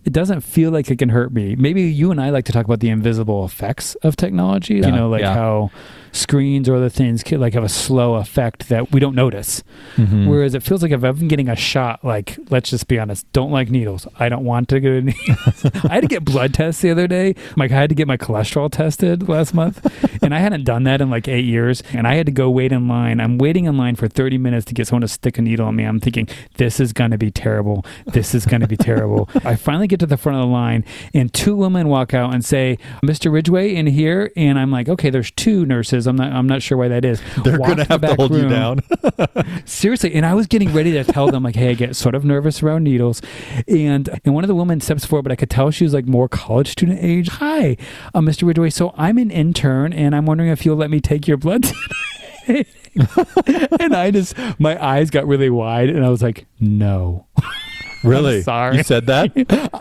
it 0.04 0.12
doesn't 0.12 0.40
feel 0.40 0.70
like 0.70 0.90
it 0.90 0.96
can 0.98 1.10
hurt 1.10 1.32
me. 1.34 1.54
Maybe 1.54 1.82
you 1.82 2.10
and 2.10 2.18
I 2.20 2.30
like 2.30 2.46
to 2.46 2.52
talk 2.52 2.64
about 2.64 2.80
the 2.80 2.88
invisible 2.88 3.44
effects 3.44 3.94
of 3.96 4.16
technology, 4.16 4.76
Yeah, 4.76 4.86
you 4.86 4.92
know, 4.92 5.08
like 5.10 5.20
yeah. 5.20 5.34
how 5.34 5.70
screens 6.12 6.68
or 6.68 6.76
other 6.76 6.88
things 6.88 7.22
can 7.22 7.40
like 7.40 7.54
have 7.54 7.64
a 7.64 7.68
slow 7.68 8.14
effect 8.14 8.68
that 8.68 8.92
we 8.92 9.00
don't 9.00 9.14
notice. 9.14 9.62
Mm-hmm. 9.96 10.26
Whereas 10.26 10.54
it 10.54 10.62
feels 10.62 10.82
like 10.82 10.92
if 10.92 11.02
I'm 11.02 11.16
even 11.16 11.28
getting 11.28 11.48
a 11.48 11.56
shot, 11.56 12.04
like 12.04 12.38
let's 12.50 12.70
just 12.70 12.88
be 12.88 12.98
honest, 12.98 13.30
don't 13.32 13.50
like 13.50 13.70
needles. 13.70 14.06
I 14.18 14.28
don't 14.28 14.44
want 14.44 14.68
to 14.70 14.80
get 14.80 15.04
needles. 15.04 15.64
I 15.84 15.94
had 15.94 16.02
to 16.02 16.08
get 16.08 16.24
blood 16.24 16.54
tests 16.54 16.82
the 16.82 16.90
other 16.90 17.06
day. 17.06 17.34
Like 17.56 17.70
I 17.70 17.74
had 17.74 17.88
to 17.90 17.94
get 17.94 18.06
my 18.06 18.16
cholesterol 18.16 18.70
tested 18.70 19.28
last 19.28 19.54
month, 19.54 19.84
and 20.22 20.34
I 20.34 20.38
hadn't 20.38 20.64
done 20.64 20.84
that 20.84 21.00
in 21.00 21.10
like 21.10 21.28
eight 21.28 21.44
years. 21.44 21.82
And 21.92 22.06
I 22.06 22.14
had 22.14 22.26
to 22.26 22.32
go 22.32 22.50
wait 22.50 22.72
in 22.72 22.88
line. 22.88 23.20
I'm 23.20 23.38
waiting 23.38 23.64
in 23.64 23.76
line 23.76 23.96
for 23.96 24.08
30 24.08 24.38
minutes 24.38 24.64
to 24.66 24.74
get 24.74 24.86
someone 24.86 25.02
to 25.02 25.08
stick 25.08 25.38
a 25.38 25.42
needle 25.42 25.68
in 25.68 25.76
me. 25.76 25.84
I'm 25.84 26.00
thinking 26.00 26.28
this 26.56 26.80
is 26.80 26.92
going 26.92 27.10
to 27.10 27.18
be 27.18 27.30
terrible. 27.30 27.84
This 28.06 28.34
is 28.34 28.46
going 28.46 28.60
to 28.60 28.68
be 28.68 28.76
terrible. 28.76 29.28
I 29.44 29.56
finally 29.56 29.86
get 29.86 30.00
to 30.00 30.06
the 30.06 30.16
front 30.16 30.36
of 30.36 30.42
the 30.42 30.52
line, 30.52 30.84
and 31.14 31.32
two 31.32 31.56
women 31.56 31.88
walk 31.88 32.14
out 32.14 32.34
and 32.34 32.44
say, 32.44 32.78
"Mr. 33.04 33.32
Ridgway 33.32 33.74
in 33.74 33.86
here," 33.86 34.30
and 34.36 34.58
I'm 34.58 34.70
like, 34.70 34.88
"Okay, 34.88 35.10
there's 35.10 35.30
two 35.32 35.66
nurses. 35.66 35.97
I'm 36.06 36.16
not. 36.16 36.32
I'm 36.32 36.46
not 36.46 36.62
sure 36.62 36.78
why 36.78 36.88
that 36.88 37.04
is." 37.04 37.20
They're 37.44 37.58
to 37.58 37.84
have 37.84 38.00
to 38.00 38.14
hold 38.14 38.34
you 38.34 38.48
down. 38.48 38.80
Seriously, 39.64 40.14
and 40.14 40.24
I 40.24 40.34
was 40.34 40.46
getting 40.46 40.72
ready 40.72 40.92
to 40.92 41.04
tell 41.04 41.30
them 41.30 41.42
like, 41.42 41.56
"Hey, 41.56 41.70
I 41.70 41.74
get 41.74 41.96
sort 41.96 42.14
of 42.14 42.24
nervous 42.24 42.62
around 42.62 42.84
needles," 42.84 43.22
and 43.66 44.08
and 44.24 44.34
one 44.34 44.44
of 44.44 44.48
the 44.48 44.54
women 44.54 44.80
steps 44.80 45.04
forward, 45.04 45.22
but 45.22 45.32
I 45.32 45.36
could 45.36 45.50
tell 45.50 45.70
she 45.70 45.84
was 45.84 45.94
like 45.94 46.06
more 46.06 46.28
college 46.28 46.68
student 46.68 46.98
age. 47.02 47.28
Hi, 47.28 47.76
uh, 48.14 48.20
Mr. 48.20 48.46
Ridgway. 48.46 48.70
So 48.70 48.94
I'm 48.96 49.18
an 49.18 49.30
intern, 49.30 49.92
and 49.92 50.14
I'm 50.14 50.26
wondering 50.26 50.50
if 50.50 50.64
you'll 50.64 50.76
let 50.76 50.90
me 50.90 51.00
take 51.00 51.26
your 51.26 51.36
blood. 51.36 51.66
and 52.48 53.94
I 53.94 54.10
just 54.10 54.34
my 54.58 54.82
eyes 54.82 55.10
got 55.10 55.26
really 55.26 55.50
wide, 55.50 55.90
and 55.90 56.04
I 56.04 56.08
was 56.08 56.22
like, 56.22 56.46
"No." 56.60 57.26
really? 58.04 58.42
sorry. 58.42 58.76
You 58.78 58.82
said 58.82 59.06
that? 59.06 59.32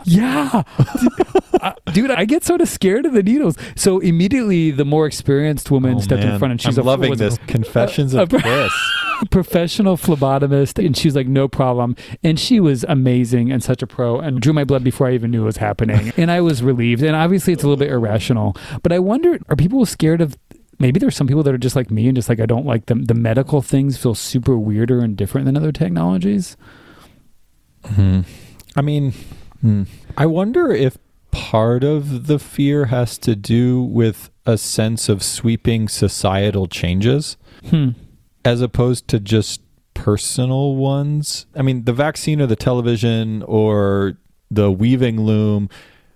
Yeah. 0.06 0.64
Uh, 1.62 1.74
Dude, 1.92 2.12
I 2.12 2.26
get 2.26 2.44
sort 2.44 2.62
of 2.62 2.70
scared 2.70 3.06
of 3.06 3.14
the 3.14 3.24
needles. 3.24 3.58
So 3.76 4.00
immediately 4.00 4.72
the 4.72 4.86
more 4.86 5.06
experienced 5.08 5.70
woman 5.72 5.96
Oh, 5.96 6.00
stepped 6.00 6.24
in 6.24 6.38
front 6.40 6.52
and 6.52 6.62
she's 6.62 6.78
I'm 6.78 6.84
a 6.86 6.88
loving 6.88 7.10
was 7.10 7.20
a- 7.20 7.26
this. 7.26 7.38
Confessions 7.48 8.14
a- 8.16 8.22
of 8.24 8.30
Chris. 8.30 8.72
professional 9.32 9.98
phlebotomist 9.98 10.84
and 10.86 10.96
she 10.96 11.08
was 11.08 11.16
like 11.16 11.28
no 11.28 11.48
problem 11.48 11.96
and 12.24 12.40
she 12.40 12.60
was 12.60 12.86
amazing 12.88 13.52
and 13.52 13.64
such 13.64 13.82
a 13.82 13.88
pro 13.88 14.20
and 14.20 14.40
drew 14.42 14.54
my 14.54 14.64
blood 14.64 14.84
before 14.84 15.08
i 15.08 15.14
even 15.14 15.32
knew 15.32 15.42
it 15.42 15.46
was 15.46 15.58
happening 15.58 16.14
and 16.18 16.30
i 16.30 16.40
was 16.40 16.62
relieved 16.62 17.02
and 17.02 17.16
obviously 17.16 17.52
it's 17.52 17.64
a 17.64 17.66
little 17.66 17.80
bit 17.84 17.90
irrational 17.90 18.56
but 18.84 18.92
i 18.92 19.00
wonder 19.00 19.40
are 19.50 19.56
people 19.56 19.84
scared 19.88 20.22
of 20.22 20.38
maybe 20.78 21.00
there's 21.00 21.16
some 21.16 21.26
people 21.26 21.42
that 21.42 21.52
are 21.52 21.58
just 21.58 21.76
like 21.76 21.90
me 21.90 22.06
and 22.08 22.16
just 22.16 22.30
like 22.30 22.40
i 22.40 22.46
don't 22.46 22.68
like 22.68 22.86
them 22.86 23.06
the 23.06 23.16
medical 23.16 23.60
things 23.64 23.98
feel 23.98 24.14
super 24.14 24.56
weirder 24.56 25.00
and 25.00 25.18
different 25.18 25.46
than 25.46 25.58
other 25.58 25.72
technologies 25.72 26.56
Hmm. 27.96 28.22
I 28.76 28.82
mean, 28.82 29.14
hmm. 29.62 29.84
I 30.18 30.26
wonder 30.26 30.72
if 30.72 30.98
part 31.32 31.84
of 31.84 32.28
the 32.28 32.40
fear 32.40 32.86
has 32.86 33.18
to 33.20 33.36
do 33.36 33.82
with 33.82 34.30
a 34.46 34.58
sense 34.58 35.10
of 35.10 35.22
sweeping 35.22 35.88
societal 35.88 36.68
changes 36.68 37.38
hmm 37.70 37.90
as 38.48 38.62
opposed 38.62 39.10
to 39.10 39.20
just 39.20 39.62
personal 39.94 40.76
ones. 40.78 41.48
I 41.54 41.62
mean, 41.64 41.84
the 41.84 41.92
vaccine 41.92 42.40
or 42.42 42.48
the 42.48 42.56
television 42.56 43.44
or 43.44 44.18
the 44.50 44.72
weaving 44.72 45.20
loom 45.20 45.70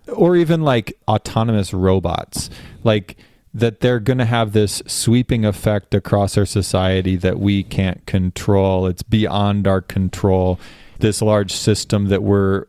or 0.07 0.37
even 0.37 0.61
like 0.61 0.97
autonomous 1.09 1.73
robots, 1.73 2.49
like 2.85 3.17
that 3.53 3.81
they're 3.81 3.99
going 3.99 4.19
to 4.19 4.25
have 4.25 4.53
this 4.53 4.81
sweeping 4.87 5.43
effect 5.43 5.93
across 5.93 6.37
our 6.37 6.45
society 6.45 7.17
that 7.17 7.37
we 7.37 7.63
can't 7.63 8.05
control. 8.05 8.87
It's 8.87 9.03
beyond 9.03 9.67
our 9.67 9.81
control. 9.81 10.57
This 11.01 11.21
large 11.21 11.51
system 11.51 12.07
that 12.07 12.23
we're 12.23 12.65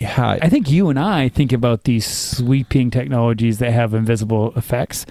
yeah, 0.00 0.38
I 0.40 0.48
think 0.48 0.70
you 0.70 0.88
and 0.88 0.98
I 0.98 1.28
think 1.28 1.52
about 1.52 1.84
these 1.84 2.06
sweeping 2.06 2.90
technologies 2.90 3.58
that 3.58 3.72
have 3.72 3.94
invisible 3.94 4.52
effects. 4.56 5.04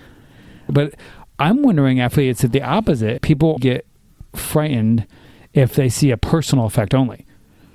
But 0.67 0.95
I'm 1.39 1.61
wondering 1.61 1.99
actually 1.99 2.29
it's 2.29 2.41
the 2.41 2.61
opposite. 2.61 3.21
People 3.21 3.57
get 3.59 3.85
frightened 4.33 5.07
if 5.53 5.75
they 5.75 5.89
see 5.89 6.11
a 6.11 6.17
personal 6.17 6.65
effect 6.65 6.93
only. 6.93 7.25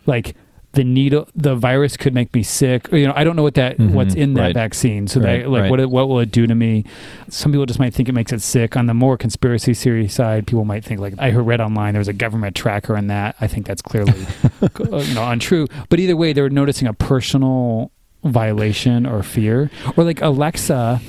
Like 0.04 0.36
the 0.76 0.84
needle 0.84 1.26
the 1.34 1.54
virus 1.56 1.96
could 1.96 2.14
make 2.14 2.32
me 2.34 2.42
sick. 2.42 2.92
Or, 2.92 2.96
you 2.96 3.06
know, 3.06 3.12
I 3.16 3.24
don't 3.24 3.34
know 3.34 3.42
what 3.42 3.54
that 3.54 3.78
Mhm, 3.78 3.90
what's 3.90 4.14
in 4.14 4.34
that 4.34 4.40
right. 4.42 4.54
vaccine. 4.54 5.08
So 5.08 5.20
Right, 5.20 5.42
that 5.42 5.48
like 5.50 5.62
right. 5.62 5.70
what 5.70 5.84
what 5.90 6.08
will 6.08 6.20
it 6.20 6.30
do 6.30 6.46
to 6.46 6.54
me? 6.54 6.84
Some 7.28 7.50
people 7.52 7.66
just 7.66 7.80
might 7.80 7.92
think 7.94 8.08
it 8.08 8.12
makes 8.12 8.32
it 8.32 8.40
sick. 8.42 8.76
On 8.76 8.86
the 8.86 8.94
more 8.94 9.16
conspiracy 9.16 9.74
theory 9.74 10.06
side, 10.08 10.46
people 10.46 10.64
might 10.64 10.84
think 10.84 11.00
like 11.00 11.14
I 11.18 11.30
heard 11.30 11.46
read 11.46 11.60
online 11.60 11.94
there 11.94 12.00
was 12.00 12.08
a 12.08 12.12
government 12.12 12.54
tracker 12.54 12.96
in 12.96 13.08
that. 13.08 13.34
I 13.40 13.46
think 13.48 13.66
that's 13.66 13.82
clearly 13.82 14.12
uh, 14.62 14.68
you 15.00 15.14
know 15.14 15.28
untrue. 15.28 15.66
But 15.88 15.98
either 15.98 16.16
way, 16.16 16.32
they're 16.32 16.50
noticing 16.50 16.86
a 16.88 16.92
personal 16.94 17.90
violation 18.24 19.06
or 19.06 19.22
fear, 19.22 19.70
or 19.96 20.04
like 20.04 20.20
Alexa 20.22 21.00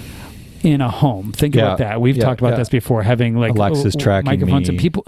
in 0.64 0.82
a 0.82 0.90
home. 0.90 1.32
Think 1.34 1.56
Yeah, 1.56 1.64
about 1.64 1.78
that. 1.80 2.02
We've 2.02 2.18
yeah, 2.18 2.24
talked 2.26 2.40
about 2.42 2.52
yeah. 2.54 2.58
this 2.58 2.70
before. 2.70 3.04
Having 3.04 3.38
like 3.38 3.52
Alexa's 3.56 3.96
uh, 3.96 4.00
tracking 4.00 4.26
microphones 4.32 4.70
and 4.70 4.78
me. 4.78 4.82
people, 4.82 5.06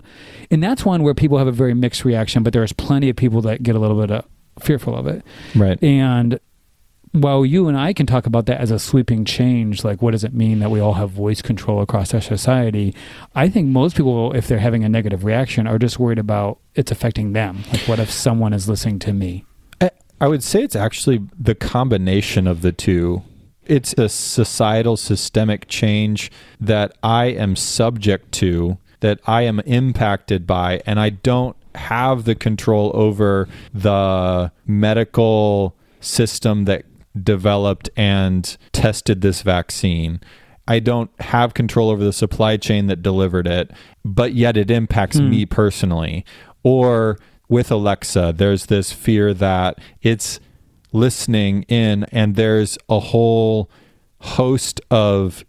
and 0.52 0.62
that's 0.62 0.86
one 0.86 1.04
where 1.04 1.14
people 1.14 1.38
have 1.38 1.48
a 1.48 1.52
very 1.52 1.74
mixed 1.74 2.06
reaction. 2.06 2.44
But 2.44 2.54
there's 2.54 2.74
plenty 2.74 3.10
of 3.10 3.16
people 3.16 3.42
that 3.42 3.64
get 3.64 3.76
a 3.76 3.80
little 3.80 4.00
bit 4.00 4.12
uh, 4.12 4.22
fearful 4.64 4.96
of 4.96 5.08
it. 5.08 5.24
right. 5.56 5.82
And 5.84 6.40
while 7.12 7.44
you 7.44 7.68
and 7.68 7.76
I 7.76 7.92
can 7.94 8.06
talk 8.06 8.28
about 8.28 8.46
that 8.46 8.62
as 8.62 8.70
a 8.70 8.78
sweeping 8.78 9.26
change, 9.26 9.84
like 9.84 10.00
what 10.02 10.12
does 10.12 10.24
it 10.24 10.34
mean 10.34 10.60
that 10.60 10.70
we 10.70 10.80
all 10.80 10.94
have 10.94 11.10
voice 11.10 11.42
control 11.42 11.82
across 11.82 12.14
our 12.14 12.22
society? 12.22 12.94
I 13.34 13.50
think 13.50 13.68
most 13.68 13.96
people, 13.98 14.32
if 14.34 14.48
they're 14.48 14.60
having 14.60 14.84
a 14.84 14.90
negative 14.90 15.24
reaction, 15.24 15.66
are 15.66 15.80
just 15.80 15.98
worried 15.98 16.20
about 16.20 16.60
it's 16.76 16.92
affecting 16.92 17.34
them. 17.34 17.64
Like, 17.72 17.88
what 17.88 18.00
if 18.00 18.12
someone 18.12 18.54
is 18.54 18.70
listening 18.70 19.00
to 19.00 19.14
me? 19.14 19.44
I- 19.82 19.90
I 20.22 20.28
would 20.28 20.44
say 20.44 20.62
it's 20.62 20.76
actually 20.76 21.22
the 21.40 21.56
combination 21.56 22.46
of 22.46 22.62
the 22.62 22.72
two. 22.72 23.24
It's 23.66 23.94
a 23.94 24.08
societal 24.10 24.96
systemic 24.98 25.68
change 25.68 26.32
that 26.60 26.96
I 27.02 27.26
am 27.26 27.56
subject 27.56 28.32
to, 28.34 28.78
that 29.00 29.20
I 29.26 29.44
am 29.44 29.62
impacted 29.62 30.46
by, 30.46 30.82
and 30.86 31.00
I 31.00 31.10
don't 31.10 31.56
have 31.76 32.26
the 32.26 32.36
control 32.36 32.92
over 32.94 33.48
the 33.74 34.52
medical 34.66 35.76
system 36.00 36.66
that 36.66 36.86
developed 37.24 37.90
and 37.98 38.58
tested 38.72 39.22
this 39.22 39.42
vaccine. 39.42 40.20
I 40.68 40.80
don't 40.80 41.10
have 41.22 41.54
control 41.54 41.90
over 41.90 42.04
the 42.04 42.14
supply 42.14 42.58
chain 42.58 42.88
that 42.88 43.02
delivered 43.02 43.48
it, 43.48 43.72
but 44.06 44.34
yet 44.34 44.56
it 44.56 44.70
impacts 44.70 45.18
Hmm. 45.18 45.30
me 45.30 45.46
personally. 45.46 46.24
Or 46.64 47.18
with 47.48 47.72
Alexa, 47.72 48.34
there's 48.38 48.68
this 48.68 48.92
fear 48.92 49.34
that 49.34 49.80
it's 50.02 50.40
listening 50.94 51.64
in 51.64 52.04
and 52.12 52.36
there's 52.36 52.78
a 52.88 53.00
whole 53.00 53.70
host 54.22 54.80
of 54.92 55.44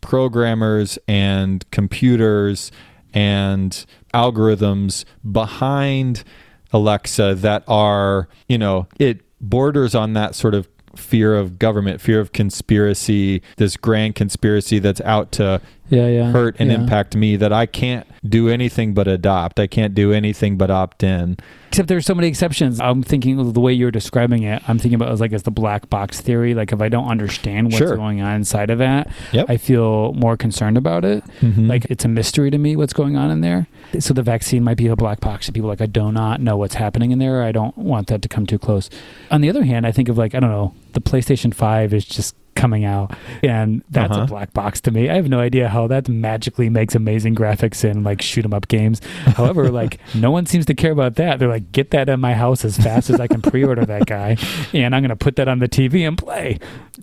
programmers 0.00 0.98
and 1.08 1.68
computers 1.70 2.70
and 3.14 3.86
algorithms 4.12 5.04
behind 5.30 6.24
Alexa 6.72 7.36
that 7.36 7.64
are, 7.66 8.28
you 8.48 8.58
know, 8.58 8.88
it 8.98 9.20
borders 9.40 9.94
on 9.94 10.12
that 10.14 10.34
sort 10.34 10.54
of 10.54 10.68
fear 10.96 11.36
of 11.36 11.58
government, 11.58 12.00
fear 12.00 12.20
of 12.20 12.32
conspiracy, 12.32 13.42
this 13.56 13.76
grand 13.76 14.14
conspiracy 14.14 14.78
that's 14.78 15.00
out 15.02 15.32
to 15.32 15.60
Yeah, 15.90 16.08
yeah. 16.08 16.30
hurt 16.32 16.56
and 16.58 16.70
yeah. 16.70 16.76
impact 16.78 17.14
me 17.14 17.36
that 17.36 17.52
I 17.52 17.66
can't 17.66 18.06
do 18.28 18.48
anything 18.48 18.94
but 18.94 19.06
adopt. 19.06 19.60
I 19.60 19.66
can't 19.66 19.94
do 19.94 20.12
anything 20.12 20.56
but 20.56 20.70
opt 20.70 21.02
in. 21.02 21.36
Except 21.68 21.88
there's 21.88 22.06
so 22.06 22.14
many 22.14 22.28
exceptions. 22.28 22.80
I'm 22.80 23.02
thinking 23.02 23.38
of 23.38 23.52
the 23.52 23.60
way 23.60 23.72
you're 23.72 23.90
describing 23.90 24.44
it. 24.44 24.62
I'm 24.68 24.78
thinking 24.78 24.94
about 24.94 25.08
it 25.10 25.12
as 25.12 25.20
like 25.20 25.32
as 25.32 25.42
the 25.42 25.50
black 25.50 25.90
box 25.90 26.20
theory. 26.20 26.54
Like 26.54 26.72
if 26.72 26.80
I 26.80 26.88
don't 26.88 27.08
understand 27.08 27.66
what's 27.66 27.78
Sure. 27.78 27.96
going 27.96 28.22
on 28.22 28.34
inside 28.36 28.70
of 28.70 28.78
that, 28.78 29.08
Yep. 29.32 29.46
I 29.50 29.56
feel 29.58 30.12
more 30.14 30.36
concerned 30.36 30.78
about 30.78 31.04
it. 31.04 31.22
Mhm. 31.40 31.68
Like 31.68 31.84
it's 31.90 32.04
a 32.04 32.08
mystery 32.08 32.50
to 32.50 32.58
me 32.58 32.76
what's 32.76 32.92
going 32.94 33.16
on 33.16 33.30
in 33.30 33.40
there. 33.40 33.66
So 33.98 34.14
the 34.14 34.22
vaccine 34.22 34.64
might 34.64 34.76
be 34.78 34.86
a 34.86 34.96
black 34.96 35.20
box 35.20 35.46
to 35.46 35.52
people 35.52 35.68
like 35.68 35.80
I 35.82 35.86
do 35.86 36.10
not 36.12 36.40
know 36.40 36.56
what's 36.56 36.76
happening 36.76 37.10
in 37.10 37.18
there. 37.18 37.42
I 37.42 37.52
don't 37.52 37.76
want 37.76 38.06
that 38.06 38.22
to 38.22 38.28
come 38.28 38.46
too 38.46 38.58
close. 38.58 38.88
On 39.30 39.40
the 39.42 39.50
other 39.50 39.64
hand, 39.64 39.86
I 39.86 39.92
think 39.92 40.08
of 40.08 40.16
like 40.16 40.34
I 40.34 40.40
don't 40.40 40.50
know, 40.50 40.72
the 40.92 41.00
PlayStation 41.00 41.52
5 41.52 41.92
is 41.92 42.04
just 42.04 42.34
coming 42.54 42.84
out 42.84 43.14
and 43.42 43.82
that's 43.90 44.12
Uh-huh. 44.12 44.22
a 44.22 44.26
black 44.26 44.52
box 44.52 44.80
to 44.82 44.90
me. 44.90 45.08
I 45.10 45.14
have 45.14 45.28
no 45.28 45.40
idea 45.40 45.68
how 45.68 45.86
that 45.88 46.08
magically 46.08 46.68
makes 46.68 46.94
amazing 46.94 47.34
graphics 47.34 47.84
in 47.84 48.02
like 48.04 48.22
shoot 48.22 48.44
'em 48.44 48.54
up 48.54 48.68
games. 48.68 49.00
However, 49.36 49.70
like 49.70 49.98
no 50.14 50.30
one 50.30 50.46
seems 50.46 50.66
to 50.66 50.74
care 50.74 50.92
about 50.92 51.16
that. 51.16 51.38
They're 51.38 51.48
like 51.48 51.72
get 51.72 51.90
that 51.90 52.08
in 52.08 52.20
my 52.20 52.34
house 52.34 52.64
as 52.64 52.76
fast 52.76 53.10
as 53.10 53.20
I 53.20 53.26
can 53.26 53.42
pre-order 53.42 53.84
that 53.86 54.06
guy 54.06 54.36
and 54.72 54.94
I'm 54.94 55.02
going 55.02 55.08
to 55.10 55.16
put 55.16 55.36
that 55.36 55.48
on 55.48 55.58
the 55.58 55.68
TV 55.68 56.06
and 56.06 56.16
play 56.18 56.58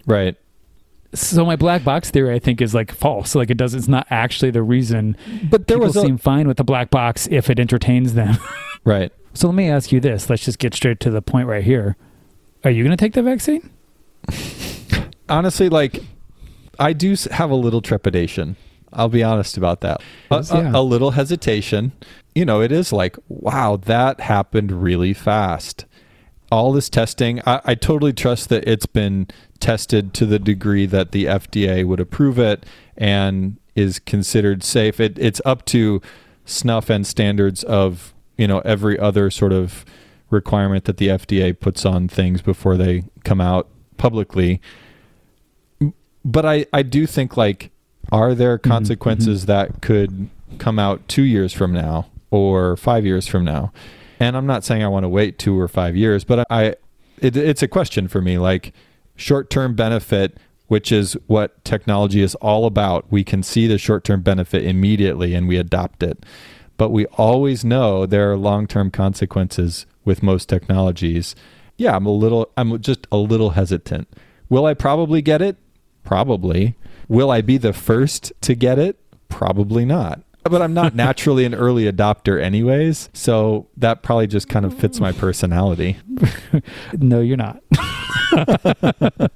right. 0.05 0.35
so 1.13 1.45
my 1.45 1.55
black 1.55 1.83
box 1.83 2.09
theory, 2.09 2.33
I 2.33 2.39
think, 2.39 2.61
is 2.61 2.73
like 2.73 2.91
false. 2.91 3.35
Like 3.35 3.49
it 3.49 3.57
does. 3.57 3.73
It's 3.73 3.87
not 3.89 4.07
actually 4.09 4.51
the 4.51 4.63
reason. 4.63 5.17
But 5.49 5.67
there 5.67 5.77
People 5.77 5.87
was 5.87 5.95
a, 5.97 6.01
seem 6.01 6.17
fine 6.17 6.47
with 6.47 6.57
the 6.57 6.63
black 6.63 6.89
box 6.89 7.27
if 7.29 7.49
it 7.49 7.59
entertains 7.59 8.13
them. 8.13 8.37
right. 8.85 9.11
so 9.33 9.47
let 9.47 9.55
me 9.55 9.69
ask 9.69 9.91
you 9.91 9.99
this. 9.99 10.29
Let's 10.29 10.45
just 10.45 10.57
get 10.59 10.73
straight 10.73 10.99
to 11.01 11.09
the 11.09 11.21
point 11.21 11.47
right 11.47 11.63
here. 11.63 11.97
Are 12.63 12.71
you 12.71 12.83
going 12.83 12.95
to 12.95 13.01
take 13.03 13.13
the 13.13 13.23
vaccine? 13.23 13.69
honestly, 15.31 15.69
like 15.69 15.99
I 16.79 16.93
do 16.93 17.15
have 17.31 17.49
a 17.49 17.55
little 17.55 17.81
trepidation. 17.81 18.55
I'll 18.93 19.09
be 19.09 19.23
honest 19.23 19.57
about 19.57 19.81
that. 19.81 20.01
A, 20.29 20.35
Yes, 20.35 20.51
a- 20.51 20.71
a 20.75 20.81
little 20.81 21.11
hesitation. 21.11 21.93
You 22.35 22.45
know, 22.45 22.61
it 22.61 22.71
is 22.71 22.91
like, 22.93 23.17
wow, 23.29 23.77
that 23.77 24.19
happened 24.21 24.83
really 24.83 25.13
fast. 25.13 25.85
All 26.51 26.73
this 26.73 26.89
testing, 26.89 27.39
I, 27.45 27.61
I 27.63 27.75
totally 27.75 28.11
trust 28.13 28.49
that 28.49 28.67
it's 28.67 28.85
been 28.85 29.27
tested 29.61 30.13
to 30.15 30.25
the 30.25 30.39
degree 30.39 30.85
that 30.85 31.11
the 31.13 31.25
FDA 31.25 31.85
would 31.85 32.01
approve 32.01 32.37
it 32.37 32.65
and 32.97 33.57
is 33.75 33.99
considered 33.99 34.61
safe. 34.63 34.99
It, 34.99 35.17
it's 35.17 35.41
up 35.45 35.63
to 35.67 36.01
snuff 36.43 36.89
and 36.89 37.07
standards 37.07 37.63
of 37.63 38.13
you 38.37 38.47
know 38.47 38.59
every 38.65 38.99
other 38.99 39.29
sort 39.29 39.53
of 39.53 39.85
requirement 40.29 40.83
that 40.85 40.97
the 40.97 41.07
FDA 41.07 41.57
puts 41.57 41.85
on 41.85 42.07
things 42.09 42.41
before 42.41 42.75
they 42.75 43.03
come 43.23 43.39
out 43.39 43.69
publicly 43.97 44.59
but 46.23 46.45
I, 46.45 46.65
I 46.73 46.83
do 46.83 47.05
think 47.05 47.37
like 47.37 47.71
are 48.11 48.33
there 48.33 48.57
Mm-hmm, 48.57 48.71
consequences 48.71 49.45
that 49.45 49.81
could 49.81 50.29
come 50.57 50.79
out 50.79 51.07
two 51.07 51.23
years 51.23 51.53
from 51.53 51.73
now 51.73 52.07
or 52.29 52.75
five 52.77 53.05
years 53.05 53.27
from 53.27 53.45
now 53.45 53.71
and 54.19 54.35
i'm 54.35 54.45
not 54.45 54.63
saying 54.63 54.83
i 54.83 54.87
want 54.87 55.03
to 55.03 55.09
wait 55.09 55.39
two 55.39 55.57
or 55.57 55.67
five 55.67 55.95
years 55.95 56.23
but 56.23 56.45
i 56.51 56.75
it, 57.21 57.37
it's 57.37 57.63
a 57.63 57.67
question 57.67 58.07
for 58.07 58.19
me. 58.19 58.37
Like 58.37 58.73
short 59.15 59.49
term 59.49 59.75
benefit, 59.75 60.37
which 60.67 60.91
is 60.91 61.13
what 61.27 61.63
technology 61.63 62.21
is 62.21 62.35
all 62.35 62.65
about. 62.65 63.09
We 63.09 63.23
can 63.23 63.43
see 63.43 63.67
the 63.67 63.77
short 63.77 64.03
term 64.03 64.21
benefit 64.21 64.65
immediately 64.65 65.33
and 65.33 65.47
we 65.47 65.57
adopt 65.57 66.03
it. 66.03 66.25
But 66.77 66.89
we 66.89 67.05
always 67.05 67.63
know 67.63 68.05
there 68.05 68.31
are 68.31 68.37
long 68.37 68.67
term 68.67 68.91
consequences 68.91 69.85
with 70.03 70.23
most 70.23 70.49
technologies. 70.49 71.35
Yeah, 71.77 71.95
I'm 71.95 72.05
a 72.05 72.11
little, 72.11 72.51
I'm 72.57 72.81
just 72.81 73.07
a 73.11 73.17
little 73.17 73.51
hesitant. 73.51 74.07
Will 74.49 74.65
I 74.65 74.73
probably 74.73 75.21
get 75.21 75.41
it? 75.41 75.57
Probably. 76.03 76.75
Will 77.07 77.31
I 77.31 77.41
be 77.41 77.57
the 77.57 77.73
first 77.73 78.31
to 78.41 78.55
get 78.55 78.79
it? 78.79 78.97
Probably 79.29 79.85
not. 79.85 80.21
But 80.43 80.61
I'm 80.61 80.73
not 80.73 80.95
naturally 80.95 81.45
an 81.45 81.53
early 81.53 81.91
adopter, 81.91 82.41
anyways. 82.41 83.09
So 83.13 83.67
that 83.77 84.01
probably 84.01 84.27
just 84.27 84.49
kind 84.49 84.65
of 84.65 84.73
fits 84.73 84.99
my 84.99 85.11
personality. 85.11 85.97
no, 86.93 87.21
you're 87.21 87.37
not. 87.37 87.61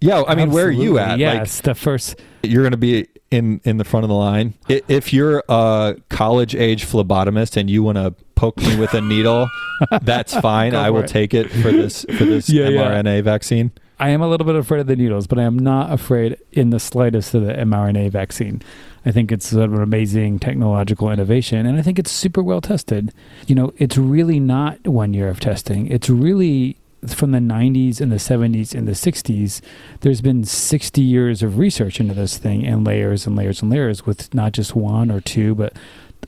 yeah, 0.00 0.22
I 0.28 0.34
mean, 0.34 0.50
where 0.50 0.66
are 0.66 0.70
you 0.70 0.98
at? 0.98 1.18
Yes, 1.18 1.58
like, 1.58 1.64
the 1.64 1.74
first. 1.74 2.20
You're 2.42 2.62
going 2.62 2.72
to 2.72 2.76
be 2.76 3.06
in 3.30 3.60
in 3.64 3.78
the 3.78 3.84
front 3.84 4.04
of 4.04 4.08
the 4.08 4.14
line. 4.14 4.54
If 4.68 5.12
you're 5.12 5.42
a 5.48 5.96
college 6.08 6.54
age 6.54 6.84
phlebotomist 6.86 7.56
and 7.56 7.70
you 7.70 7.82
want 7.82 7.96
to 7.96 8.14
poke 8.34 8.58
me 8.58 8.76
with 8.76 8.94
a 8.94 9.00
needle, 9.00 9.48
that's 10.02 10.34
fine. 10.36 10.74
I 10.74 10.90
will 10.90 11.04
it. 11.04 11.08
take 11.08 11.34
it 11.34 11.50
for 11.50 11.72
this 11.72 12.04
for 12.16 12.24
this 12.24 12.50
yeah, 12.50 12.66
mRNA 12.66 13.16
yeah. 13.16 13.22
vaccine. 13.22 13.72
I 13.98 14.08
am 14.08 14.20
a 14.20 14.28
little 14.28 14.46
bit 14.46 14.56
afraid 14.56 14.80
of 14.80 14.86
the 14.86 14.96
needles, 14.96 15.26
but 15.26 15.38
I 15.38 15.42
am 15.42 15.58
not 15.58 15.92
afraid 15.92 16.36
in 16.52 16.70
the 16.70 16.80
slightest 16.80 17.34
of 17.34 17.46
the 17.46 17.52
mRNA 17.52 18.10
vaccine. 18.10 18.60
I 19.06 19.12
think 19.12 19.30
it's 19.30 19.52
an 19.52 19.74
amazing 19.74 20.38
technological 20.38 21.10
innovation, 21.10 21.66
and 21.66 21.78
I 21.78 21.82
think 21.82 21.98
it's 21.98 22.10
super 22.10 22.42
well 22.42 22.60
tested. 22.60 23.12
You 23.46 23.54
know, 23.54 23.72
it's 23.76 23.96
really 23.96 24.40
not 24.40 24.84
one 24.86 25.14
year 25.14 25.28
of 25.28 25.40
testing. 25.40 25.86
It's 25.88 26.08
really 26.10 26.76
from 27.06 27.32
the 27.32 27.38
90s 27.38 28.00
and 28.00 28.10
the 28.10 28.16
70s 28.16 28.74
and 28.74 28.88
the 28.88 28.92
60s, 28.92 29.60
there's 30.00 30.22
been 30.22 30.44
60 30.44 31.00
years 31.02 31.42
of 31.42 31.58
research 31.58 32.00
into 32.00 32.14
this 32.14 32.38
thing 32.38 32.66
and 32.66 32.86
layers 32.86 33.26
and 33.26 33.36
layers 33.36 33.60
and 33.60 33.70
layers 33.70 34.06
with 34.06 34.32
not 34.32 34.52
just 34.52 34.74
one 34.74 35.10
or 35.10 35.20
two, 35.20 35.54
but 35.54 35.74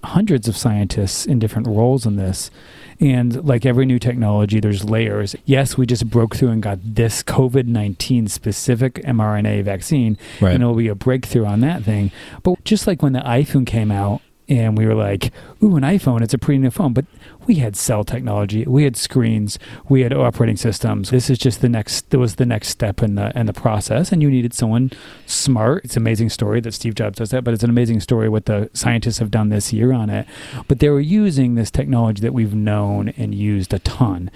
hundreds 0.04 0.48
of 0.48 0.56
scientists 0.56 1.24
in 1.24 1.38
different 1.38 1.66
roles 1.66 2.04
in 2.04 2.16
this. 2.16 2.50
And 3.00 3.44
like 3.44 3.66
every 3.66 3.86
new 3.86 3.98
technology, 3.98 4.60
there's 4.60 4.84
layers. 4.84 5.36
Yes, 5.44 5.76
we 5.76 5.86
just 5.86 6.08
broke 6.08 6.36
through 6.36 6.50
and 6.50 6.62
got 6.62 6.78
this 6.82 7.22
COVID 7.22 7.66
19 7.66 8.28
specific 8.28 8.94
mRNA 9.04 9.64
vaccine, 9.64 10.16
right. 10.40 10.54
and 10.54 10.62
it'll 10.62 10.74
be 10.74 10.88
a 10.88 10.94
breakthrough 10.94 11.44
on 11.44 11.60
that 11.60 11.82
thing. 11.82 12.10
But 12.42 12.62
just 12.64 12.86
like 12.86 13.02
when 13.02 13.12
the 13.12 13.20
iPhone 13.20 13.66
came 13.66 13.90
out, 13.90 14.22
and 14.48 14.78
we 14.78 14.86
were 14.86 14.94
like, 14.94 15.32
"Ooh, 15.62 15.76
an 15.76 15.82
iPhone! 15.82 16.22
It's 16.22 16.34
a 16.34 16.38
pretty 16.38 16.58
new 16.58 16.70
phone." 16.70 16.92
But 16.92 17.04
we 17.46 17.56
had 17.56 17.76
cell 17.76 18.04
technology, 18.04 18.64
we 18.64 18.84
had 18.84 18.96
screens, 18.96 19.58
we 19.88 20.02
had 20.02 20.12
operating 20.12 20.56
systems. 20.56 21.10
This 21.10 21.30
is 21.30 21.38
just 21.38 21.60
the 21.60 21.68
next. 21.68 22.10
There 22.10 22.20
was 22.20 22.36
the 22.36 22.46
next 22.46 22.68
step 22.68 23.02
in 23.02 23.14
the 23.14 23.36
in 23.38 23.46
the 23.46 23.52
process, 23.52 24.12
and 24.12 24.22
you 24.22 24.30
needed 24.30 24.54
someone 24.54 24.90
smart. 25.26 25.84
It's 25.84 25.96
an 25.96 26.02
amazing 26.02 26.30
story 26.30 26.60
that 26.60 26.72
Steve 26.72 26.94
Jobs 26.94 27.18
does 27.18 27.30
that, 27.30 27.44
but 27.44 27.54
it's 27.54 27.64
an 27.64 27.70
amazing 27.70 28.00
story 28.00 28.28
what 28.28 28.46
the 28.46 28.70
scientists 28.72 29.18
have 29.18 29.30
done 29.30 29.48
this 29.48 29.72
year 29.72 29.92
on 29.92 30.10
it. 30.10 30.26
But 30.68 30.80
they 30.80 30.88
were 30.88 31.00
using 31.00 31.54
this 31.54 31.70
technology 31.70 32.20
that 32.22 32.32
we've 32.32 32.54
known 32.54 33.10
and 33.10 33.34
used 33.34 33.72
a 33.72 33.78
ton 33.78 34.30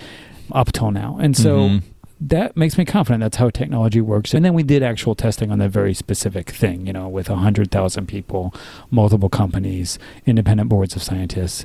up 0.52 0.72
till 0.72 0.90
now, 0.90 1.18
and 1.20 1.36
so. 1.36 1.68
Mm-hmm 1.68 1.86
that 2.20 2.54
makes 2.54 2.76
me 2.76 2.84
confident 2.84 3.22
that's 3.22 3.38
how 3.38 3.48
technology 3.48 4.00
works. 4.00 4.34
And 4.34 4.44
then 4.44 4.52
we 4.52 4.62
did 4.62 4.82
actual 4.82 5.14
testing 5.14 5.50
on 5.50 5.58
the 5.58 5.68
very 5.68 5.94
specific 5.94 6.50
thing, 6.50 6.86
you 6.86 6.92
know, 6.92 7.08
with 7.08 7.30
100,000 7.30 8.06
people, 8.06 8.54
multiple 8.90 9.30
companies, 9.30 9.98
independent 10.26 10.68
boards 10.68 10.94
of 10.94 11.02
scientists. 11.02 11.64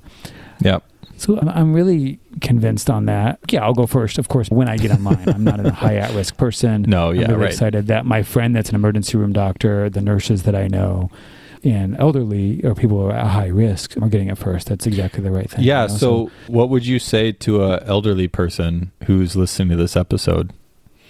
Yep. 0.62 0.84
So 1.18 1.40
I'm 1.40 1.74
really 1.74 2.20
convinced 2.42 2.90
on 2.90 3.06
that. 3.06 3.40
Yeah, 3.50 3.64
I'll 3.64 3.74
go 3.74 3.88
first, 3.88 4.18
of 4.18 4.28
course, 4.28 4.50
when 4.50 4.68
I 4.68 4.78
get 4.78 4.92
online. 4.92 5.28
I'm 5.30 5.44
not 5.44 5.66
a 5.66 5.72
high 5.72 5.96
at 5.96 6.14
risk 6.14 6.38
person. 6.38 6.86
No, 6.96 7.12
yeah, 7.12 7.24
I'm 7.24 7.32
really 7.32 7.42
right. 7.42 7.52
excited 7.52 7.88
that 7.88 8.06
my 8.06 8.22
friend 8.22 8.56
that's 8.56 8.70
an 8.70 8.76
emergency 8.76 9.18
room 9.18 9.34
doctor, 9.34 9.90
the 9.90 10.02
nurses 10.02 10.44
that 10.44 10.56
I 10.56 10.68
know, 10.68 11.10
and 11.64 11.98
elderly 12.00 12.64
or 12.64 12.76
people 12.76 13.00
who 13.00 13.08
are 13.08 13.16
at 13.16 13.28
high 13.28 13.48
risk 13.48 13.98
are 13.98 14.08
getting 14.08 14.30
it 14.30 14.38
first. 14.38 14.68
That's 14.68 14.86
exactly 14.86 15.24
the 15.24 15.32
right 15.32 15.50
thing. 15.50 15.64
Yeah. 15.64 15.84
You 15.84 15.88
know? 15.90 15.94
so, 15.96 16.28
so, 16.28 16.32
what 16.48 16.70
would 16.70 16.86
you 16.86 17.00
say 17.00 17.32
to 17.32 17.64
an 17.66 17.84
elderly 17.86 18.28
person 18.28 18.92
who's 19.06 19.36
listening 19.36 19.70
to 19.70 19.76
this 19.76 19.96
episode? 19.96 20.54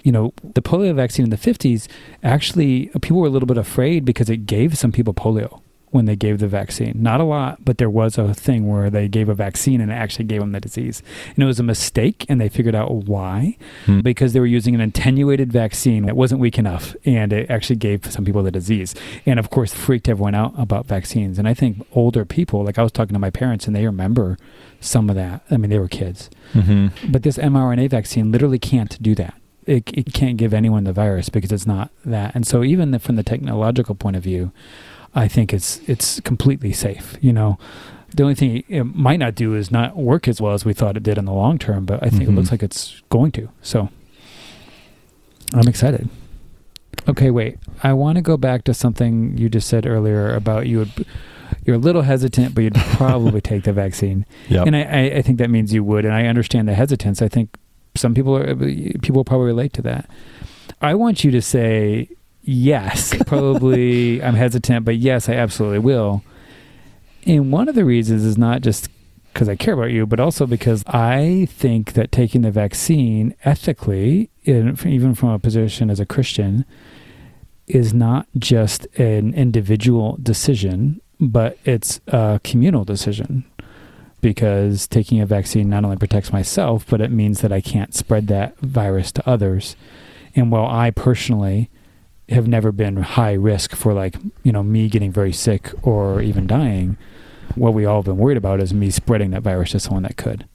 You 0.03 0.11
know, 0.11 0.33
the 0.43 0.61
polio 0.61 0.93
vaccine 0.95 1.25
in 1.25 1.29
the 1.29 1.37
50s, 1.37 1.87
actually, 2.23 2.87
people 3.01 3.17
were 3.17 3.27
a 3.27 3.31
little 3.31 3.47
bit 3.47 3.57
afraid 3.57 4.05
because 4.05 4.29
it 4.29 4.45
gave 4.45 4.77
some 4.77 4.91
people 4.91 5.13
polio 5.13 5.61
when 5.95 6.05
they 6.05 6.15
gave 6.17 6.39
the 6.39 6.47
vaccine. 6.47 7.01
Not 7.01 7.21
a 7.21 7.23
lot, 7.23 7.63
but 7.63 7.77
there 7.77 7.89
was 7.89 8.17
a 8.17 8.33
thing 8.33 8.67
where 8.67 8.89
they 8.89 9.07
gave 9.07 9.29
a 9.29 9.33
vaccine 9.33 9.79
and 9.79 9.89
it 9.89 9.95
actually 9.95 10.25
gave 10.25 10.41
them 10.41 10.51
the 10.51 10.59
disease. 10.59 11.01
And 11.29 11.39
it 11.39 11.45
was 11.45 11.57
a 11.57 11.63
mistake, 11.63 12.25
and 12.27 12.41
they 12.41 12.49
figured 12.49 12.75
out 12.75 12.91
why 12.91 13.57
hmm. 13.85 14.01
because 14.01 14.33
they 14.33 14.41
were 14.41 14.45
using 14.45 14.75
an 14.75 14.81
attenuated 14.81 15.53
vaccine 15.53 16.05
that 16.05 16.17
wasn't 16.17 16.41
weak 16.41 16.59
enough, 16.59 16.97
and 17.05 17.31
it 17.31 17.49
actually 17.49 17.77
gave 17.77 18.11
some 18.11 18.25
people 18.25 18.43
the 18.43 18.51
disease. 18.51 18.93
And 19.25 19.39
of 19.39 19.49
course, 19.49 19.73
freaked 19.73 20.09
everyone 20.09 20.35
out 20.35 20.53
about 20.57 20.85
vaccines. 20.85 21.39
And 21.39 21.47
I 21.47 21.53
think 21.53 21.87
older 21.93 22.25
people, 22.25 22.65
like 22.65 22.77
I 22.77 22.83
was 22.83 22.91
talking 22.91 23.13
to 23.13 23.19
my 23.19 23.29
parents, 23.29 23.65
and 23.65 23.73
they 23.73 23.85
remember 23.85 24.37
some 24.81 25.09
of 25.09 25.15
that. 25.15 25.43
I 25.49 25.55
mean, 25.55 25.69
they 25.69 25.79
were 25.79 25.87
kids. 25.87 26.29
Mm-hmm. 26.53 27.09
But 27.09 27.23
this 27.23 27.37
mRNA 27.37 27.89
vaccine 27.89 28.33
literally 28.33 28.59
can't 28.59 29.01
do 29.01 29.15
that. 29.15 29.35
It, 29.65 29.89
it 29.93 30.13
can't 30.13 30.35
give 30.35 30.53
anyone 30.53 30.83
the 30.83 30.91
virus 30.91 31.29
because 31.29 31.53
it's 31.53 31.65
not 31.65 31.89
that. 32.03 32.35
And 32.35 32.45
so, 32.45 32.65
even 32.65 32.91
the, 32.91 32.99
from 32.99 33.15
the 33.15 33.23
technological 33.23 33.95
point 33.95 34.17
of 34.17 34.23
view, 34.23 34.51
I 35.15 35.27
think 35.27 35.53
it's 35.53 35.79
it's 35.87 36.19
completely 36.21 36.73
safe. 36.73 37.17
You 37.21 37.33
know, 37.33 37.57
the 38.13 38.23
only 38.23 38.35
thing 38.35 38.63
it 38.67 38.83
might 38.83 39.19
not 39.19 39.35
do 39.35 39.55
is 39.55 39.71
not 39.71 39.95
work 39.95 40.27
as 40.27 40.41
well 40.41 40.53
as 40.53 40.65
we 40.65 40.73
thought 40.73 40.97
it 40.97 41.03
did 41.03 41.17
in 41.17 41.25
the 41.25 41.33
long 41.33 41.57
term, 41.57 41.85
but 41.85 42.03
I 42.03 42.09
think 42.09 42.23
mm-hmm. 42.23 42.33
it 42.33 42.35
looks 42.35 42.51
like 42.51 42.63
it's 42.63 43.01
going 43.09 43.31
to. 43.33 43.49
So 43.61 43.89
I'm 45.53 45.67
excited. 45.67 46.09
Okay, 47.07 47.31
wait. 47.31 47.57
I 47.83 47.93
want 47.93 48.17
to 48.17 48.21
go 48.21 48.35
back 48.35 48.63
to 48.65 48.73
something 48.73 49.37
you 49.37 49.47
just 49.47 49.67
said 49.67 49.85
earlier 49.85 50.33
about 50.33 50.67
you 50.67 50.79
would 50.79 51.05
you're 51.63 51.75
a 51.75 51.79
little 51.79 52.01
hesitant, 52.01 52.55
but 52.55 52.63
you'd 52.63 52.75
probably 52.75 53.41
take 53.41 53.63
the 53.63 53.73
vaccine. 53.73 54.25
Yep. 54.49 54.67
And 54.67 54.75
I, 54.75 55.17
I 55.17 55.21
think 55.21 55.37
that 55.37 55.49
means 55.49 55.73
you 55.73 55.83
would, 55.83 56.05
and 56.05 56.13
I 56.13 56.25
understand 56.25 56.67
the 56.67 56.73
hesitance. 56.73 57.21
I 57.21 57.27
think 57.27 57.57
some 57.95 58.13
people 58.13 58.35
are 58.35 58.55
people 58.99 59.23
probably 59.23 59.47
relate 59.47 59.73
to 59.73 59.81
that. 59.83 60.09
I 60.81 60.95
want 60.95 61.23
you 61.23 61.31
to 61.31 61.41
say 61.41 62.09
yes, 62.45 63.13
probably 63.25 64.23
I'm 64.23 64.35
hesitant, 64.35 64.85
but 64.85 64.97
yes, 64.97 65.27
I 65.27 65.33
absolutely 65.33 65.79
will. 65.79 66.23
And 67.25 67.51
one 67.51 67.67
of 67.67 67.75
the 67.75 67.85
reasons 67.85 68.23
is 68.23 68.37
not 68.37 68.61
just 68.61 68.89
because 69.33 69.49
I 69.49 69.55
care 69.57 69.73
about 69.73 69.91
you, 69.91 70.05
but 70.05 70.19
also 70.21 70.45
because 70.45 70.83
I 70.87 71.47
think 71.49 71.93
that 71.93 72.11
taking 72.11 72.41
the 72.41 72.51
vaccine 72.51 73.35
ethically, 73.43 74.29
even 74.45 75.13
from 75.13 75.29
a 75.29 75.39
position 75.39 75.89
as 75.89 75.99
a 75.99 76.05
Christian, 76.05 76.63
is 77.67 77.93
not 77.93 78.27
just 78.37 78.85
an 78.97 79.33
individual 79.33 80.17
decision, 80.23 81.01
but 81.19 81.57
it's 81.65 81.99
a 82.07 82.39
communal 82.43 82.85
decision. 82.85 83.43
Because 84.21 84.87
taking 84.87 85.19
a 85.19 85.25
vaccine 85.25 85.69
not 85.69 85.83
only 85.83 85.97
protects 85.97 86.31
myself, 86.31 86.85
but 86.87 87.01
it 87.01 87.11
means 87.11 87.41
that 87.41 87.51
I 87.51 87.61
can't 87.61 87.93
spread 87.93 88.27
that 88.27 88.57
virus 88.59 89.11
to 89.13 89.29
others. 89.29 89.75
And 90.33 90.49
while 90.49 90.65
I 90.65 90.91
personally 90.91 91.69
have 92.29 92.47
never 92.47 92.71
been 92.71 92.97
high 92.97 93.33
risk 93.33 93.75
for 93.75 93.93
like 93.93 94.15
you 94.43 94.51
know 94.51 94.63
me 94.63 94.89
getting 94.89 95.11
very 95.11 95.33
sick 95.33 95.71
or 95.83 96.21
even 96.21 96.47
dying 96.47 96.97
what 97.55 97.73
we 97.73 97.85
all 97.85 97.97
have 97.97 98.05
been 98.05 98.17
worried 98.17 98.37
about 98.37 98.59
is 98.59 98.73
me 98.73 98.89
spreading 98.89 99.31
that 99.31 99.41
virus 99.41 99.71
to 99.71 99.79
someone 99.79 100.03
that 100.03 100.17
could 100.17 100.47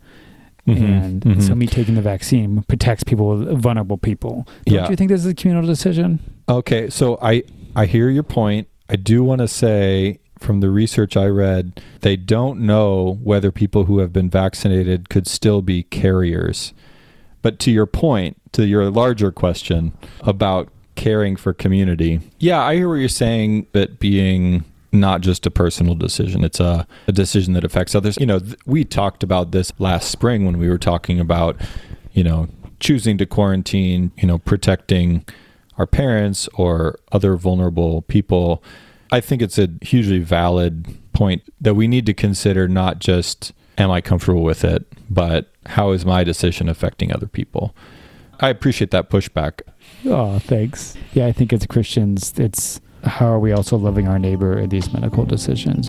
mm-hmm. 0.66 0.84
and 0.84 1.22
mm-hmm. 1.22 1.40
so 1.40 1.54
me 1.54 1.66
taking 1.66 1.94
the 1.94 2.02
vaccine 2.02 2.62
protects 2.64 3.04
people 3.04 3.56
vulnerable 3.56 3.96
people 3.96 4.46
don't 4.66 4.74
yeah. 4.74 4.90
you 4.90 4.96
think 4.96 5.10
this 5.10 5.20
is 5.20 5.26
a 5.26 5.34
communal 5.34 5.64
decision 5.64 6.18
okay 6.48 6.90
so 6.90 7.18
i 7.22 7.42
i 7.76 7.86
hear 7.86 8.10
your 8.10 8.24
point 8.24 8.66
i 8.88 8.96
do 8.96 9.22
want 9.22 9.40
to 9.40 9.48
say 9.48 10.18
from 10.38 10.60
the 10.60 10.70
research 10.70 11.16
i 11.16 11.26
read 11.26 11.80
they 12.00 12.16
don't 12.16 12.58
know 12.58 13.18
whether 13.22 13.52
people 13.52 13.84
who 13.84 13.98
have 13.98 14.12
been 14.12 14.28
vaccinated 14.28 15.08
could 15.08 15.26
still 15.26 15.62
be 15.62 15.84
carriers 15.84 16.72
but 17.42 17.60
to 17.60 17.70
your 17.70 17.86
point 17.86 18.36
to 18.52 18.66
your 18.66 18.90
larger 18.90 19.30
question 19.30 19.92
about 20.22 20.68
caring 21.00 21.34
for 21.34 21.54
community. 21.54 22.20
Yeah, 22.38 22.62
I 22.62 22.74
hear 22.74 22.86
what 22.86 22.96
you're 22.96 23.08
saying, 23.08 23.68
but 23.72 23.98
being 23.98 24.64
not 24.92 25.22
just 25.22 25.46
a 25.46 25.50
personal 25.50 25.94
decision. 25.94 26.44
It's 26.44 26.60
a, 26.60 26.86
a 27.08 27.12
decision 27.12 27.54
that 27.54 27.64
affects 27.64 27.94
others. 27.94 28.18
You 28.20 28.26
know, 28.26 28.38
th- 28.38 28.58
we 28.66 28.84
talked 28.84 29.22
about 29.22 29.50
this 29.50 29.72
last 29.78 30.10
spring 30.10 30.44
when 30.44 30.58
we 30.58 30.68
were 30.68 30.76
talking 30.76 31.18
about, 31.18 31.58
you 32.12 32.22
know, 32.22 32.48
choosing 32.80 33.16
to 33.16 33.24
quarantine, 33.24 34.12
you 34.18 34.28
know, 34.28 34.36
protecting 34.36 35.24
our 35.78 35.86
parents 35.86 36.50
or 36.52 36.98
other 37.12 37.34
vulnerable 37.34 38.02
people. 38.02 38.62
I 39.10 39.22
think 39.22 39.40
it's 39.40 39.58
a 39.58 39.70
hugely 39.80 40.18
valid 40.18 40.98
point 41.14 41.42
that 41.62 41.74
we 41.74 41.88
need 41.88 42.04
to 42.06 42.14
consider 42.14 42.68
not 42.68 42.98
just 42.98 43.54
am 43.78 43.90
I 43.90 44.02
comfortable 44.02 44.42
with 44.42 44.64
it, 44.64 44.86
but 45.08 45.50
how 45.64 45.92
is 45.92 46.04
my 46.04 46.24
decision 46.24 46.68
affecting 46.68 47.10
other 47.10 47.26
people? 47.26 47.74
I 48.38 48.50
appreciate 48.50 48.90
that 48.90 49.08
pushback. 49.08 49.62
Oh, 50.06 50.38
thanks. 50.38 50.96
Yeah, 51.12 51.26
I 51.26 51.32
think 51.32 51.52
as 51.52 51.66
Christians, 51.66 52.32
it's 52.38 52.80
how 53.04 53.26
are 53.26 53.38
we 53.38 53.52
also 53.52 53.76
loving 53.76 54.08
our 54.08 54.18
neighbor 54.18 54.58
in 54.58 54.68
these 54.68 54.92
medical 54.92 55.24
decisions? 55.24 55.88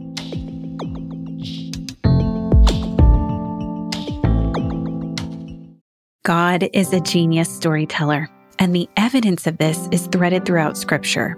God 6.23 6.69
is 6.73 6.93
a 6.93 6.99
genius 6.99 7.49
storyteller, 7.49 8.29
and 8.59 8.75
the 8.75 8.87
evidence 8.95 9.47
of 9.47 9.57
this 9.57 9.87
is 9.91 10.07
threaded 10.07 10.45
throughout 10.45 10.77
Scripture. 10.77 11.37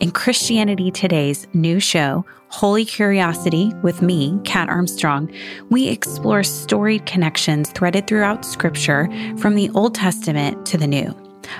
In 0.00 0.10
Christianity 0.10 0.90
Today's 0.90 1.46
new 1.52 1.78
show, 1.78 2.24
Holy 2.48 2.84
Curiosity, 2.84 3.72
with 3.82 4.02
me, 4.02 4.38
Kat 4.44 4.68
Armstrong, 4.68 5.32
we 5.70 5.88
explore 5.88 6.42
storied 6.42 7.06
connections 7.06 7.70
threaded 7.72 8.06
throughout 8.06 8.44
Scripture 8.44 9.08
from 9.36 9.54
the 9.54 9.70
Old 9.70 9.94
Testament 9.94 10.64
to 10.66 10.78
the 10.78 10.86
New. 10.86 11.27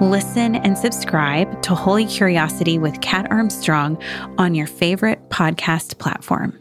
Listen 0.00 0.56
and 0.56 0.76
subscribe 0.76 1.62
to 1.62 1.74
Holy 1.74 2.04
Curiosity 2.04 2.78
with 2.78 3.00
Kat 3.00 3.30
Armstrong 3.30 4.02
on 4.38 4.52
your 4.54 4.66
favorite 4.66 5.28
podcast 5.30 5.98
platform. 5.98 6.58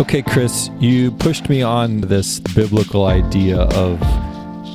Okay, 0.00 0.22
Chris, 0.22 0.70
you 0.78 1.10
pushed 1.10 1.48
me 1.48 1.62
on 1.62 2.02
this 2.02 2.38
biblical 2.38 3.06
idea 3.06 3.62
of 3.62 4.00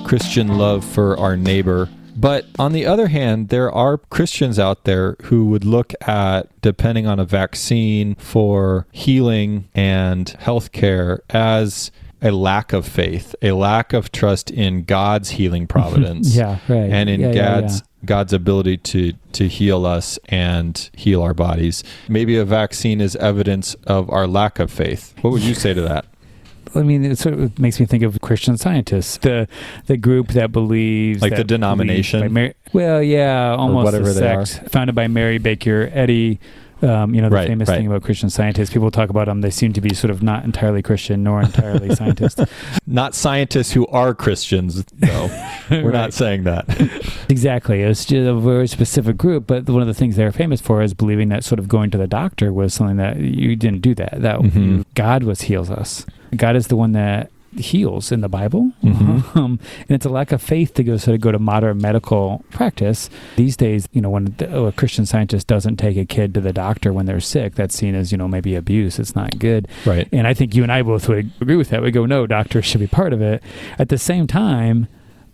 Christian 0.06 0.58
love 0.58 0.84
for 0.84 1.18
our 1.18 1.38
neighbor. 1.38 1.88
But 2.18 2.48
on 2.60 2.74
the 2.74 2.86
other 2.86 3.08
hand, 3.08 3.48
there 3.48 3.72
are 3.72 3.98
Christians 3.98 4.60
out 4.60 4.84
there 4.84 5.16
who 5.24 5.46
would 5.46 5.64
look 5.64 5.94
at 6.02 6.50
depending 6.62 7.08
on 7.08 7.18
a 7.18 7.26
vaccine 7.26 8.16
for 8.16 8.88
healing 8.92 9.70
and 9.74 10.26
healthcare 10.42 11.20
as 11.30 11.92
a 12.22 12.32
lack 12.32 12.74
of 12.74 12.88
faith, 12.88 13.36
a 13.42 13.52
lack 13.52 13.94
of 13.94 14.12
trust 14.12 14.52
in 14.52 14.84
God's 14.84 15.32
healing 15.32 15.68
providence. 15.76 16.36
yeah, 16.36 16.60
right. 16.68 16.90
And 16.90 17.10
in 17.10 17.20
yeah, 17.22 17.28
yeah, 17.28 17.34
God's 17.34 17.76
yeah. 17.80 17.86
God's 18.06 18.34
ability 18.34 18.78
to 18.78 19.14
to 19.34 19.48
heal 19.48 19.86
us 19.86 20.20
and 20.30 20.90
heal 20.96 21.22
our 21.22 21.34
bodies. 21.34 21.84
Maybe 22.08 22.38
a 22.38 22.46
vaccine 22.46 23.02
is 23.02 23.16
evidence 23.18 23.76
of 23.86 24.10
our 24.10 24.28
lack 24.28 24.60
of 24.60 24.72
faith. 24.72 25.14
What 25.22 25.32
would 25.32 25.42
you 25.44 25.54
say 25.56 25.74
to 25.74 25.82
that? 25.82 26.06
I 26.76 26.84
mean, 26.84 27.04
it 27.04 27.18
sort 27.18 27.34
of 27.34 27.58
makes 27.58 27.80
me 27.80 27.86
think 27.88 28.04
of 28.04 28.20
Christian 28.22 28.58
scientists, 28.58 29.18
the 29.18 29.48
the 29.88 29.98
group 29.98 30.30
that 30.30 30.52
believes 30.52 31.22
Like 31.22 31.32
that 31.32 31.38
the 31.38 31.44
denomination? 31.44 32.32
Mary- 32.32 32.54
well, 32.74 33.02
yeah, 33.02 33.56
almost 33.58 33.86
whatever 33.86 34.10
are. 34.10 34.46
sect 34.46 34.70
founded 34.70 34.96
by 34.96 35.08
Mary 35.08 35.38
Baker 35.40 35.90
Eddy. 35.94 36.40
Um, 36.82 37.14
you 37.14 37.22
know, 37.22 37.28
the 37.30 37.36
Right, 37.36 37.48
famous 37.48 37.68
right. 37.68 37.76
thing 37.78 37.88
about 37.88 38.04
Christian 38.04 38.30
scientists. 38.30 38.70
People 38.72 38.90
talk 38.90 39.10
about 39.10 39.26
them; 39.28 39.42
they 39.42 39.50
seem 39.50 39.74
to 39.74 39.82
be 39.82 39.94
sort 39.94 40.12
of 40.12 40.24
not 40.24 40.46
entirely 40.46 40.82
Christian 40.82 41.24
nor 41.24 41.42
entirely 41.42 41.94
scientists. 41.96 42.42
Not 42.88 43.14
scientists 43.16 43.72
who 43.72 43.86
are 43.88 44.14
Christians, 44.16 44.86
though. 44.98 45.28
We're 45.70 45.84
Right. 45.86 45.94
not 45.94 46.14
saying 46.14 46.44
that. 46.46 46.66
Exactly. 47.30 47.84
It's 47.84 48.06
just 48.06 48.28
a 48.28 48.34
very 48.34 48.68
specific 48.68 49.16
group, 49.16 49.46
but 49.46 49.70
one 49.70 49.82
of 49.84 49.88
the 49.88 49.94
things 49.94 50.16
they're 50.16 50.32
famous 50.32 50.60
for 50.62 50.82
is 50.82 50.96
believing 50.96 51.30
that 51.30 51.44
sort 51.44 51.60
of 51.60 51.68
going 51.68 51.92
to 51.92 51.98
the 51.98 52.08
doctor 52.08 52.52
was 52.52 52.74
something 52.74 52.98
that 52.98 53.18
you 53.18 53.56
didn't 53.56 53.82
do 53.84 53.94
that. 53.96 54.20
That 54.22 54.40
Mhm. 54.40 54.86
God 54.96 55.22
was 55.24 55.42
heals 55.42 55.70
us. 55.70 56.08
God 56.36 56.56
is 56.56 56.68
the 56.68 56.76
one 56.76 56.94
that 56.94 57.30
heals 57.58 58.12
in 58.12 58.22
the 58.22 58.30
Bible. 58.30 58.72
Mhm. 58.84 59.20
Um, 59.36 59.60
and 59.82 59.92
it's 59.92 60.06
a 60.06 60.10
lack 60.10 60.32
of 60.32 60.42
faith 60.42 60.74
to 60.76 60.84
go 60.84 60.98
sort 60.98 61.14
of 61.16 61.22
go 61.22 61.32
to 61.32 61.40
modern 61.40 61.78
medical 61.80 62.44
practice. 62.52 63.10
These 63.36 63.56
days, 63.58 63.88
you 63.92 64.02
know, 64.02 64.10
when 64.10 64.34
the, 64.38 64.66
a 64.66 64.72
Christian 64.72 65.06
scientist 65.06 65.46
doesn't 65.48 65.78
take 65.78 65.98
a 65.98 66.06
kid 66.06 66.34
to 66.34 66.42
the 66.42 66.52
doctor 66.54 66.92
when 66.92 67.06
they're 67.06 67.20
sick, 67.20 67.56
that's 67.56 67.76
seen 67.76 67.96
as, 67.96 68.12
you 68.12 68.18
know, 68.18 68.28
maybe 68.28 68.56
abuse. 68.56 68.98
It's 69.00 69.16
not 69.16 69.38
good. 69.40 69.68
Right. 69.86 70.08
And 70.12 70.26
I 70.28 70.34
think 70.34 70.56
you 70.56 70.64
and 70.64 70.72
I 70.72 70.82
both 70.82 71.08
would 71.10 71.32
agree 71.42 71.56
with 71.58 71.70
that. 71.70 71.82
We 71.82 71.92
go, 71.92 72.06
no, 72.06 72.26
doctors 72.28 72.66
should 72.66 72.80
be 72.80 72.88
part 72.88 73.14
of 73.14 73.22
it. 73.22 73.44
At 73.78 73.90
the 73.90 73.98
same 73.98 74.26
time, 74.26 74.88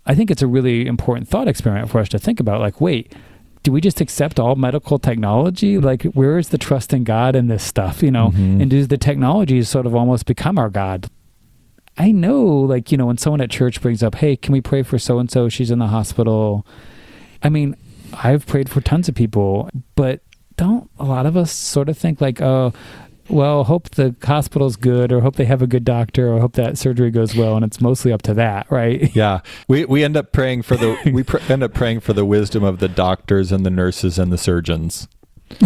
I 0.04 0.14
think 0.14 0.30
it's 0.30 0.42
a 0.42 0.46
really 0.46 0.86
important 0.86 1.28
thought 1.28 1.48
experiment 1.48 1.90
for 1.90 2.00
us 2.00 2.08
to 2.10 2.18
think 2.18 2.38
about. 2.38 2.60
Like, 2.60 2.80
wait, 2.80 3.12
do 3.62 3.72
we 3.72 3.80
just 3.80 4.00
accept 4.00 4.38
all 4.38 4.54
medical 4.56 4.98
technology? 4.98 5.78
Like, 5.78 6.04
where 6.04 6.38
is 6.38 6.50
the 6.50 6.58
trust 6.58 6.92
in 6.92 7.02
God 7.04 7.34
in 7.34 7.48
this 7.48 7.64
stuff? 7.64 8.02
You 8.02 8.10
know, 8.12 8.28
Mhm. 8.30 8.60
and 8.62 8.70
does 8.70 8.88
the 8.88 8.98
technology 8.98 9.62
sort 9.62 9.86
of 9.86 9.94
almost 9.94 10.26
become 10.26 10.58
our 10.58 10.70
God? 10.70 11.08
I 11.98 12.12
know, 12.12 12.44
like, 12.44 12.92
you 12.92 12.98
know, 12.98 13.06
when 13.06 13.18
someone 13.18 13.40
at 13.40 13.50
church 13.50 13.80
brings 13.80 14.02
up, 14.02 14.16
hey, 14.16 14.36
can 14.36 14.52
we 14.52 14.60
pray 14.60 14.82
for 14.82 14.98
so 14.98 15.18
and 15.18 15.30
so? 15.30 15.48
She's 15.48 15.70
in 15.70 15.78
the 15.78 15.86
hospital. 15.86 16.66
I 17.42 17.48
mean, 17.48 17.74
I've 18.12 18.46
prayed 18.46 18.68
for 18.68 18.80
tons 18.80 19.08
of 19.08 19.14
people, 19.14 19.70
but 19.94 20.20
don't 20.56 20.90
a 20.98 21.04
lot 21.04 21.26
of 21.26 21.36
us 21.36 21.52
sort 21.52 21.88
of 21.88 21.96
think, 21.96 22.20
like, 22.20 22.40
oh, 22.40 22.72
well, 23.28 23.64
hope 23.64 23.90
the 23.90 24.14
hospital's 24.22 24.76
good, 24.76 25.10
or 25.12 25.20
hope 25.20 25.36
they 25.36 25.44
have 25.46 25.62
a 25.62 25.66
good 25.66 25.84
doctor, 25.84 26.32
or 26.32 26.40
hope 26.40 26.52
that 26.52 26.78
surgery 26.78 27.10
goes 27.10 27.34
well, 27.34 27.56
and 27.56 27.64
it's 27.64 27.80
mostly 27.80 28.12
up 28.12 28.22
to 28.22 28.34
that, 28.34 28.70
right? 28.70 29.10
Yeah, 29.16 29.40
we 29.66 29.84
we 29.86 30.04
end 30.04 30.16
up 30.16 30.32
praying 30.32 30.62
for 30.62 30.76
the 30.76 30.96
we 31.12 31.22
pr- 31.22 31.38
end 31.48 31.62
up 31.62 31.72
praying 31.72 32.00
for 32.00 32.12
the 32.12 32.24
wisdom 32.24 32.62
of 32.62 32.78
the 32.78 32.88
doctors 32.88 33.50
and 33.50 33.64
the 33.64 33.70
nurses 33.70 34.18
and 34.18 34.30
the 34.30 34.38
surgeons. 34.38 35.08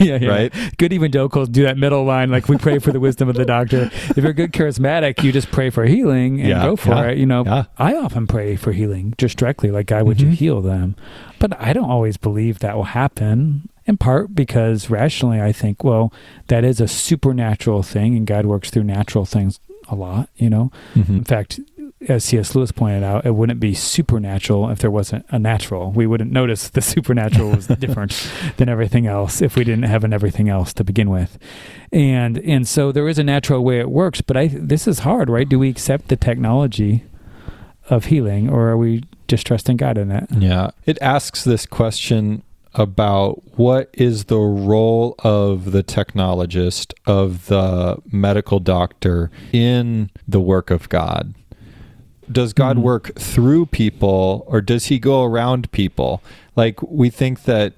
yeah, 0.00 0.16
yeah. 0.18 0.28
Right. 0.28 0.54
Good 0.78 0.92
evangelicals 0.92 1.48
do 1.48 1.64
that 1.64 1.76
middle 1.76 2.04
line, 2.04 2.30
like 2.30 2.48
we 2.48 2.56
pray 2.56 2.78
for 2.78 2.92
the 2.92 3.00
wisdom 3.00 3.28
of 3.28 3.34
the 3.36 3.44
doctor. 3.44 3.90
If 3.92 4.16
you're 4.18 4.30
a 4.30 4.34
good 4.34 4.52
charismatic, 4.52 5.22
you 5.22 5.32
just 5.32 5.50
pray 5.50 5.70
for 5.70 5.84
healing 5.84 6.40
and 6.40 6.48
Yeah, 6.48 6.62
go 6.62 6.76
for 6.76 6.90
yeah, 6.90 7.08
it. 7.08 7.18
You 7.18 7.26
know. 7.26 7.66
I 7.78 7.94
often 7.94 8.26
pray 8.26 8.56
for 8.56 8.72
healing 8.72 9.14
just 9.18 9.36
directly, 9.36 9.70
like 9.70 9.86
God, 9.86 10.04
would 10.04 10.20
you 10.20 10.28
Mhm. 10.28 10.34
heal 10.34 10.60
them? 10.62 10.94
But 11.38 11.60
I 11.60 11.72
don't 11.72 11.90
always 11.90 12.16
believe 12.16 12.60
that 12.60 12.76
will 12.76 12.84
happen. 12.84 13.68
In 13.86 13.98
part 13.98 14.34
because 14.34 14.88
rationally, 14.88 15.42
I 15.42 15.52
think, 15.52 15.84
well, 15.84 16.10
that 16.46 16.64
is 16.64 16.80
a 16.80 16.88
supernatural 16.88 17.82
thing, 17.82 18.16
and 18.16 18.26
God 18.26 18.46
works 18.46 18.70
through 18.70 18.84
natural 18.84 19.26
things 19.26 19.60
a 19.88 19.94
lot. 19.94 20.30
You 20.36 20.48
know, 20.48 20.72
Mm-hmm. 20.94 21.16
in 21.16 21.24
fact, 21.24 21.60
as 22.08 22.24
C.S. 22.24 22.54
Lewis 22.54 22.72
pointed 22.72 23.02
out, 23.02 23.26
it 23.26 23.34
wouldn't 23.34 23.60
be 23.60 23.74
supernatural 23.74 24.68
if 24.70 24.78
there 24.78 24.90
wasn't 24.90 25.26
a 25.30 25.38
natural. 25.38 25.90
We 25.90 26.06
wouldn't 26.06 26.32
notice 26.32 26.68
the 26.68 26.80
supernatural 26.94 27.50
was 27.50 27.66
different 27.66 28.30
than 28.56 28.68
everything 28.68 29.06
else 29.06 29.42
if 29.42 29.56
we 29.56 29.64
didn't 29.64 29.84
have 29.84 30.04
an 30.04 30.12
everything 30.12 30.48
else 30.48 30.72
to 30.74 30.84
begin 30.84 31.10
with. 31.10 31.38
And 31.92 32.38
and 32.38 32.66
so 32.66 32.92
there 32.92 33.08
is 33.08 33.18
a 33.18 33.24
natural 33.24 33.62
way 33.64 33.80
it 33.80 33.90
works, 33.90 34.20
but 34.20 34.36
I 34.36 34.48
this 34.48 34.86
is 34.86 35.00
hard, 35.00 35.30
right? 35.30 35.48
Do 35.48 35.58
we 35.58 35.68
accept 35.68 36.08
the 36.08 36.16
technology 36.16 37.04
of 37.90 38.06
healing 38.06 38.48
or 38.48 38.68
are 38.68 38.76
we 38.76 39.04
just 39.28 39.46
trusting 39.46 39.76
God 39.76 39.98
in 39.98 40.10
it? 40.10 40.26
Yeah. 40.30 40.70
It 40.86 40.98
asks 41.00 41.44
this 41.44 41.66
question 41.66 42.42
about 42.74 43.42
what 43.56 43.88
is 43.92 44.24
the 44.24 44.38
role 44.38 45.14
of 45.20 45.72
the 45.72 45.82
technologist, 45.82 46.92
of 47.06 47.46
the 47.46 47.96
medical 48.10 48.58
doctor 48.58 49.30
in 49.52 50.10
the 50.26 50.40
work 50.40 50.70
of 50.70 50.88
God. 50.88 51.34
Does 52.30 52.52
God 52.52 52.76
Mhm. 52.78 52.82
work 52.82 53.12
through 53.18 53.66
people 53.66 54.44
or 54.46 54.60
does 54.60 54.86
he 54.86 54.98
go 54.98 55.22
around 55.24 55.70
people? 55.72 56.22
Like 56.56 56.80
we 56.82 57.10
think 57.10 57.44
that 57.44 57.72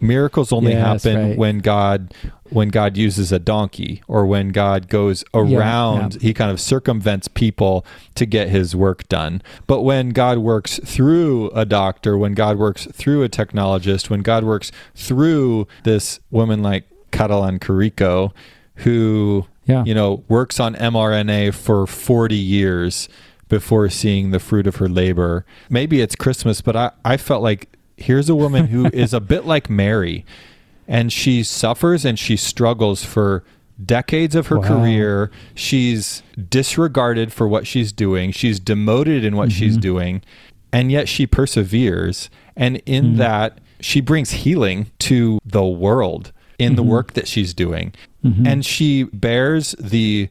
miracles 0.00 0.52
only 0.52 0.72
Yes, 0.72 1.02
happen 1.04 1.28
right. 1.30 1.38
when 1.38 1.58
God 1.58 2.12
when 2.50 2.68
God 2.70 2.96
uses 2.96 3.30
a 3.30 3.38
donkey 3.38 4.00
or 4.08 4.24
when 4.24 4.48
God 4.48 4.88
goes 4.88 5.22
Yeah, 5.34 5.40
around 5.58 6.14
yeah. 6.14 6.20
he 6.28 6.32
kind 6.32 6.50
of 6.50 6.58
circumvents 6.58 7.28
people 7.28 7.84
to 8.14 8.24
get 8.24 8.48
his 8.48 8.74
work 8.74 9.06
done. 9.10 9.42
But 9.66 9.82
when 9.82 10.10
God 10.10 10.38
works 10.38 10.80
through 10.82 11.50
a 11.50 11.66
doctor, 11.66 12.16
when 12.16 12.32
God 12.32 12.56
works 12.56 12.86
through 12.90 13.22
a 13.22 13.28
technologist, 13.28 14.08
when 14.08 14.22
God 14.22 14.44
works 14.44 14.72
through 14.94 15.66
this 15.84 16.20
woman 16.30 16.62
like 16.62 16.84
Katalin 17.12 17.58
Karikó, 17.58 18.30
who 18.76 19.44
Yeah. 19.66 19.84
you 19.84 19.92
know 19.92 20.22
works 20.28 20.58
on 20.58 20.74
mRNA 20.76 21.50
for 21.50 21.86
40 21.86 22.36
years 22.36 23.10
before 23.48 23.88
seeing 23.88 24.30
the 24.30 24.38
fruit 24.40 24.66
of 24.66 24.76
her 24.76 24.88
labor. 24.88 25.44
Maybe 25.70 26.00
it's 26.00 26.14
Christmas, 26.14 26.60
but 26.60 26.76
I, 26.76 26.90
I 27.04 27.16
felt 27.16 27.42
like 27.42 27.68
here's 27.96 28.28
a 28.28 28.34
woman 28.34 28.68
who 28.68 28.86
is 28.92 29.12
a 29.14 29.20
bit 29.20 29.44
like 29.46 29.68
Mary 29.70 30.24
and 30.86 31.12
she 31.12 31.42
suffers 31.42 32.04
and 32.04 32.18
she 32.18 32.36
struggles 32.36 33.04
for 33.04 33.44
decades 33.84 34.34
of 34.34 34.48
her 34.48 34.58
Wow. 34.58 34.68
career. 34.68 35.30
She's 35.54 36.22
disregarded 36.50 37.32
for 37.32 37.46
what 37.46 37.66
she's 37.66 37.92
doing. 37.92 38.32
She's 38.32 38.58
demoted 38.58 39.24
in 39.24 39.36
what 39.36 39.52
she's 39.52 39.76
Mhm. 39.78 39.80
doing. 39.82 40.22
And 40.72 40.90
yet 40.90 41.08
she 41.08 41.26
perseveres. 41.26 42.28
And 42.56 42.82
in 42.86 43.14
Mhm. 43.14 43.16
that, 43.18 43.58
she 43.80 44.00
brings 44.00 44.30
healing 44.32 44.86
to 45.00 45.38
the 45.44 45.64
world 45.64 46.32
in 46.58 46.74
the 46.74 46.82
Mhm. 46.82 46.86
work 46.86 47.12
that 47.12 47.28
she's 47.28 47.54
doing. 47.54 47.92
Mhm. 48.24 48.46
And 48.46 48.66
she 48.66 49.04
bears 49.04 49.76
the 49.78 50.28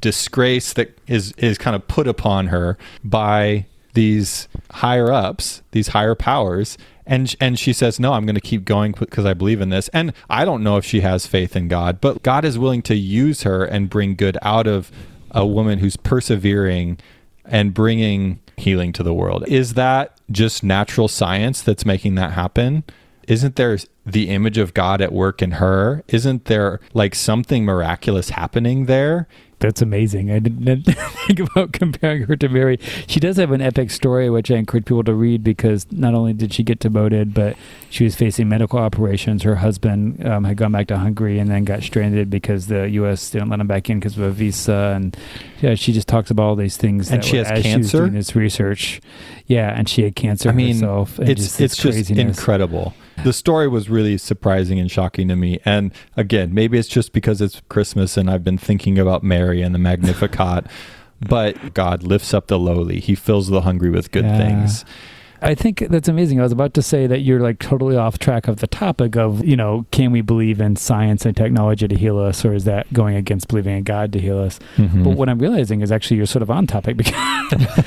disgrace 0.00 0.72
that 0.74 0.98
is 1.06 1.32
is 1.32 1.58
kind 1.58 1.76
of 1.76 1.86
put 1.88 2.06
upon 2.06 2.48
her 2.48 2.76
by 3.02 3.66
these 3.94 4.48
higher 4.70 5.12
ups, 5.12 5.62
these 5.72 5.88
higher 5.88 6.14
powers, 6.14 6.78
and 7.06 7.34
and 7.40 7.58
she 7.58 7.72
says, 7.72 7.98
"No, 7.98 8.12
I'm 8.12 8.26
going 8.26 8.34
to 8.34 8.40
keep 8.40 8.64
going 8.64 8.94
because 8.98 9.24
I 9.24 9.34
believe 9.34 9.60
in 9.60 9.70
this." 9.70 9.88
And 9.88 10.12
I 10.28 10.44
don't 10.44 10.62
know 10.62 10.76
if 10.76 10.84
she 10.84 11.00
has 11.00 11.26
faith 11.26 11.56
in 11.56 11.68
God, 11.68 12.00
but 12.00 12.22
God 12.22 12.44
is 12.44 12.58
willing 12.58 12.82
to 12.82 12.94
use 12.94 13.42
her 13.42 13.64
and 13.64 13.90
bring 13.90 14.14
good 14.14 14.38
out 14.42 14.66
of 14.66 14.92
a 15.30 15.46
woman 15.46 15.78
who's 15.78 15.96
persevering 15.96 16.98
and 17.44 17.74
bringing 17.74 18.40
healing 18.56 18.92
to 18.92 19.02
the 19.02 19.14
world. 19.14 19.44
Is 19.48 19.74
that 19.74 20.20
just 20.30 20.62
natural 20.62 21.08
science 21.08 21.62
that's 21.62 21.86
making 21.86 22.14
that 22.16 22.32
happen? 22.32 22.84
Isn't 23.26 23.56
there 23.56 23.78
the 24.06 24.30
image 24.30 24.56
of 24.56 24.74
God 24.74 25.00
at 25.00 25.12
work 25.12 25.42
in 25.42 25.52
her? 25.52 26.02
Isn't 26.08 26.46
there 26.46 26.80
like 26.94 27.14
something 27.14 27.64
miraculous 27.64 28.30
happening 28.30 28.86
there? 28.86 29.28
That's 29.60 29.82
amazing. 29.82 30.30
I 30.30 30.38
didn't 30.38 30.82
think 31.26 31.40
about 31.40 31.72
comparing 31.72 32.22
her 32.24 32.36
to 32.36 32.48
Mary. 32.48 32.78
She 33.08 33.18
does 33.18 33.36
have 33.38 33.50
an 33.50 33.60
epic 33.60 33.90
story, 33.90 34.30
which 34.30 34.50
I 34.50 34.56
encourage 34.56 34.84
people 34.84 35.02
to 35.04 35.14
read 35.14 35.42
because 35.42 35.86
not 35.90 36.14
only 36.14 36.32
did 36.32 36.52
she 36.52 36.62
get 36.62 36.78
demoted, 36.78 37.34
but 37.34 37.56
she 37.90 38.04
was 38.04 38.14
facing 38.14 38.48
medical 38.48 38.78
operations. 38.78 39.42
Her 39.42 39.56
husband 39.56 40.26
um, 40.26 40.44
had 40.44 40.56
gone 40.56 40.72
back 40.72 40.88
to 40.88 40.98
Hungary 40.98 41.38
and 41.38 41.50
then 41.50 41.64
got 41.64 41.82
stranded 41.82 42.28
because 42.28 42.66
the 42.66 42.88
U.S. 42.90 43.30
didn't 43.30 43.48
let 43.48 43.60
him 43.60 43.66
back 43.66 43.88
in 43.88 43.98
because 43.98 44.16
of 44.16 44.24
a 44.24 44.30
visa. 44.30 44.92
And 44.94 45.16
yeah, 45.62 45.74
she 45.74 45.92
just 45.92 46.06
talks 46.08 46.30
about 46.30 46.42
all 46.44 46.56
these 46.56 46.76
things. 46.76 47.10
And 47.10 47.24
she 47.24 47.36
has 47.38 47.50
as 47.50 47.62
cancer. 47.62 47.70
She 47.70 47.78
was 47.78 47.90
doing 47.92 48.12
this 48.14 48.36
research. 48.36 49.00
Yeah, 49.46 49.70
and 49.76 49.88
she 49.88 50.02
had 50.02 50.14
cancer 50.16 50.50
I 50.50 50.52
mean, 50.52 50.74
herself. 50.76 51.18
and 51.18 51.28
it's 51.30 51.42
just 51.42 51.60
it's 51.60 51.76
just 51.76 52.10
incredible. 52.10 52.94
The 53.24 53.32
story 53.32 53.68
was 53.68 53.88
really 53.88 54.18
surprising 54.18 54.78
and 54.78 54.90
shocking 54.90 55.28
to 55.28 55.36
me. 55.36 55.58
And 55.64 55.92
again, 56.16 56.52
maybe 56.52 56.78
it's 56.78 56.88
just 56.88 57.12
because 57.12 57.40
it's 57.40 57.62
Christmas 57.68 58.16
and 58.16 58.30
I've 58.30 58.44
been 58.44 58.58
thinking 58.58 58.98
about 58.98 59.22
Mary 59.22 59.62
and 59.62 59.74
the 59.74 59.78
Magnificat. 59.78 60.66
but 61.28 61.74
God 61.74 62.02
lifts 62.04 62.32
up 62.32 62.46
the 62.46 62.58
lowly. 62.58 63.00
He 63.00 63.14
fills 63.14 63.48
the 63.48 63.62
hungry 63.62 63.90
with 63.90 64.12
good 64.12 64.24
Yeah. 64.24 64.38
things. 64.38 64.84
I 65.40 65.54
think 65.54 65.84
that's 65.88 66.08
amazing. 66.08 66.40
I 66.40 66.42
was 66.42 66.50
about 66.52 66.74
to 66.74 66.82
say 66.82 67.06
that 67.06 67.20
you're 67.20 67.38
like 67.40 67.60
totally 67.60 67.96
off 67.96 68.18
track 68.18 68.48
of 68.48 68.56
the 68.56 68.66
topic 68.66 69.16
of, 69.16 69.44
you 69.44 69.56
know, 69.56 69.86
can 69.92 70.10
we 70.10 70.20
believe 70.20 70.60
in 70.60 70.74
science 70.74 71.24
and 71.24 71.36
technology 71.36 71.86
to 71.86 71.94
heal 71.96 72.18
us, 72.18 72.44
or 72.44 72.52
is 72.54 72.64
that 72.64 72.92
going 72.92 73.14
against 73.14 73.46
believing 73.48 73.76
in 73.78 73.84
God 73.84 74.12
to 74.14 74.18
heal 74.20 74.38
us? 74.38 74.58
Mhm. 74.76 75.04
But 75.04 75.10
what 75.16 75.28
I'm 75.28 75.38
realizing 75.38 75.80
is 75.80 75.92
actually 75.92 76.16
you're 76.16 76.26
sort 76.26 76.42
of 76.42 76.50
on 76.50 76.66
topic 76.66 76.96
because, 76.96 77.14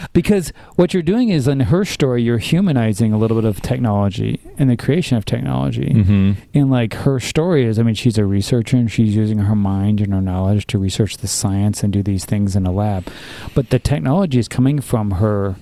because 0.13 0.53
what 0.75 0.93
you're 0.93 1.03
doing 1.03 1.29
is 1.29 1.47
in 1.47 1.59
her 1.59 1.83
story, 1.83 2.23
you're 2.23 2.37
humanizing 2.37 3.11
a 3.11 3.17
little 3.17 3.35
bit 3.35 3.45
of 3.47 3.61
technology 3.61 4.39
and 4.57 4.69
the 4.69 4.77
creation 4.77 5.17
of 5.17 5.25
technology. 5.25 5.91
Mhm. 5.93 6.35
And 6.53 6.71
like 6.71 6.93
her 6.93 7.19
story 7.19 7.65
is, 7.65 7.77
I 7.79 7.83
mean, 7.83 7.95
she's 7.95 8.17
a 8.17 8.25
researcher 8.25 8.77
and 8.77 8.89
she's 8.89 9.13
using 9.15 9.39
her 9.39 9.55
mind 9.55 9.99
and 9.99 10.13
her 10.13 10.21
knowledge 10.21 10.67
to 10.67 10.77
research 10.79 11.17
the 11.17 11.27
science 11.27 11.83
and 11.83 11.91
do 11.91 12.01
these 12.01 12.23
things 12.23 12.55
in 12.55 12.65
a 12.65 12.71
lab. 12.71 13.07
But 13.55 13.71
the 13.71 13.79
technology 13.79 14.39
is 14.39 14.47
coming 14.47 14.79
from 14.79 15.11
her, 15.11 15.55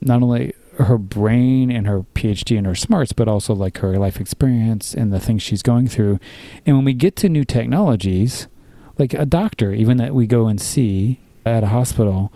not 0.00 0.22
only 0.22 0.54
her 0.78 0.98
brain 0.98 1.70
and 1.70 1.86
her 1.86 2.00
PhD 2.14 2.56
and 2.58 2.66
her 2.66 2.74
smarts, 2.74 3.12
but 3.12 3.28
also 3.28 3.54
like 3.54 3.78
her 3.78 3.96
life 3.98 4.20
experience 4.20 4.94
and 4.94 5.12
the 5.12 5.20
things 5.20 5.42
she's 5.42 5.62
going 5.62 5.88
through. 5.88 6.18
And 6.64 6.76
when 6.76 6.84
we 6.84 6.92
get 6.94 7.16
to 7.16 7.28
new 7.28 7.44
technologies, 7.44 8.46
like 8.98 9.14
a 9.14 9.26
doctor, 9.26 9.72
even 9.72 9.96
that 9.98 10.14
we 10.14 10.26
go 10.26 10.46
and 10.48 10.60
see 10.60 11.20
at 11.44 11.62
a 11.64 11.68
hospital, 11.68 12.32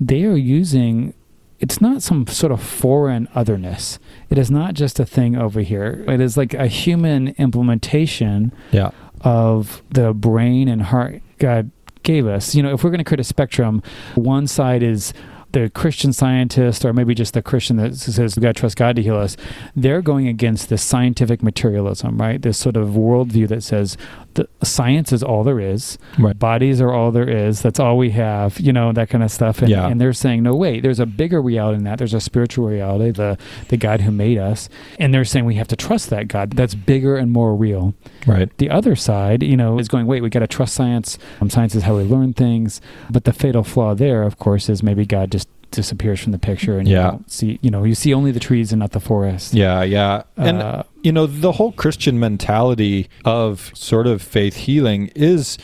they 0.00 0.24
are 0.24 0.36
using 0.36 1.14
it's 1.58 1.80
not 1.80 2.02
some 2.02 2.26
sort 2.26 2.52
of 2.52 2.62
foreign 2.62 3.26
otherness. 3.34 3.98
It 4.28 4.36
is 4.36 4.50
not 4.50 4.74
just 4.74 5.00
a 5.00 5.06
thing 5.06 5.36
over 5.36 5.62
here. 5.62 6.04
It 6.06 6.20
is 6.20 6.36
like 6.36 6.52
a 6.52 6.66
human 6.66 7.28
implementation 7.38 8.52
Yeah. 8.72 8.90
of 9.22 9.82
the 9.90 10.12
brain 10.12 10.68
and 10.68 10.82
heart 10.82 11.22
God 11.38 11.70
gave 12.02 12.26
us. 12.26 12.54
You 12.54 12.62
know, 12.62 12.74
if 12.74 12.84
we're 12.84 12.90
going 12.90 12.98
to 12.98 13.04
create 13.04 13.20
a 13.20 13.24
spectrum, 13.24 13.82
one 14.16 14.46
side 14.46 14.82
is 14.82 15.14
the 15.52 15.70
Christian 15.70 16.12
scientist, 16.12 16.84
or 16.84 16.92
maybe 16.92 17.14
just 17.14 17.34
the 17.34 17.42
Christian 17.42 17.76
that 17.76 17.96
says 17.96 18.36
we've 18.36 18.42
got 18.42 18.54
to 18.56 18.60
trust 18.60 18.76
God 18.76 18.96
to 18.96 19.02
heal 19.02 19.16
us. 19.16 19.36
They're 19.74 20.02
going 20.02 20.28
against 20.28 20.68
this 20.68 20.82
scientific 20.82 21.42
materialism, 21.42 22.18
right? 22.18 22.40
This 22.40 22.58
sort 22.58 22.76
of 22.76 22.90
worldview 22.90 23.48
that 23.48 23.62
says 23.62 23.96
the 24.36 24.48
science 24.64 25.12
is 25.12 25.22
all 25.22 25.42
there 25.44 25.58
is, 25.60 25.98
Right. 26.18 26.38
bodies 26.38 26.80
are 26.80 26.92
all 26.92 27.10
there 27.10 27.28
is, 27.28 27.60
that's 27.62 27.80
all 27.80 27.98
we 27.98 28.10
have, 28.10 28.58
you 28.60 28.72
know, 28.72 28.92
that 28.92 29.10
kind 29.10 29.24
of 29.24 29.30
stuff. 29.30 29.60
And, 29.60 29.68
Yeah. 29.68 29.88
and 29.88 30.00
they're 30.00 30.12
saying, 30.12 30.42
no, 30.44 30.54
wait, 30.54 30.82
there's 30.82 31.00
a 31.00 31.06
bigger 31.06 31.42
reality 31.42 31.76
than 31.76 31.84
that. 31.84 31.98
There's 31.98 32.14
a 32.14 32.20
spiritual 32.20 32.68
reality, 32.68 33.10
the 33.10 33.36
the 33.68 33.76
God 33.76 34.02
who 34.02 34.10
made 34.12 34.38
us, 34.38 34.68
and 34.98 35.12
they're 35.12 35.24
saying 35.24 35.44
we 35.44 35.56
have 35.56 35.68
to 35.68 35.76
trust 35.76 36.08
that 36.10 36.28
God. 36.28 36.52
That's 36.52 36.74
bigger 36.74 37.16
and 37.16 37.32
more 37.32 37.54
real 37.56 37.94
Right. 38.26 38.48
the 38.58 38.70
other 38.70 38.94
side, 38.96 39.42
you 39.42 39.56
know, 39.56 39.78
is 39.78 39.88
going, 39.88 40.06
wait, 40.06 40.22
we 40.22 40.30
got 40.30 40.40
to 40.40 40.46
trust 40.46 40.74
science. 40.74 41.18
Um, 41.40 41.50
science 41.50 41.74
is 41.74 41.82
how 41.82 41.96
we 41.96 42.04
learn 42.04 42.32
things. 42.32 42.80
But 43.10 43.24
the 43.24 43.32
fatal 43.32 43.64
flaw 43.64 43.94
there, 43.94 44.22
of 44.22 44.38
course, 44.38 44.68
is 44.68 44.82
maybe 44.82 45.04
God 45.06 45.30
just 45.32 45.48
disappears 45.76 46.18
from 46.20 46.32
the 46.32 46.38
picture 46.38 46.78
and 46.78 46.88
you 46.88 46.94
Yeah. 46.96 47.10
don't 47.12 47.30
see, 47.30 47.58
you 47.62 47.70
know, 47.70 47.84
you 47.84 47.94
see 47.94 48.12
only 48.12 48.32
the 48.32 48.40
trees 48.40 48.72
and 48.72 48.80
not 48.80 48.90
the 48.92 49.00
forest. 49.00 49.54
Yeah. 49.54 49.82
Yeah. 49.84 50.22
And 50.36 50.58
Uh, 50.62 50.82
you 51.02 51.12
know, 51.12 51.26
the 51.26 51.52
whole 51.52 51.70
Christian 51.72 52.18
mentality 52.18 53.08
of 53.24 53.70
sort 53.74 54.06
of 54.08 54.20
faith 54.20 54.56
healing 54.56 55.10
is, 55.14 55.56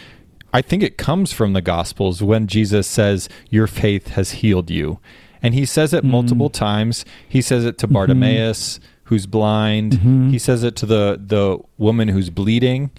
I 0.55 0.63
think 0.63 0.83
it 0.83 0.97
comes 0.99 1.33
from 1.33 1.53
the 1.55 1.63
Gospels 1.63 2.23
when 2.23 2.47
Jesus 2.47 2.87
says, 2.87 3.29
Your 3.51 3.67
faith 3.67 4.09
has 4.09 4.33
healed 4.43 4.71
you. 4.71 4.99
And 5.43 5.55
he 5.55 5.65
says 5.65 5.93
it 5.93 6.05
Mhm. 6.05 6.11
multiple 6.11 6.51
times. 6.51 7.05
He 7.29 7.43
says 7.43 7.65
it 7.65 7.77
to 7.79 7.89
Mhm. 7.89 7.93
Bartimaeus, 7.95 8.79
who's 9.05 9.27
blind. 9.27 9.95
Mhm. 9.95 10.31
He 10.31 10.39
says 10.39 10.63
it 10.63 10.77
to 10.77 10.87
the, 10.87 11.21
the 11.25 11.59
woman 11.79 12.09
who's 12.09 12.31
bleeding. 12.31 12.91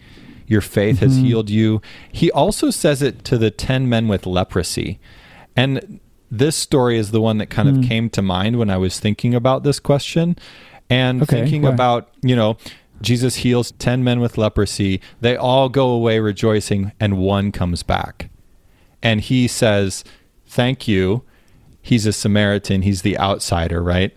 Your 0.48 0.60
faith 0.62 1.00
has 1.00 1.18
Mhm. 1.18 1.24
healed 1.26 1.50
you. 1.50 1.82
He 2.12 2.30
also 2.32 2.70
says 2.70 3.02
it 3.02 3.24
to 3.24 3.38
the 3.38 3.50
10 3.50 3.88
men 3.88 4.08
with 4.10 4.26
leprosy. 4.26 5.00
And 5.56 6.00
this 6.38 6.56
story 6.56 6.98
is 6.98 7.12
the 7.12 7.22
one 7.22 7.38
that 7.38 7.50
kind 7.50 7.70
Mm. 7.70 7.84
of 7.84 7.88
came 7.90 8.10
to 8.12 8.22
mind 8.22 8.58
when 8.58 8.70
I 8.70 8.78
was 8.78 9.00
thinking 9.00 9.34
about 9.36 9.64
this 9.64 9.80
question 9.80 10.36
and 10.90 11.22
Okay, 11.24 11.42
thinking 11.42 11.62
why? 11.62 11.70
about, 11.70 12.10
you 12.24 12.36
know, 12.36 12.58
Jesus 13.02 13.36
heals 13.38 13.72
10 13.74 14.04
men 14.04 14.20
with 14.20 14.38
leprosy. 14.38 15.00
They 15.22 15.36
all 15.36 15.70
go 15.70 15.90
away 15.90 16.20
rejoicing, 16.20 16.92
and 17.00 17.18
one 17.18 17.52
comes 17.52 17.84
back. 17.84 18.30
And 19.02 19.22
he 19.22 19.48
says, 19.48 20.04
Thank 20.48 20.88
you. 20.88 21.24
He's 21.82 22.06
a 22.06 22.14
Samaritan. 22.14 22.84
He's 22.84 23.02
the 23.02 23.18
outsider, 23.20 23.84
right? 23.84 24.14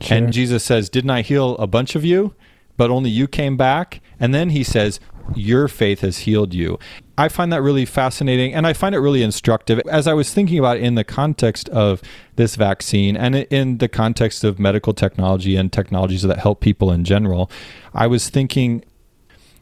Sure. 0.00 0.16
And 0.18 0.32
Jesus 0.32 0.62
says, 0.64 0.88
Didn't 0.90 1.10
I 1.10 1.22
heal 1.22 1.56
a 1.58 1.66
bunch 1.66 1.94
of 1.94 2.04
you? 2.04 2.34
But 2.76 2.90
only 2.90 3.10
you 3.10 3.26
came 3.26 3.56
back. 3.56 4.00
And 4.18 4.34
then 4.34 4.50
he 4.50 4.62
says, 4.64 5.00
Your 5.34 5.66
faith 5.68 6.00
has 6.00 6.18
healed 6.18 6.52
you. 6.54 6.78
I 7.20 7.28
find 7.28 7.52
that 7.52 7.60
really 7.60 7.84
fascinating 7.84 8.54
and 8.54 8.66
I 8.66 8.72
find 8.72 8.94
it 8.94 8.98
really 8.98 9.22
instructive. 9.22 9.78
As 9.80 10.06
I 10.06 10.14
was 10.14 10.32
thinking 10.32 10.58
about 10.58 10.78
in 10.78 10.94
the 10.94 11.04
context 11.04 11.68
of 11.68 12.00
this 12.36 12.56
vaccine 12.56 13.14
and 13.14 13.34
in 13.34 13.76
the 13.76 13.88
context 13.88 14.42
of 14.42 14.58
medical 14.58 14.94
technology 14.94 15.54
and 15.54 15.70
technologies 15.70 16.22
that 16.22 16.38
help 16.38 16.62
people 16.62 16.90
in 16.90 17.04
general, 17.04 17.50
I 17.92 18.06
was 18.06 18.30
thinking 18.30 18.86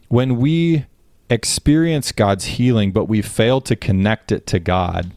when 0.07 0.37
we 0.37 0.85
experience 1.29 2.13
God's 2.13 2.45
healing, 2.45 2.93
but 2.93 3.09
we 3.09 3.21
fail 3.21 3.59
to 3.59 3.75
connect 3.75 4.31
it 4.31 4.47
to 4.47 4.59
God, 4.61 5.11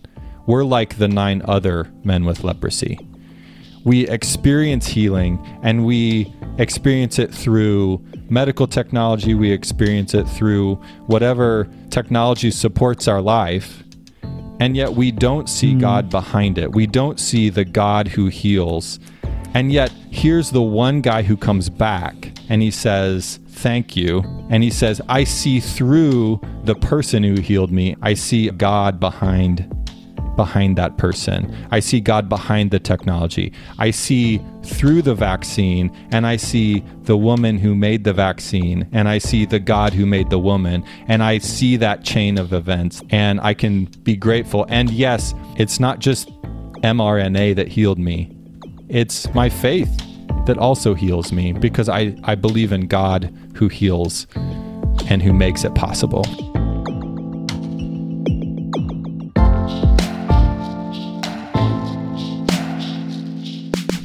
we're 0.44 0.64
like 0.64 0.98
the 0.98 1.06
nine 1.06 1.42
other 1.44 1.92
men 2.02 2.24
with 2.24 2.42
leprosy 2.42 2.98
we 3.84 4.08
experience 4.08 4.86
healing 4.86 5.44
and 5.62 5.84
we 5.84 6.32
experience 6.58 7.18
it 7.18 7.34
through 7.34 8.04
medical 8.28 8.66
technology, 8.66 9.34
we 9.34 9.50
experience 9.50 10.14
it 10.14 10.28
through 10.28 10.76
whatever 11.06 11.68
technology 11.90 12.50
supports 12.50 13.08
our 13.08 13.20
life. 13.20 13.82
And 14.60 14.76
yet 14.76 14.92
we 14.92 15.10
don't 15.10 15.48
see 15.48 15.72
hmm. 15.72 15.80
God 15.80 16.10
behind 16.10 16.58
it. 16.58 16.72
We 16.72 16.86
don't 16.86 17.18
see 17.18 17.48
the 17.48 17.64
God 17.64 18.08
who 18.08 18.28
heals. 18.28 19.00
And 19.54 19.72
yet 19.72 19.90
here's 20.10 20.50
the 20.50 20.62
one 20.62 21.00
guy 21.00 21.22
who 21.22 21.36
comes 21.36 21.68
back 21.68 22.32
and 22.48 22.62
he 22.62 22.70
says, 22.70 23.38
Thank 23.48 23.96
you. 23.96 24.22
And 24.50 24.62
he 24.62 24.70
says, 24.70 25.00
I 25.08 25.24
see 25.24 25.60
through 25.60 26.40
the 26.64 26.74
person 26.74 27.22
who 27.22 27.40
healed 27.40 27.70
me, 27.70 27.96
I 28.02 28.14
see 28.14 28.50
God 28.50 28.98
behind 28.98 29.81
behind 30.36 30.76
that 30.78 30.96
person. 30.96 31.54
I 31.70 31.80
see 31.80 32.00
God 32.00 32.28
behind 32.28 32.70
the 32.70 32.78
technology. 32.78 33.52
I 33.78 33.90
see 33.90 34.40
through 34.64 35.02
the 35.02 35.14
vaccine 35.14 35.90
and 36.10 36.26
I 36.26 36.36
see 36.36 36.84
the 37.02 37.16
woman 37.16 37.58
who 37.58 37.74
made 37.74 38.04
the 38.04 38.12
vaccine 38.12 38.88
and 38.92 39.08
I 39.08 39.18
see 39.18 39.44
the 39.44 39.58
God 39.58 39.92
who 39.92 40.06
made 40.06 40.30
the 40.30 40.38
woman 40.38 40.84
and 41.08 41.22
I 41.22 41.38
see 41.38 41.76
that 41.76 42.04
chain 42.04 42.38
of 42.38 42.52
events 42.52 43.02
and 43.10 43.40
I 43.40 43.54
can 43.54 43.84
be 44.02 44.16
grateful. 44.16 44.66
And 44.68 44.90
yes, 44.90 45.34
it's 45.56 45.80
not 45.80 45.98
just 45.98 46.28
mRNA 46.82 47.56
that 47.56 47.68
healed 47.68 47.98
me. 47.98 48.34
It's 48.88 49.32
my 49.34 49.48
faith 49.48 49.90
that 50.46 50.58
also 50.58 50.94
heals 50.94 51.32
me 51.32 51.52
because 51.52 51.88
I, 51.88 52.16
I 52.24 52.34
believe 52.34 52.72
in 52.72 52.86
God 52.86 53.32
who 53.54 53.68
heals 53.68 54.26
and 55.08 55.22
who 55.22 55.32
makes 55.32 55.64
it 55.64 55.74
possible. 55.74 56.24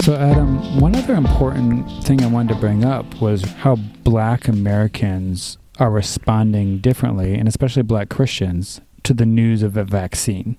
So, 0.08 0.16
Adam, 0.16 0.80
one 0.80 0.96
other 0.96 1.16
important 1.16 2.06
thing 2.06 2.24
I 2.24 2.28
wanted 2.28 2.54
to 2.54 2.60
bring 2.62 2.86
up 2.86 3.20
was 3.20 3.42
how 3.42 3.76
black 3.76 4.48
Americans 4.48 5.58
are 5.80 5.92
responding 5.92 6.78
differently, 6.78 7.36
and 7.36 7.46
especially 7.46 7.84
black 7.84 8.08
Christians, 8.08 8.80
to 9.04 9.14
the 9.14 9.26
news 9.26 9.64
of 9.64 9.76
a 9.76 9.84
vaccine. 9.84 10.56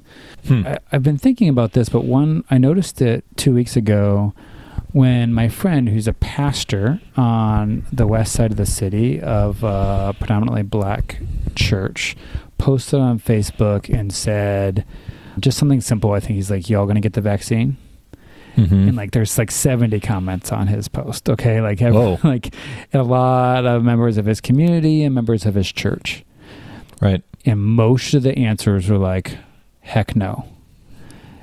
Hmm. 0.47 0.67
I, 0.67 0.79
I've 0.93 1.03
been 1.03 1.17
thinking 1.17 1.49
about 1.49 1.73
this, 1.73 1.89
but 1.89 2.05
one, 2.05 2.45
I 2.51 2.59
noticed 2.59 3.01
it 3.01 3.25
two 3.37 3.55
weeks 3.55 3.75
ago 3.75 4.35
when 4.93 5.33
my 5.33 5.49
friend, 5.49 5.89
who's 5.89 6.07
a 6.07 6.13
pastor 6.13 7.01
on 7.17 7.87
the 7.91 8.07
west 8.07 8.35
side 8.35 8.51
of 8.51 8.59
the 8.59 8.67
city 8.67 9.19
of 9.19 9.65
a 9.65 10.15
predominantly 10.19 10.63
black 10.63 11.23
church, 11.55 12.19
posted 12.59 13.01
on 13.01 13.19
Facebook 13.19 13.89
and 13.89 14.13
said 14.13 14.85
just 15.41 15.57
something 15.57 15.81
simple. 15.81 16.13
I 16.13 16.21
think 16.21 16.35
he's 16.35 16.51
like, 16.51 16.69
Y'all 16.69 16.85
gonna 16.85 17.01
get 17.01 17.15
the 17.15 17.23
vaccine? 17.23 17.79
Mhm. 18.59 18.89
and 18.89 18.97
like 18.97 19.13
there's 19.13 19.39
like 19.39 19.51
70 19.53 20.01
comments 20.01 20.51
on 20.53 20.67
his 20.67 20.89
post 20.89 21.31
okay 21.31 21.61
like 21.61 21.79
Whoa. 21.81 22.19
like 22.25 22.53
a 22.93 23.03
lot 23.05 23.65
of 23.67 23.85
members 23.85 24.17
of 24.19 24.27
his 24.27 24.41
community 24.41 25.05
and 25.05 25.15
members 25.15 25.47
of 25.47 25.55
his 25.55 25.71
church 25.71 26.25
right. 27.01 27.23
and 27.47 27.61
most 27.63 28.15
of 28.15 28.23
the 28.25 28.37
answers 28.37 28.91
were 28.91 28.99
like 28.99 29.39
heck 29.81 30.17
no 30.17 30.45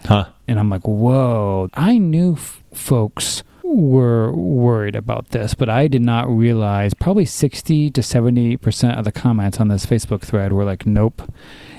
Huh. 0.05 0.26
and 0.47 0.59
i'm 0.59 0.70
like 0.70 0.86
whoa 0.86 1.70
i 1.74 1.97
knew 1.97 2.34
f- 2.34 2.61
folks 2.74 3.43
were 3.66 4.32
worried 4.32 4.95
about 4.95 5.30
this 5.30 5.53
but 5.53 5.68
i 5.70 5.88
did 5.88 6.01
not 6.01 6.30
realize 6.30 6.93
probably 6.93 7.26
60 7.26 7.89
to 7.91 8.03
70 8.03 8.57
percent 8.57 8.97
of 8.97 9.05
the 9.05 9.11
comments 9.11 9.59
on 9.59 9.68
this 9.70 9.86
facebook 9.86 10.22
thread 10.22 10.53
were 10.53 10.63
like 10.66 10.86
nope 10.86 11.22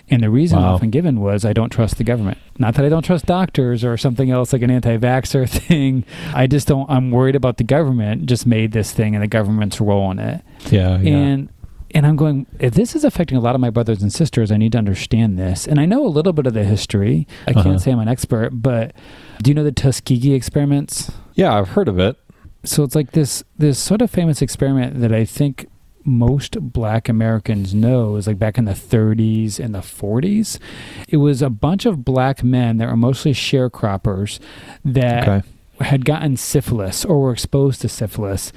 and 0.09 0.23
the 0.23 0.31
reason 0.31 0.61
Wow. 0.61 0.75
often 0.75 0.91
given 0.91 1.21
was 1.21 1.45
I 1.45 1.53
don't 1.53 1.71
trust 1.71 1.99
the 1.99 2.05
government. 2.05 2.39
Not 2.61 2.75
that 2.75 2.85
I 2.85 2.89
don't 2.89 3.03
trust 3.03 3.27
doctors 3.27 3.83
or 3.83 3.97
something 3.97 4.31
else 4.31 4.53
like 4.53 4.63
an 4.63 4.71
anti 4.71 4.97
vaxxer 4.99 5.49
thing. 5.67 6.05
I 6.33 6.47
just 6.47 6.69
don't, 6.69 6.89
I'm 6.89 7.11
worried 7.11 7.35
about 7.35 7.57
the 7.57 7.65
government 7.65 8.27
just 8.27 8.47
made 8.47 8.71
this 8.71 8.93
thing 8.93 9.17
and 9.17 9.25
the 9.25 9.27
government's 9.27 9.81
role 9.81 10.13
in 10.13 10.21
it. 10.21 10.43
Yeah. 10.71 10.97
Yeah. 11.01 11.11
And, 11.17 11.49
and 11.91 12.07
I'm 12.07 12.15
going, 12.15 12.47
if 12.61 12.75
this 12.75 12.95
is 12.95 13.03
affecting 13.03 13.37
a 13.37 13.41
lot 13.41 13.57
of 13.57 13.61
my 13.61 13.69
brothers 13.71 14.01
and 14.01 14.13
sisters, 14.13 14.53
I 14.53 14.57
need 14.59 14.71
to 14.73 14.79
understand 14.79 15.41
this. 15.41 15.67
And 15.67 15.81
I 15.81 15.87
know 15.87 16.07
a 16.07 16.09
little 16.09 16.33
bit 16.33 16.47
of 16.47 16.55
the 16.55 16.63
history. 16.63 17.27
I 17.49 17.51
Uh-huh. 17.51 17.65
can't 17.65 17.81
say 17.81 17.91
I'm 17.91 17.99
an 17.99 18.07
expert, 18.07 18.51
but 18.53 18.95
do 19.43 19.51
you 19.51 19.57
know 19.57 19.65
the 19.65 19.73
Tuskegee 19.73 20.35
experiments? 20.35 21.11
Yeah. 21.37 21.57
I've 21.57 21.69
heard 21.69 21.87
of 21.89 21.99
it. 22.01 22.17
So 22.65 22.83
it's 22.83 22.97
like 22.97 23.13
this 23.13 23.45
this 23.57 23.79
sort 23.79 24.03
of 24.03 24.11
famous 24.11 24.43
experiment 24.43 25.01
that 25.01 25.13
I 25.13 25.25
think 25.25 25.67
most 26.05 26.57
black 26.61 27.09
Americans 27.09 27.75
know 27.75 28.17
is 28.17 28.27
like 28.27 28.39
back 28.39 28.59
in 28.59 28.65
the 28.65 28.73
30s 28.73 29.59
and 29.59 29.75
the 29.75 29.81
40s. 29.81 30.59
It 31.09 31.17
was 31.19 31.43
a 31.43 31.51
bunch 31.51 31.85
of 31.87 32.05
black 32.05 32.43
men 32.45 32.79
that 32.79 32.89
were 32.89 32.97
mostly 32.97 33.33
sharecroppers 33.33 34.39
that 34.85 35.29
Okay. 35.29 35.49
had 35.81 36.05
gotten 36.05 36.37
syphilis 36.37 37.05
or 37.05 37.21
were 37.21 37.33
exposed 37.33 37.81
to 37.83 37.89
syphilis. 37.89 38.53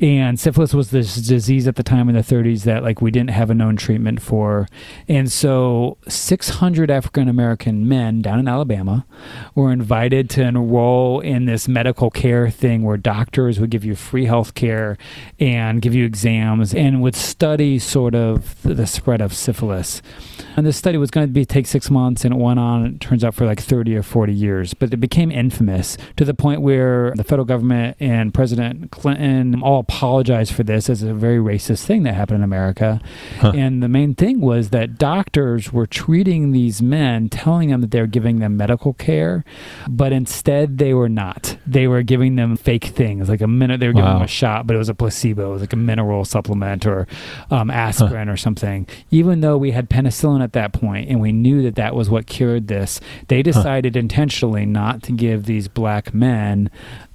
And 0.00 0.40
syphilis 0.40 0.72
was 0.72 0.90
this 0.90 1.16
disease 1.16 1.68
at 1.68 1.76
the 1.76 1.82
time 1.82 2.08
in 2.08 2.14
the 2.14 2.22
30s 2.22 2.64
that 2.64 2.82
like 2.82 3.02
we 3.02 3.10
didn't 3.10 3.30
have 3.30 3.50
a 3.50 3.54
known 3.54 3.76
treatment 3.76 4.22
for. 4.22 4.66
And 5.08 5.30
so 5.30 5.98
600 6.08 6.90
African 6.90 7.28
American 7.28 7.86
men 7.86 8.22
down 8.22 8.38
in 8.38 8.48
Alabama 8.48 9.06
were 9.54 9.70
invited 9.70 10.30
to 10.30 10.42
enroll 10.42 11.20
in 11.20 11.44
this 11.44 11.68
medical 11.68 12.10
care 12.10 12.48
thing 12.50 12.82
where 12.82 12.96
doctors 12.96 13.60
would 13.60 13.70
give 13.70 13.84
you 13.84 13.94
free 13.94 14.24
health 14.24 14.54
care 14.54 14.96
and 15.38 15.82
give 15.82 15.94
you 15.94 16.06
exams 16.06 16.74
and 16.74 17.02
would 17.02 17.14
study 17.14 17.78
sort 17.78 18.14
of 18.14 18.62
the 18.62 18.86
spread 18.86 19.20
of 19.20 19.34
syphilis. 19.34 20.00
And 20.56 20.66
this 20.66 20.76
study 20.76 20.98
was 20.98 21.10
going 21.10 21.26
to 21.26 21.32
be 21.32 21.44
take 21.44 21.66
six 21.66 21.90
months, 21.90 22.24
and 22.24 22.34
it 22.34 22.38
went 22.38 22.58
on. 22.58 22.84
It 22.84 23.00
turns 23.00 23.24
out 23.24 23.34
for 23.34 23.46
like 23.46 23.60
thirty 23.60 23.96
or 23.96 24.02
forty 24.02 24.32
years, 24.32 24.74
but 24.74 24.92
it 24.92 24.96
became 24.96 25.30
infamous 25.30 25.96
to 26.16 26.24
the 26.24 26.34
point 26.34 26.60
where 26.60 27.12
the 27.16 27.24
federal 27.24 27.44
government 27.44 27.96
and 28.00 28.34
President 28.34 28.90
Clinton 28.90 29.62
all 29.62 29.84
apologized 29.90 30.54
for 30.54 30.62
this 30.62 30.88
as 30.88 31.02
a 31.02 31.12
very 31.12 31.38
racist 31.38 31.84
thing 31.84 32.04
that 32.04 32.14
happened 32.14 32.36
in 32.36 32.44
America. 32.44 33.00
Huh. 33.40 33.52
And 33.56 33.82
the 33.82 33.88
main 33.88 34.14
thing 34.14 34.40
was 34.40 34.70
that 34.70 34.98
doctors 34.98 35.72
were 35.72 35.86
treating 35.86 36.52
these 36.52 36.80
men, 36.80 37.28
telling 37.28 37.70
them 37.70 37.80
that 37.80 37.90
they 37.90 38.00
were 38.00 38.06
giving 38.06 38.38
them 38.38 38.56
medical 38.56 38.92
care, 38.94 39.44
but 39.88 40.12
instead 40.12 40.78
they 40.78 40.94
were 40.94 41.08
not. 41.08 41.56
They 41.66 41.88
were 41.88 42.02
giving 42.02 42.36
them 42.36 42.56
fake 42.56 42.84
things, 42.84 43.28
like 43.28 43.40
a 43.40 43.48
minute 43.48 43.80
they 43.80 43.88
were 43.88 43.92
giving 43.92 44.08
them 44.08 44.22
a 44.22 44.28
shot, 44.28 44.66
but 44.66 44.76
it 44.76 44.78
was 44.78 44.88
a 44.88 44.94
placebo. 44.94 45.50
It 45.50 45.52
was 45.54 45.62
like 45.62 45.72
a 45.72 45.76
mineral 45.76 46.24
supplement 46.24 46.86
or 46.86 47.08
um, 47.50 47.68
aspirin 47.68 48.28
or 48.28 48.36
something. 48.36 48.86
Even 49.10 49.40
though 49.40 49.58
we 49.58 49.72
had 49.72 49.90
penicillin 49.90 50.42
at 50.42 50.52
that 50.52 50.72
point 50.72 51.08
and 51.08 51.20
we 51.20 51.32
knew 51.32 51.62
that 51.62 51.74
that 51.74 51.96
was 51.96 52.08
what 52.08 52.26
cured 52.26 52.68
this, 52.68 53.00
they 53.26 53.42
decided 53.42 53.96
intentionally 53.96 54.66
not 54.66 55.02
to 55.02 55.12
give 55.12 55.46
these 55.46 55.66
black 55.66 56.14
men 56.14 56.70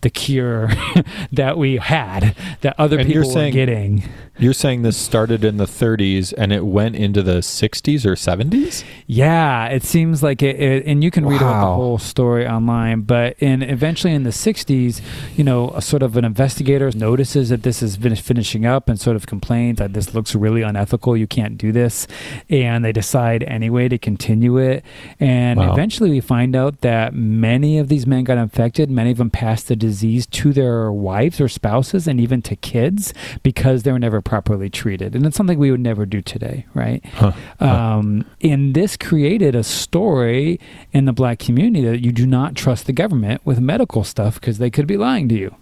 the 0.06 0.10
cure 0.12 0.70
that 1.32 1.58
we 1.58 1.78
had, 1.78 2.36
that 2.66 2.76
other 2.80 2.98
And 3.00 3.08
you're 3.10 3.22
people 3.24 3.36
were 3.36 3.42
saying- 3.42 3.54
getting. 3.54 4.04
You're 4.38 4.52
saying 4.52 4.82
this 4.82 4.98
started 4.98 5.46
in 5.46 5.56
the 5.56 5.66
30s 5.66 6.34
and 6.38 6.52
it 6.52 6.66
went 6.66 6.98
into 6.98 7.24
the 7.24 7.42
60s 7.42 8.06
or 8.06 8.16
70s? 8.18 8.84
Yeah, 9.08 9.68
it 9.68 9.84
seems 9.84 10.22
like 10.22 10.44
it, 10.44 10.60
it 10.60 10.86
and 10.86 11.02
you 11.02 11.10
can 11.10 11.26
read 11.26 11.38
about 11.42 11.62
the 11.70 11.76
whole 11.76 11.98
story 11.98 12.46
online. 12.46 13.02
But 13.02 13.38
in 13.40 13.62
eventually 13.62 14.14
in 14.14 14.24
the 14.24 14.32
'60s, 14.34 15.00
you 15.38 15.44
know, 15.46 15.70
a 15.70 15.82
sort 15.82 16.04
of 16.04 16.18
an 16.18 16.26
investigator 16.26 16.92
notices 16.94 17.48
that 17.48 17.64
this 17.64 17.82
is 17.82 17.96
fin- 17.96 18.16
finishing 18.16 18.66
up 18.66 18.90
and 18.90 19.00
sort 19.00 19.16
of 19.16 19.26
complains 19.26 19.78
that 19.78 19.94
this 19.94 20.14
looks 20.14 20.36
really 20.36 20.64
unethical. 20.64 21.16
You 21.16 21.28
can't 21.28 21.58
do 21.58 21.72
this, 21.72 22.06
and 22.50 22.84
they 22.84 22.92
decide 22.92 23.42
anyway 23.44 23.88
to 23.88 23.98
continue 23.98 24.58
it. 24.58 24.84
And 25.20 25.60
Wow. 25.60 25.72
eventually, 25.72 26.10
we 26.10 26.20
find 26.20 26.58
out 26.58 26.82
that 26.82 27.14
many 27.14 27.78
of 27.78 27.88
these 27.88 28.06
men 28.06 28.26
got 28.26 28.38
infected. 28.38 28.90
Many 28.92 29.12
of 29.12 29.18
them 29.18 29.30
passed 29.30 29.70
the 29.70 29.78
disease 29.78 30.26
to 30.28 30.52
their 30.52 30.92
wives 30.92 31.40
or 31.40 31.48
spouses, 31.48 32.06
and 32.06 32.20
even 32.20 32.42
to 32.46 32.56
kids 32.56 33.14
because 33.44 33.84
they 33.84 33.92
were 33.92 34.00
never 34.00 34.22
properly 34.22 34.70
treated. 34.70 35.16
And 35.16 35.26
it's 35.26 35.36
something 35.36 35.60
we 35.60 35.72
would 35.72 35.80
never 35.80 36.06
do 36.06 36.22
today, 36.22 36.66
right? 36.74 37.06
Huh. 37.06 37.34
Huh. 37.60 37.66
Um, 37.66 38.26
and 38.42 38.74
this 38.74 38.98
created 38.98 39.56
a 39.56 39.64
story 39.64 40.60
in 40.94 41.06
the 41.06 41.14
black 41.14 41.40
community 41.40 41.86
that 41.86 42.04
you 42.04 42.12
do 42.12 42.26
not 42.26 42.56
trust 42.56 42.86
the 42.86 42.94
government 42.94 43.42
with 43.46 43.60
medical 43.60 44.04
stuff 44.04 44.36
because 44.36 44.58
they 44.58 44.70
could 44.70 44.88
be 44.88 44.98
lying 44.98 45.28
to 45.30 45.36
you. 45.36 45.56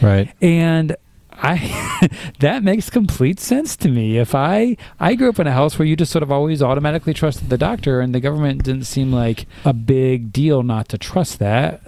Right. 0.00 0.32
And 0.40 0.96
I 1.36 2.08
that 2.38 2.62
makes 2.62 2.90
complete 2.90 3.40
sense 3.40 3.76
to 3.76 3.88
me. 3.88 4.18
If 4.18 4.34
I 4.34 4.76
I 5.00 5.14
grew 5.14 5.28
up 5.28 5.38
in 5.38 5.46
a 5.46 5.52
house 5.52 5.78
where 5.78 5.86
you 5.86 5.96
just 5.96 6.12
sort 6.12 6.22
of 6.22 6.30
always 6.30 6.62
automatically 6.62 7.14
trusted 7.14 7.48
the 7.48 7.58
doctor 7.58 8.00
and 8.00 8.14
the 8.14 8.20
government 8.20 8.62
didn't 8.62 8.84
seem 8.84 9.12
like 9.12 9.46
a 9.64 9.72
big 9.72 10.32
deal 10.32 10.62
not 10.62 10.88
to 10.90 10.98
trust 10.98 11.38
that. 11.40 11.80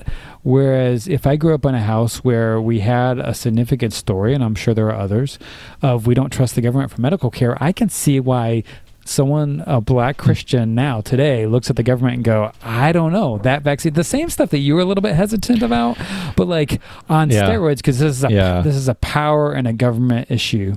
Whereas 0.43 1.09
if 1.09 1.27
I 1.27 1.35
grew 1.35 1.55
up 1.55 1.65
in 1.65 1.75
a 1.75 1.83
house 1.83 2.19
where 2.19 2.61
we 2.61 2.79
had 2.79 3.19
a 3.19 3.35
significant 3.35 3.93
story, 3.93 4.33
and 4.33 4.45
I'm 4.45 4.55
sure 4.55 4.75
there 4.75 4.87
are 4.87 4.95
others, 4.95 5.41
of 5.83 6.07
we 6.07 6.15
don't 6.15 6.31
trust 6.31 6.55
the 6.55 6.61
government 6.61 6.93
for 6.93 7.01
medical 7.01 7.33
care, 7.33 7.61
I 7.61 7.73
can 7.73 7.89
see 7.89 8.21
why 8.21 8.63
someone 9.09 9.63
a 9.67 9.81
black 9.81 10.17
hmm. 10.17 10.25
christian 10.25 10.75
now 10.75 11.01
today 11.01 11.47
looks 11.47 11.71
at 11.71 11.77
the 11.77 11.83
government 11.83 12.17
and 12.17 12.25
go 12.25 12.51
i 12.63 12.93
don't 12.93 13.13
know 13.13 13.39
that 13.39 13.63
vaccine 13.63 13.93
the 13.95 14.05
same 14.05 14.29
stuff 14.29 14.51
that 14.51 14.59
you 14.59 14.75
were 14.75 14.81
a 14.81 14.85
little 14.85 15.03
bit 15.03 15.15
hesitant 15.15 15.63
about 15.63 15.97
but 16.37 16.49
like 16.49 16.81
on 17.09 17.31
Yeah. 17.31 17.49
steroids 17.49 17.77
because 17.77 17.99
this 17.99 18.17
is 18.17 18.25
a 18.25 18.31
Yeah. 18.31 18.61
this 18.63 18.75
is 18.75 18.89
a 18.89 18.95
power 18.95 19.53
and 19.53 19.67
a 19.67 19.73
government 19.73 20.31
issue 20.31 20.77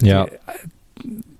Yeah. 0.00 0.26
Uh, 0.46 0.52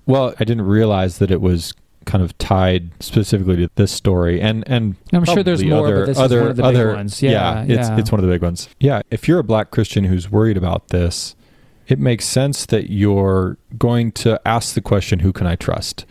well, 0.07 0.33
I 0.39 0.45
didn't 0.45 0.65
realize 0.65 1.19
that 1.19 1.29
it 1.31 1.41
was 1.41 1.73
kind 2.05 2.23
of 2.23 2.35
tied 2.37 2.89
specifically 3.03 3.57
to 3.57 3.69
this 3.75 3.91
story 3.91 4.41
and 4.41 4.63
and 4.65 4.95
I'm 5.11 5.25
sure 5.25 5.43
there's 5.43 5.63
more, 5.63 5.83
but 5.83 5.93
other, 5.93 6.09
is 6.09 6.17
other, 6.17 6.39
one 6.39 6.49
of 6.51 6.55
the 6.55 6.63
big 6.63 6.75
other, 6.75 6.93
ones. 6.93 7.21
Yeah, 7.21 7.63
it's 7.63 7.89
yeah. 7.89 7.97
it's 7.97 8.11
one 8.11 8.19
of 8.19 8.25
the 8.25 8.31
big 8.31 8.41
ones. 8.41 8.69
Yeah, 8.79 9.01
if 9.11 9.27
you're 9.27 9.39
a 9.39 9.43
black 9.43 9.71
Christian 9.71 10.05
who's 10.05 10.31
worried 10.31 10.55
about 10.55 10.87
this, 10.87 11.35
it 11.87 11.99
makes 11.99 12.25
sense 12.25 12.65
that 12.67 12.89
you're 12.89 13.57
going 13.77 14.11
to 14.13 14.39
ask 14.45 14.73
the 14.73 14.81
question, 14.81 15.19
"Who 15.19 15.31
can 15.33 15.47
I 15.47 15.55
trust?" 15.55 16.05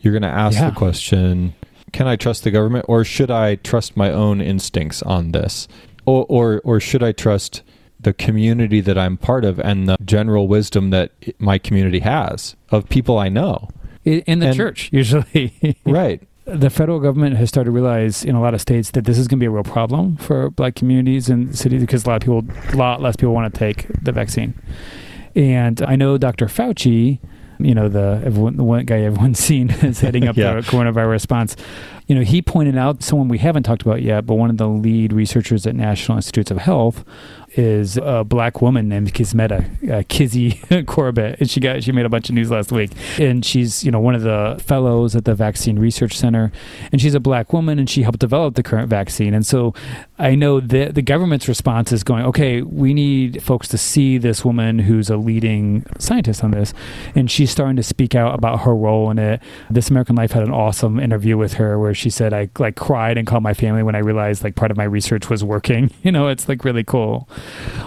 You're 0.00 0.12
going 0.12 0.22
to 0.22 0.28
ask 0.28 0.58
Yeah. 0.58 0.70
the 0.70 0.76
question, 0.76 1.54
"Can 1.92 2.06
I 2.06 2.16
trust 2.16 2.44
the 2.44 2.50
government, 2.50 2.84
or 2.88 3.02
should 3.04 3.30
I 3.30 3.56
trust 3.56 3.96
my 3.96 4.10
own 4.10 4.40
instincts 4.40 5.02
on 5.02 5.32
this, 5.32 5.68
or 6.04 6.26
or 6.28 6.60
or 6.64 6.80
should 6.80 7.02
I 7.02 7.12
trust?" 7.12 7.62
the 7.98 8.12
community 8.12 8.80
that 8.82 8.98
I'm 8.98 9.16
part 9.16 9.42
of 9.44 9.58
and 9.58 9.88
the 9.88 9.96
general 10.04 10.46
wisdom 10.46 10.90
that 10.90 11.12
my 11.38 11.56
community 11.58 12.00
has 12.00 12.54
of 12.70 12.88
people 12.90 13.18
I 13.18 13.30
know. 13.30 13.68
In 14.04 14.38
the 14.40 14.48
And- 14.48 14.54
church 14.56 14.90
usually 14.92 15.76
Right. 15.86 16.20
the 16.44 16.68
federal 16.70 17.00
government 17.00 17.36
has 17.38 17.48
started 17.48 17.68
to 17.68 17.72
realize 17.72 18.22
in 18.22 18.34
a 18.36 18.40
lot 18.40 18.52
of 18.52 18.60
states 18.60 18.90
that 18.92 19.06
this 19.06 19.16
is 19.18 19.26
going 19.26 19.38
to 19.38 19.40
be 19.40 19.46
a 19.46 19.50
real 19.50 19.64
problem 19.64 20.18
for 20.18 20.50
black 20.50 20.74
communities 20.76 21.30
and 21.30 21.56
cities 21.56 21.80
because 21.80 22.04
a 22.04 22.08
lot 22.10 22.16
of 22.16 22.20
people, 22.22 22.44
a 22.74 22.76
lot 22.76 23.00
less 23.00 23.16
people 23.16 23.32
want 23.34 23.52
to 23.52 23.58
take 23.58 23.86
the 24.00 24.12
vaccine. 24.12 24.52
And 25.36 25.82
I 25.82 25.94
know 25.96 26.16
Dr. 26.18 26.46
Fauci, 26.46 27.20
you 27.58 27.74
know, 27.74 27.88
the 27.88 28.20
everyone, 28.24 28.56
the 28.56 28.64
one 28.64 28.84
guy 28.86 29.00
everyone's 29.02 29.38
seen 29.48 29.70
is 29.70 30.00
heading 30.00 30.26
up 30.26 30.36
Yeah. 30.36 30.54
the 30.54 30.60
coronavirus 30.62 31.10
response. 31.10 31.56
You 32.06 32.14
know, 32.14 32.22
he 32.22 32.40
pointed 32.40 32.76
out 32.76 33.02
someone 33.02 33.28
we 33.28 33.38
haven't 33.38 33.64
talked 33.64 33.82
about 33.82 34.02
yet, 34.02 34.26
but 34.26 34.34
one 34.34 34.50
of 34.50 34.58
the 34.58 34.68
lead 34.68 35.12
researchers 35.12 35.66
at 35.66 35.74
National 35.74 36.16
Institutes 36.16 36.50
of 36.50 36.58
Health 36.58 37.04
is 37.56 37.96
a 37.96 38.22
black 38.22 38.60
woman 38.60 38.88
named 38.88 39.12
Kizzmekia 39.14 39.90
uh, 39.90 40.02
Kizzy 40.08 40.60
Corbett, 40.86 41.40
and 41.40 41.50
she 41.50 41.58
got 41.58 41.82
she 41.82 41.90
made 41.92 42.04
a 42.04 42.08
bunch 42.08 42.28
of 42.28 42.34
news 42.34 42.50
last 42.50 42.70
week, 42.70 42.90
and 43.18 43.44
she's 43.44 43.82
you 43.82 43.90
know 43.90 44.00
one 44.00 44.14
of 44.14 44.22
the 44.22 44.62
fellows 44.64 45.16
at 45.16 45.24
the 45.24 45.34
Vaccine 45.34 45.78
Research 45.78 46.16
Center, 46.16 46.52
and 46.92 47.00
she's 47.00 47.14
a 47.14 47.20
black 47.20 47.52
woman, 47.52 47.78
and 47.78 47.88
she 47.88 48.02
helped 48.02 48.18
develop 48.18 48.54
the 48.54 48.62
current 48.62 48.88
vaccine, 48.88 49.32
and 49.34 49.46
so 49.46 49.74
I 50.18 50.34
know 50.34 50.60
that 50.60 50.94
the 50.94 51.02
government's 51.02 51.48
response 51.48 51.92
is 51.92 52.02
going, 52.04 52.24
okay, 52.26 52.62
we 52.62 52.94
need 52.94 53.42
folks 53.42 53.68
to 53.68 53.78
see 53.78 54.18
this 54.18 54.44
woman 54.44 54.80
who's 54.80 55.10
a 55.10 55.16
leading 55.16 55.84
scientist 55.98 56.44
on 56.44 56.50
this, 56.50 56.74
and 57.14 57.30
she's 57.30 57.50
starting 57.50 57.76
to 57.76 57.82
speak 57.82 58.14
out 58.14 58.34
about 58.34 58.60
her 58.60 58.74
role 58.74 59.10
in 59.10 59.18
it. 59.18 59.40
This 59.70 59.90
American 59.90 60.16
Life 60.16 60.32
had 60.32 60.42
an 60.42 60.52
awesome 60.52 61.00
interview 61.00 61.36
with 61.36 61.54
her 61.54 61.78
where 61.78 61.94
she 61.96 62.10
said, 62.10 62.32
I 62.32 62.48
like 62.58 62.76
cried 62.76 63.18
and 63.18 63.26
called 63.26 63.42
my 63.42 63.54
family 63.54 63.82
when 63.82 63.94
I 63.94 63.98
realized 63.98 64.44
like 64.44 64.54
part 64.54 64.70
of 64.70 64.76
my 64.76 64.84
research 64.84 65.28
was 65.28 65.42
working. 65.42 65.90
You 66.02 66.12
know, 66.12 66.28
it's 66.28 66.48
like 66.48 66.64
really 66.64 66.84
cool. 66.84 67.28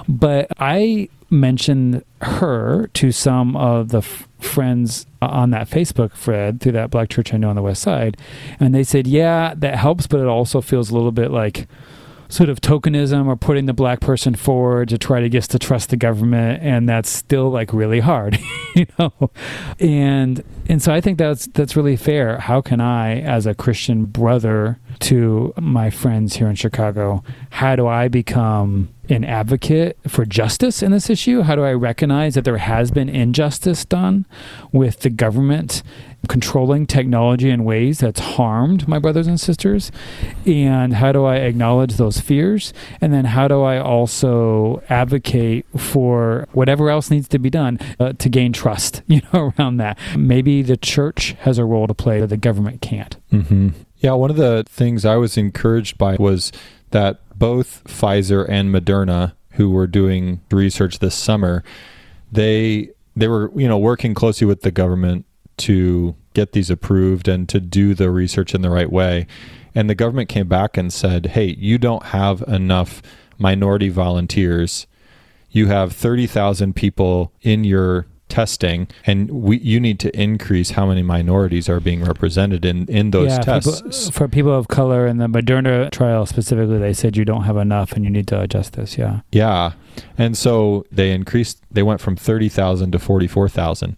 But 0.10 0.48
I 0.60 1.08
mentioned 1.30 2.04
her 2.22 2.88
to 2.96 3.12
some 3.14 3.56
of 3.56 3.90
the 3.90 4.00
f- 4.00 4.28
friends 4.40 5.06
uh, 5.22 5.28
on 5.28 5.52
that 5.52 5.70
Facebook 5.70 6.12
thread 6.12 6.60
through 6.60 6.74
that 6.74 6.90
black 6.90 7.08
church 7.08 7.34
I 7.34 7.38
know 7.38 7.50
on 7.50 7.56
the 7.56 7.62
west 7.62 7.82
side. 7.82 8.18
And 8.60 8.76
they 8.76 8.84
said, 8.84 9.08
yeah, 9.08 9.54
that 9.56 9.76
helps, 9.76 10.06
but 10.06 10.20
it 10.20 10.28
also 10.28 10.60
feels 10.60 10.90
a 10.90 10.96
little 10.96 11.14
bit 11.14 11.32
like, 11.32 11.68
sort 12.30 12.48
of 12.48 12.62
tokenism 12.62 13.26
or 13.28 13.36
putting 13.36 13.66
the 13.66 13.74
black 13.74 14.00
person 14.00 14.36
forward 14.36 14.88
to 14.90 14.98
try 14.98 15.20
to 15.20 15.28
get 15.30 15.44
to 15.44 15.58
trust 15.58 15.90
the 15.90 15.98
government 15.98 16.62
and 16.62 16.88
that's 16.88 17.10
still 17.10 17.50
like 17.50 17.74
really 17.74 18.00
hard 18.00 18.38
you 18.76 18.86
know? 18.98 19.32
And 19.80 20.44
and 20.68 20.82
so 20.82 20.94
i 20.94 21.02
think 21.02 21.18
that's 21.18 21.48
that's 21.48 21.76
really 21.76 21.96
fair. 21.96 22.38
How 22.38 22.62
can 22.62 22.80
i 22.80 23.20
as 23.22 23.46
a 23.46 23.56
christian 23.56 24.06
brother 24.06 24.80
to 25.00 25.54
my 25.60 25.90
friends 25.90 26.36
here 26.36 26.48
in 26.48 26.56
chicago 26.56 27.24
how 27.50 27.76
do 27.76 27.88
i 27.88 28.08
become 28.08 28.90
an 29.10 29.24
advocate 29.24 29.98
for 30.08 30.24
justice 30.24 30.84
in 30.84 30.92
this 30.92 31.10
issue? 31.10 31.42
How 31.42 31.56
do 31.56 31.64
i 31.64 31.74
recognize 31.74 32.36
that 32.36 32.46
there 32.46 32.58
has 32.58 32.92
been 32.92 33.10
injustice 33.10 33.86
done 33.86 34.26
with 34.72 35.00
the 35.00 35.10
government 35.10 35.82
controlling 36.28 36.86
technology 36.86 37.50
in 37.50 37.64
ways 37.64 38.00
that's 38.00 38.20
harmed 38.20 38.88
my 38.88 39.00
brothers 39.00 39.28
and 39.28 39.40
sisters? 39.40 39.92
And 40.46 40.96
how 40.96 41.12
do 41.12 41.26
i 41.26 41.38
acknowledge 41.38 41.96
those 41.96 42.20
fears? 42.20 42.74
And 43.02 43.14
then 43.14 43.26
how 43.26 43.48
do 43.48 43.62
i 43.62 43.80
also 43.80 44.82
advocate 44.90 45.66
for 45.78 46.48
whatever 46.52 46.90
else 46.90 47.10
needs 47.10 47.28
to 47.30 47.40
be 47.40 47.50
done 47.50 47.80
uh, 48.00 48.14
to 48.14 48.30
gain 48.30 48.54
trust 48.54 49.02
you 49.08 49.22
know 49.34 49.54
around 49.58 49.78
that? 49.78 49.98
Maybe 50.18 50.62
the 50.62 50.78
church 50.78 51.36
has 51.42 51.58
a 51.58 51.66
role 51.66 51.88
to 51.88 51.94
play 51.94 52.20
that 52.20 52.28
the 52.28 52.38
government 52.38 52.82
can't. 52.82 53.16
Mm-hmm. 53.32 53.70
yeah 53.98 54.14
one 54.14 54.30
of 54.30 54.36
the 54.38 54.64
things 54.68 55.06
i 55.06 55.16
was 55.16 55.38
encouraged 55.38 55.98
by 55.98 56.16
was 56.16 56.52
that 56.92 57.20
both 57.38 57.84
pfizer 57.86 58.46
and 58.50 58.74
moderna 58.74 59.34
who 59.52 59.70
were 59.70 59.88
doing 59.88 60.42
research 60.52 61.00
this 61.00 61.16
summer 61.16 61.64
they 62.32 62.90
they 63.16 63.28
were 63.28 63.52
you 63.56 63.68
know 63.68 63.78
working 63.78 64.14
closely 64.14 64.48
with 64.48 64.62
the 64.62 64.72
government 64.72 65.26
to 65.60 66.16
get 66.34 66.54
these 66.54 66.70
approved 66.70 67.28
and 67.28 67.48
to 67.50 67.60
do 67.60 67.94
the 67.94 68.10
research 68.10 68.56
in 68.56 68.62
the 68.62 68.70
right 68.70 68.92
way. 68.92 69.28
And 69.76 69.90
the 69.90 69.96
government 69.96 70.30
came 70.30 70.48
back 70.48 70.78
and 70.78 70.92
said, 70.92 71.28
hey, 71.28 71.56
you 71.58 71.78
don't 71.78 72.08
have 72.08 72.42
enough 72.44 73.02
minority 73.38 73.90
volunteers. 73.90 74.88
You 75.52 75.68
have 75.68 75.94
30,000 75.94 76.76
people 76.76 77.34
in 77.42 77.64
your 77.64 78.08
testing 78.30 78.88
and 79.08 79.30
we 79.32 79.58
you 79.58 79.80
need 79.80 80.00
to 80.00 80.16
increase 80.20 80.70
how 80.72 80.86
many 80.86 81.02
minorities 81.02 81.68
are 81.68 81.80
being 81.80 82.04
represented 82.04 82.64
in 82.64 82.86
in 82.88 83.10
those 83.10 83.32
yeah, 83.32 83.40
tests 83.40 83.82
people, 83.82 84.12
for 84.12 84.28
people 84.28 84.54
of 84.56 84.68
color 84.68 85.08
in 85.08 85.18
the 85.18 85.26
Moderna 85.26 85.90
trial 85.90 86.28
specifically 86.28 86.78
they 86.78 86.94
said 86.94 87.18
you 87.18 87.26
don't 87.26 87.46
have 87.46 87.58
enough 87.58 87.94
and 87.94 88.06
you 88.06 88.12
need 88.12 88.28
to 88.28 88.40
adjust 88.40 88.74
this 88.74 89.00
yeah 89.00 89.22
yeah 89.32 89.72
and 90.16 90.38
so 90.38 90.86
they 90.92 91.12
increased 91.12 91.64
they 91.72 91.82
went 91.82 92.00
from 92.00 92.16
30,000 92.16 92.92
to 92.92 93.00
44,000 93.00 93.98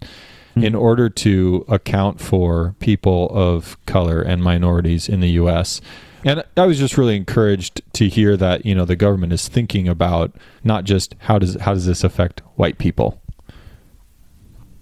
mm-hmm. 0.52 0.64
in 0.64 0.76
order 0.76 1.10
to 1.10 1.66
account 1.68 2.22
for 2.22 2.76
people 2.80 3.30
of 3.30 3.84
color 3.86 4.22
and 4.22 4.44
minorities 4.44 5.10
in 5.10 5.20
the 5.20 5.32
U.S. 5.32 5.82
And 6.24 6.44
I 6.56 6.66
was 6.66 6.78
just 6.78 6.98
really 6.98 7.16
encouraged 7.16 7.82
to 7.94 8.08
hear 8.08 8.38
that 8.38 8.66
you 8.66 8.76
know 8.76 8.86
the 8.86 8.96
government 8.96 9.34
is 9.34 9.48
thinking 9.48 9.88
about 9.88 10.36
not 10.64 10.84
just 10.84 11.16
how 11.20 11.40
does 11.40 11.56
how 11.62 11.74
does 11.74 11.86
this 11.86 12.04
affect 12.04 12.42
white 12.56 12.78
people, 12.78 13.22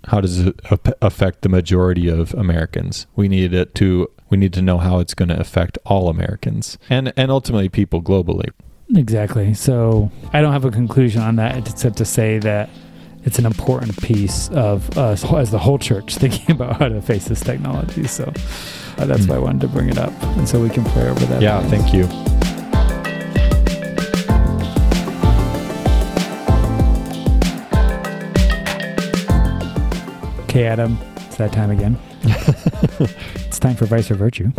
how 0.05 0.21
does 0.21 0.39
it 0.39 0.59
affect 1.01 1.41
the 1.41 1.49
majority 1.49 2.07
of 2.07 2.33
Americans? 2.33 3.07
We 3.15 3.27
need 3.27 3.53
it 3.53 3.75
to 3.75 4.09
we 4.29 4.37
need 4.37 4.53
to 4.53 4.61
know 4.61 4.77
how 4.77 4.99
it's 4.99 5.13
going 5.13 5.29
to 5.29 5.39
affect 5.39 5.77
all 5.85 6.09
Americans 6.09 6.77
and 6.89 7.13
and 7.15 7.31
ultimately 7.31 7.69
people 7.69 8.01
globally. 8.01 8.49
Exactly. 8.95 9.53
So 9.53 10.11
I 10.33 10.41
don't 10.41 10.51
have 10.51 10.65
a 10.65 10.71
conclusion 10.71 11.21
on 11.21 11.35
that 11.35 11.67
except 11.67 11.97
to 11.97 12.05
say 12.05 12.39
that 12.39 12.69
it's 13.25 13.37
an 13.37 13.45
important 13.45 14.01
piece 14.01 14.49
of 14.49 14.97
us 14.97 15.23
as 15.33 15.51
the 15.51 15.59
whole 15.59 15.77
church 15.77 16.15
thinking 16.17 16.55
about 16.55 16.77
how 16.77 16.87
to 16.87 17.01
face 17.01 17.27
this 17.27 17.41
technology. 17.41 18.07
So 18.07 18.25
uh, 18.97 19.05
that's 19.05 19.21
mm. 19.21 19.29
why 19.29 19.35
I 19.35 19.39
wanted 19.39 19.61
to 19.61 19.67
bring 19.67 19.89
it 19.89 19.97
up. 19.97 20.13
And 20.37 20.47
so 20.47 20.61
we 20.61 20.69
can 20.69 20.85
pray 20.85 21.09
over 21.09 21.25
that. 21.25 21.41
Yeah, 21.41 21.61
thank 21.69 21.93
you. 21.93 22.03
Okay, 30.43 30.65
Adam, 30.65 30.97
it's 31.17 31.37
that 31.37 31.51
time 31.53 31.69
again. 31.69 31.97
it's 33.45 33.59
time 33.59 33.75
for 33.75 33.85
Vice 33.85 34.09
or 34.09 34.15
Virtue. 34.15 34.51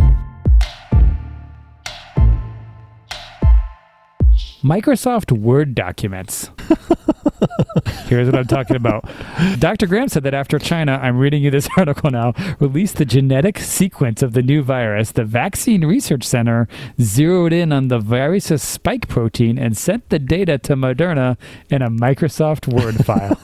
Microsoft 4.63 5.33
Word 5.33 5.75
documents. 5.75 6.51
Here's 8.07 8.27
what 8.27 8.37
I'm 8.37 8.47
talking 8.47 8.77
about. 8.77 9.09
Dr. 9.59 9.87
Graham 9.87 10.09
said 10.09 10.23
that 10.25 10.35
after 10.35 10.59
China, 10.59 10.99
I'm 11.03 11.19
reading 11.19 11.43
you 11.43 11.51
this 11.51 11.69
article 11.77 12.11
now, 12.11 12.33
released 12.59 12.97
the 12.97 13.05
genetic 13.05 13.59
sequence 13.59 14.23
of 14.23 14.33
the 14.33 14.43
new 14.43 14.63
virus, 14.63 15.13
the 15.13 15.25
Vaccine 15.25 15.85
Research 15.85 16.25
Center 16.25 16.69
zeroed 17.01 17.53
in 17.53 17.73
on 17.73 17.89
the 17.89 17.99
virus's 17.99 18.63
spike 18.63 19.09
protein 19.09 19.59
and 19.59 19.77
sent 19.77 20.09
the 20.09 20.19
data 20.19 20.59
to 20.59 20.75
Moderna 20.75 21.37
in 21.69 21.83
a 21.83 21.91
Microsoft 21.91 22.73
Word 22.73 23.05
file. 23.05 23.39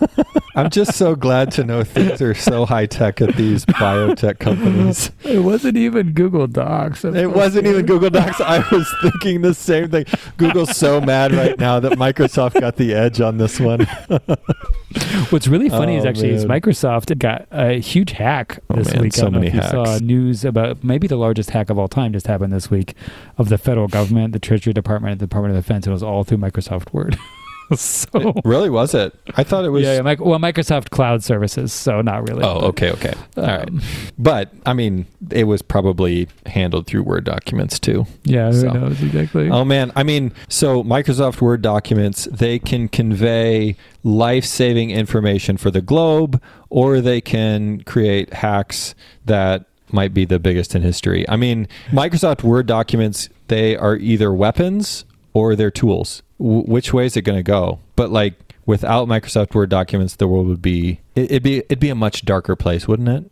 I'm 0.56 0.70
just 0.70 0.94
so 0.94 1.14
glad 1.14 1.50
to 1.52 1.64
know 1.64 1.84
things 1.84 2.22
are 2.22 2.32
so 2.32 2.64
high 2.64 2.86
tech 2.86 3.20
at 3.20 3.36
these 3.36 3.66
biotech 3.66 4.38
companies. 4.38 5.10
It 5.22 5.40
wasn't 5.40 5.76
even 5.76 6.12
Google 6.14 6.46
Docs. 6.46 7.04
It 7.04 7.26
wasn't 7.26 7.66
even 7.66 7.84
Google 7.84 8.08
Docs. 8.08 8.40
I 8.40 8.66
was 8.70 8.90
thinking 9.02 9.42
the 9.42 9.52
same 9.52 9.90
thing. 9.90 10.06
Google's 10.38 10.74
so 10.74 10.98
mad 10.98 11.32
right 11.32 11.58
now 11.58 11.78
that 11.80 11.92
Microsoft 11.98 12.58
got 12.58 12.76
the 12.76 12.94
edge 12.94 13.20
on 13.20 13.36
this 13.36 13.60
one. 13.60 13.86
What's 15.30 15.48
really 15.48 15.68
funny 15.68 15.96
oh, 15.96 15.98
is 15.98 16.04
actually 16.04 16.30
is 16.30 16.44
Microsoft 16.44 17.16
got 17.18 17.46
a 17.50 17.80
huge 17.80 18.12
hack 18.12 18.60
oh, 18.70 18.76
this 18.76 18.88
oh, 18.88 18.92
man, 18.92 19.02
week. 19.02 19.12
So 19.12 19.26
I 19.26 19.30
many 19.30 19.48
hacks. 19.48 19.70
saw 19.70 19.98
news 19.98 20.44
about 20.44 20.84
maybe 20.84 21.06
the 21.06 21.16
largest 21.16 21.50
hack 21.50 21.70
of 21.70 21.78
all 21.78 21.88
time 21.88 22.12
just 22.12 22.26
happened 22.26 22.52
this 22.52 22.70
week 22.70 22.94
of 23.38 23.48
the 23.48 23.58
federal 23.58 23.88
government, 23.88 24.32
the 24.32 24.38
Treasury 24.38 24.72
Department, 24.72 25.18
the 25.18 25.26
Department 25.26 25.56
of 25.56 25.64
Defense. 25.64 25.86
It 25.86 25.90
was 25.90 26.02
all 26.02 26.24
through 26.24 26.38
Microsoft 26.38 26.92
Word. 26.92 27.18
so 27.74 28.08
it 28.14 28.36
really 28.44 28.70
was 28.70 28.94
it? 28.94 29.12
I 29.36 29.42
thought 29.42 29.64
it 29.64 29.70
was. 29.70 29.82
Yeah, 29.82 29.94
yeah, 29.94 30.14
well, 30.20 30.38
Microsoft 30.38 30.90
Cloud 30.90 31.24
Services, 31.24 31.72
so 31.72 32.00
not 32.00 32.28
really. 32.28 32.44
Oh, 32.44 32.60
but, 32.60 32.66
okay, 32.66 32.90
okay, 32.92 33.14
all 33.36 33.44
um, 33.44 33.50
right. 33.50 34.12
But 34.18 34.52
I 34.64 34.72
mean, 34.72 35.06
it 35.30 35.44
was 35.44 35.62
probably 35.62 36.28
handled 36.46 36.86
through 36.86 37.02
Word 37.02 37.24
documents 37.24 37.80
too. 37.80 38.06
Yeah, 38.24 38.52
who 38.52 38.60
so. 38.60 38.70
knows 38.70 39.02
exactly? 39.02 39.50
Oh 39.50 39.64
man, 39.64 39.90
I 39.96 40.04
mean, 40.04 40.32
so 40.48 40.84
Microsoft 40.84 41.40
Word 41.40 41.60
documents 41.62 42.26
they 42.30 42.58
can 42.60 42.88
convey 42.88 43.76
life-saving 44.04 44.90
information 44.90 45.56
for 45.56 45.72
the 45.72 45.82
globe, 45.82 46.40
or 46.70 47.00
they 47.00 47.20
can 47.20 47.80
create 47.80 48.32
hacks 48.32 48.94
that 49.24 49.64
might 49.90 50.14
be 50.14 50.24
the 50.24 50.38
biggest 50.38 50.74
in 50.76 50.82
history. 50.82 51.28
I 51.28 51.34
mean, 51.36 51.66
Microsoft 51.88 52.44
Word 52.44 52.66
documents 52.66 53.28
they 53.48 53.76
are 53.76 53.96
either 53.96 54.32
weapons 54.32 55.04
or 55.32 55.56
they're 55.56 55.70
tools 55.70 56.22
which 56.38 56.92
way 56.92 57.06
is 57.06 57.16
it 57.16 57.22
going 57.22 57.38
to 57.38 57.42
go? 57.42 57.80
But 57.94 58.10
like 58.10 58.54
without 58.66 59.08
Microsoft 59.08 59.54
Word 59.54 59.70
documents, 59.70 60.16
the 60.16 60.28
world 60.28 60.46
would 60.48 60.62
be 60.62 61.00
it, 61.14 61.30
would 61.30 61.42
be 61.42 61.58
it'd 61.58 61.80
be 61.80 61.88
a 61.88 61.94
much 61.94 62.24
darker 62.24 62.56
place, 62.56 62.86
wouldn't 62.86 63.08
it? 63.08 63.30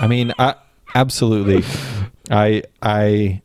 I 0.00 0.06
mean, 0.06 0.32
I, 0.38 0.54
absolutely. 0.94 1.64
I 2.30 2.62
I 2.82 3.42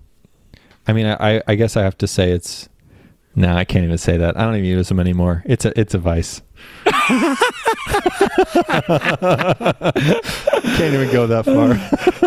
I 0.88 0.94
mean, 0.94 1.06
I 1.06 1.42
I 1.48 1.56
guess 1.56 1.78
I 1.78 1.84
have 1.84 1.98
to 2.00 2.08
say 2.08 2.32
it's. 2.32 2.70
No, 3.38 3.52
nah, 3.52 3.58
I 3.58 3.66
can't 3.66 3.84
even 3.84 3.98
say 3.98 4.16
that. 4.16 4.38
I 4.38 4.44
don't 4.44 4.56
even 4.56 4.70
use 4.70 4.88
them 4.88 5.00
anymore. 5.00 5.44
It's 5.46 5.66
a 5.66 5.78
it's 5.80 5.94
a 5.94 5.98
vice. 5.98 6.42
Can't 10.76 10.94
even 10.94 11.12
go 11.12 11.28
that 11.28 11.46
far. 11.46 11.72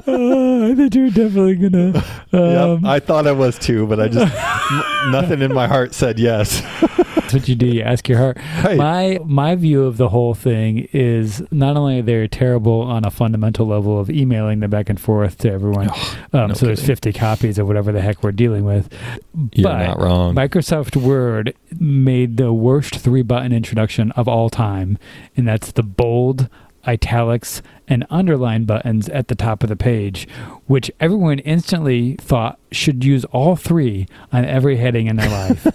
Uh, 0.09 0.71
I 0.71 0.75
think 0.75 0.95
you're 0.95 1.11
definitely 1.11 1.57
gonna. 1.57 1.99
Um, 2.33 2.83
yep, 2.83 2.85
I 2.85 3.01
thought 3.01 3.27
I 3.27 3.33
was 3.33 3.59
too, 3.59 3.87
but 3.87 4.01
I 4.01 4.09
just 4.09 4.33
n- 4.35 4.83
nothing 5.13 5.43
in 5.43 5.53
my 5.53 5.67
heart 5.67 5.95
said 5.95 6.19
yes. 6.19 6.61
That's 7.29 7.35
what 7.43 7.49
you 7.49 7.57
do. 7.57 7.67
You 7.67 7.83
ask 7.83 8.09
your 8.09 8.17
heart. 8.19 8.39
Right. 8.65 8.79
My 8.79 9.19
my 9.25 9.55
view 9.55 9.85
of 9.85 9.99
the 9.99 10.09
whole 10.09 10.33
thing 10.35 10.89
is 10.93 11.43
not 11.51 11.77
only 11.77 11.99
are 11.99 12.03
they 12.03 12.27
terrible 12.29 12.81
on 12.83 13.05
a 13.05 13.11
fundamental 13.11 13.67
level 13.67 14.01
of 14.01 14.09
emailing 14.09 14.61
them 14.61 14.71
back 14.71 14.89
and 14.89 14.99
forth 14.99 15.37
to 15.39 15.51
everyone. 15.53 15.91
um, 16.33 16.49
no 16.49 16.55
so 16.55 16.67
there's 16.67 16.83
50 16.83 17.13
copies 17.13 17.59
of 17.59 17.67
whatever 17.67 17.93
the 17.93 18.01
heck 18.01 18.23
we're 18.23 18.33
dealing 18.33 18.65
with. 18.65 18.89
You're 19.53 19.65
but 19.71 19.87
not 19.87 20.01
wrong. 20.01 20.35
Microsoft 20.35 20.97
Word 20.97 21.55
made 21.79 22.37
the 22.39 22.53
worst 22.53 22.97
three 22.97 23.23
button 23.23 23.53
introduction 23.53 24.11
of 24.13 24.28
all 24.29 24.51
time, 24.51 24.99
and 25.37 25.47
that's 25.47 25.73
the 25.73 25.83
bold, 25.83 26.49
italics, 26.87 27.63
and 27.87 28.07
underline 28.11 28.65
buttons 28.65 29.09
at 29.09 29.29
the 29.29 29.35
top 29.35 29.63
of 29.63 29.69
the 29.69 29.77
page, 29.77 30.29
which 30.69 30.91
everyone 31.01 31.39
instantly 31.41 32.15
thought 32.21 32.59
should 32.71 33.03
use 33.03 33.25
all 33.27 33.57
three 33.57 34.07
on 34.33 34.45
every 34.45 34.77
heading 34.77 35.07
in 35.07 35.17
their 35.17 35.29
life. 35.29 35.67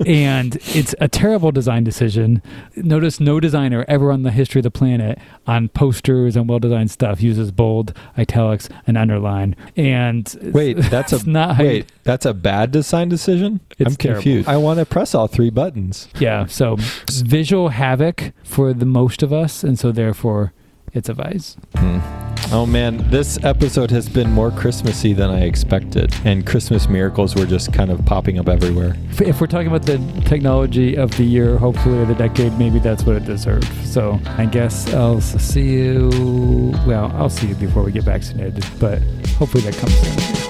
and 0.06 0.56
it's 0.74 0.94
a 1.00 1.08
terrible 1.08 1.50
design 1.50 1.82
decision. 1.82 2.40
Notice 2.76 3.18
no 3.18 3.40
designer 3.40 3.84
ever 3.88 4.12
on 4.12 4.22
the 4.22 4.30
history 4.30 4.60
of 4.60 4.62
the 4.62 4.70
planet 4.70 5.18
on 5.46 5.68
posters 5.68 6.36
and 6.36 6.48
well 6.48 6.60
designed 6.60 6.92
stuff 6.92 7.20
uses 7.20 7.50
bold, 7.50 7.92
italics, 8.16 8.68
and 8.86 8.96
underline. 8.96 9.56
And 9.76 10.32
Wait, 10.54 10.74
that's 10.78 11.12
a 11.12 11.28
not 11.28 11.58
wait. 11.58 11.92
That's 12.04 12.24
a 12.24 12.32
bad 12.32 12.70
design 12.70 13.08
decision. 13.08 13.60
I'm 13.84 13.96
confused. 13.96 14.48
I 14.48 14.56
want 14.56 14.78
to 14.78 14.86
press 14.86 15.14
all 15.14 15.26
three 15.26 15.50
buttons. 15.50 16.08
Yeah, 16.18 16.46
so 16.46 16.76
visual 17.08 17.70
havoc 17.70 18.32
for 18.44 18.72
the 18.72 18.86
most 18.86 19.24
of 19.24 19.32
us, 19.32 19.64
and 19.64 19.76
so 19.76 19.90
therefore 19.90 20.52
it's 20.92 21.08
a 21.08 21.14
vice. 21.14 21.56
Hmm. 21.74 22.29
Oh 22.52 22.66
man, 22.66 23.08
this 23.10 23.38
episode 23.44 23.92
has 23.92 24.08
been 24.08 24.28
more 24.32 24.50
Christmassy 24.50 25.12
than 25.12 25.30
I 25.30 25.44
expected, 25.44 26.12
and 26.24 26.44
Christmas 26.44 26.88
miracles 26.88 27.36
were 27.36 27.46
just 27.46 27.72
kind 27.72 27.90
of 27.92 28.04
popping 28.04 28.40
up 28.40 28.48
everywhere. 28.48 28.96
If- 29.20 29.40
we're 29.40 29.46
talking 29.46 29.68
about 29.68 29.86
the 29.86 29.98
technology 30.26 30.96
of 30.96 31.16
the 31.16 31.22
year, 31.22 31.56
hopefully, 31.58 31.98
or 31.98 32.06
the 32.06 32.14
decade, 32.16 32.58
maybe 32.58 32.80
that's 32.80 33.04
what 33.04 33.14
it 33.14 33.24
deserves. 33.24 33.68
So 33.88 34.18
I 34.36 34.46
guess 34.46 34.92
I'll 34.92 35.20
see 35.20 35.70
you. 35.74 36.72
Well, 36.88 37.12
I'll 37.14 37.30
see 37.30 37.46
you 37.46 37.54
before 37.54 37.84
we 37.84 37.92
get 37.92 38.02
vaccinated, 38.02 38.64
but 38.80 39.00
hopefully 39.38 39.62
that 39.62 39.76
comes 39.76 39.94
soon. 39.96 40.49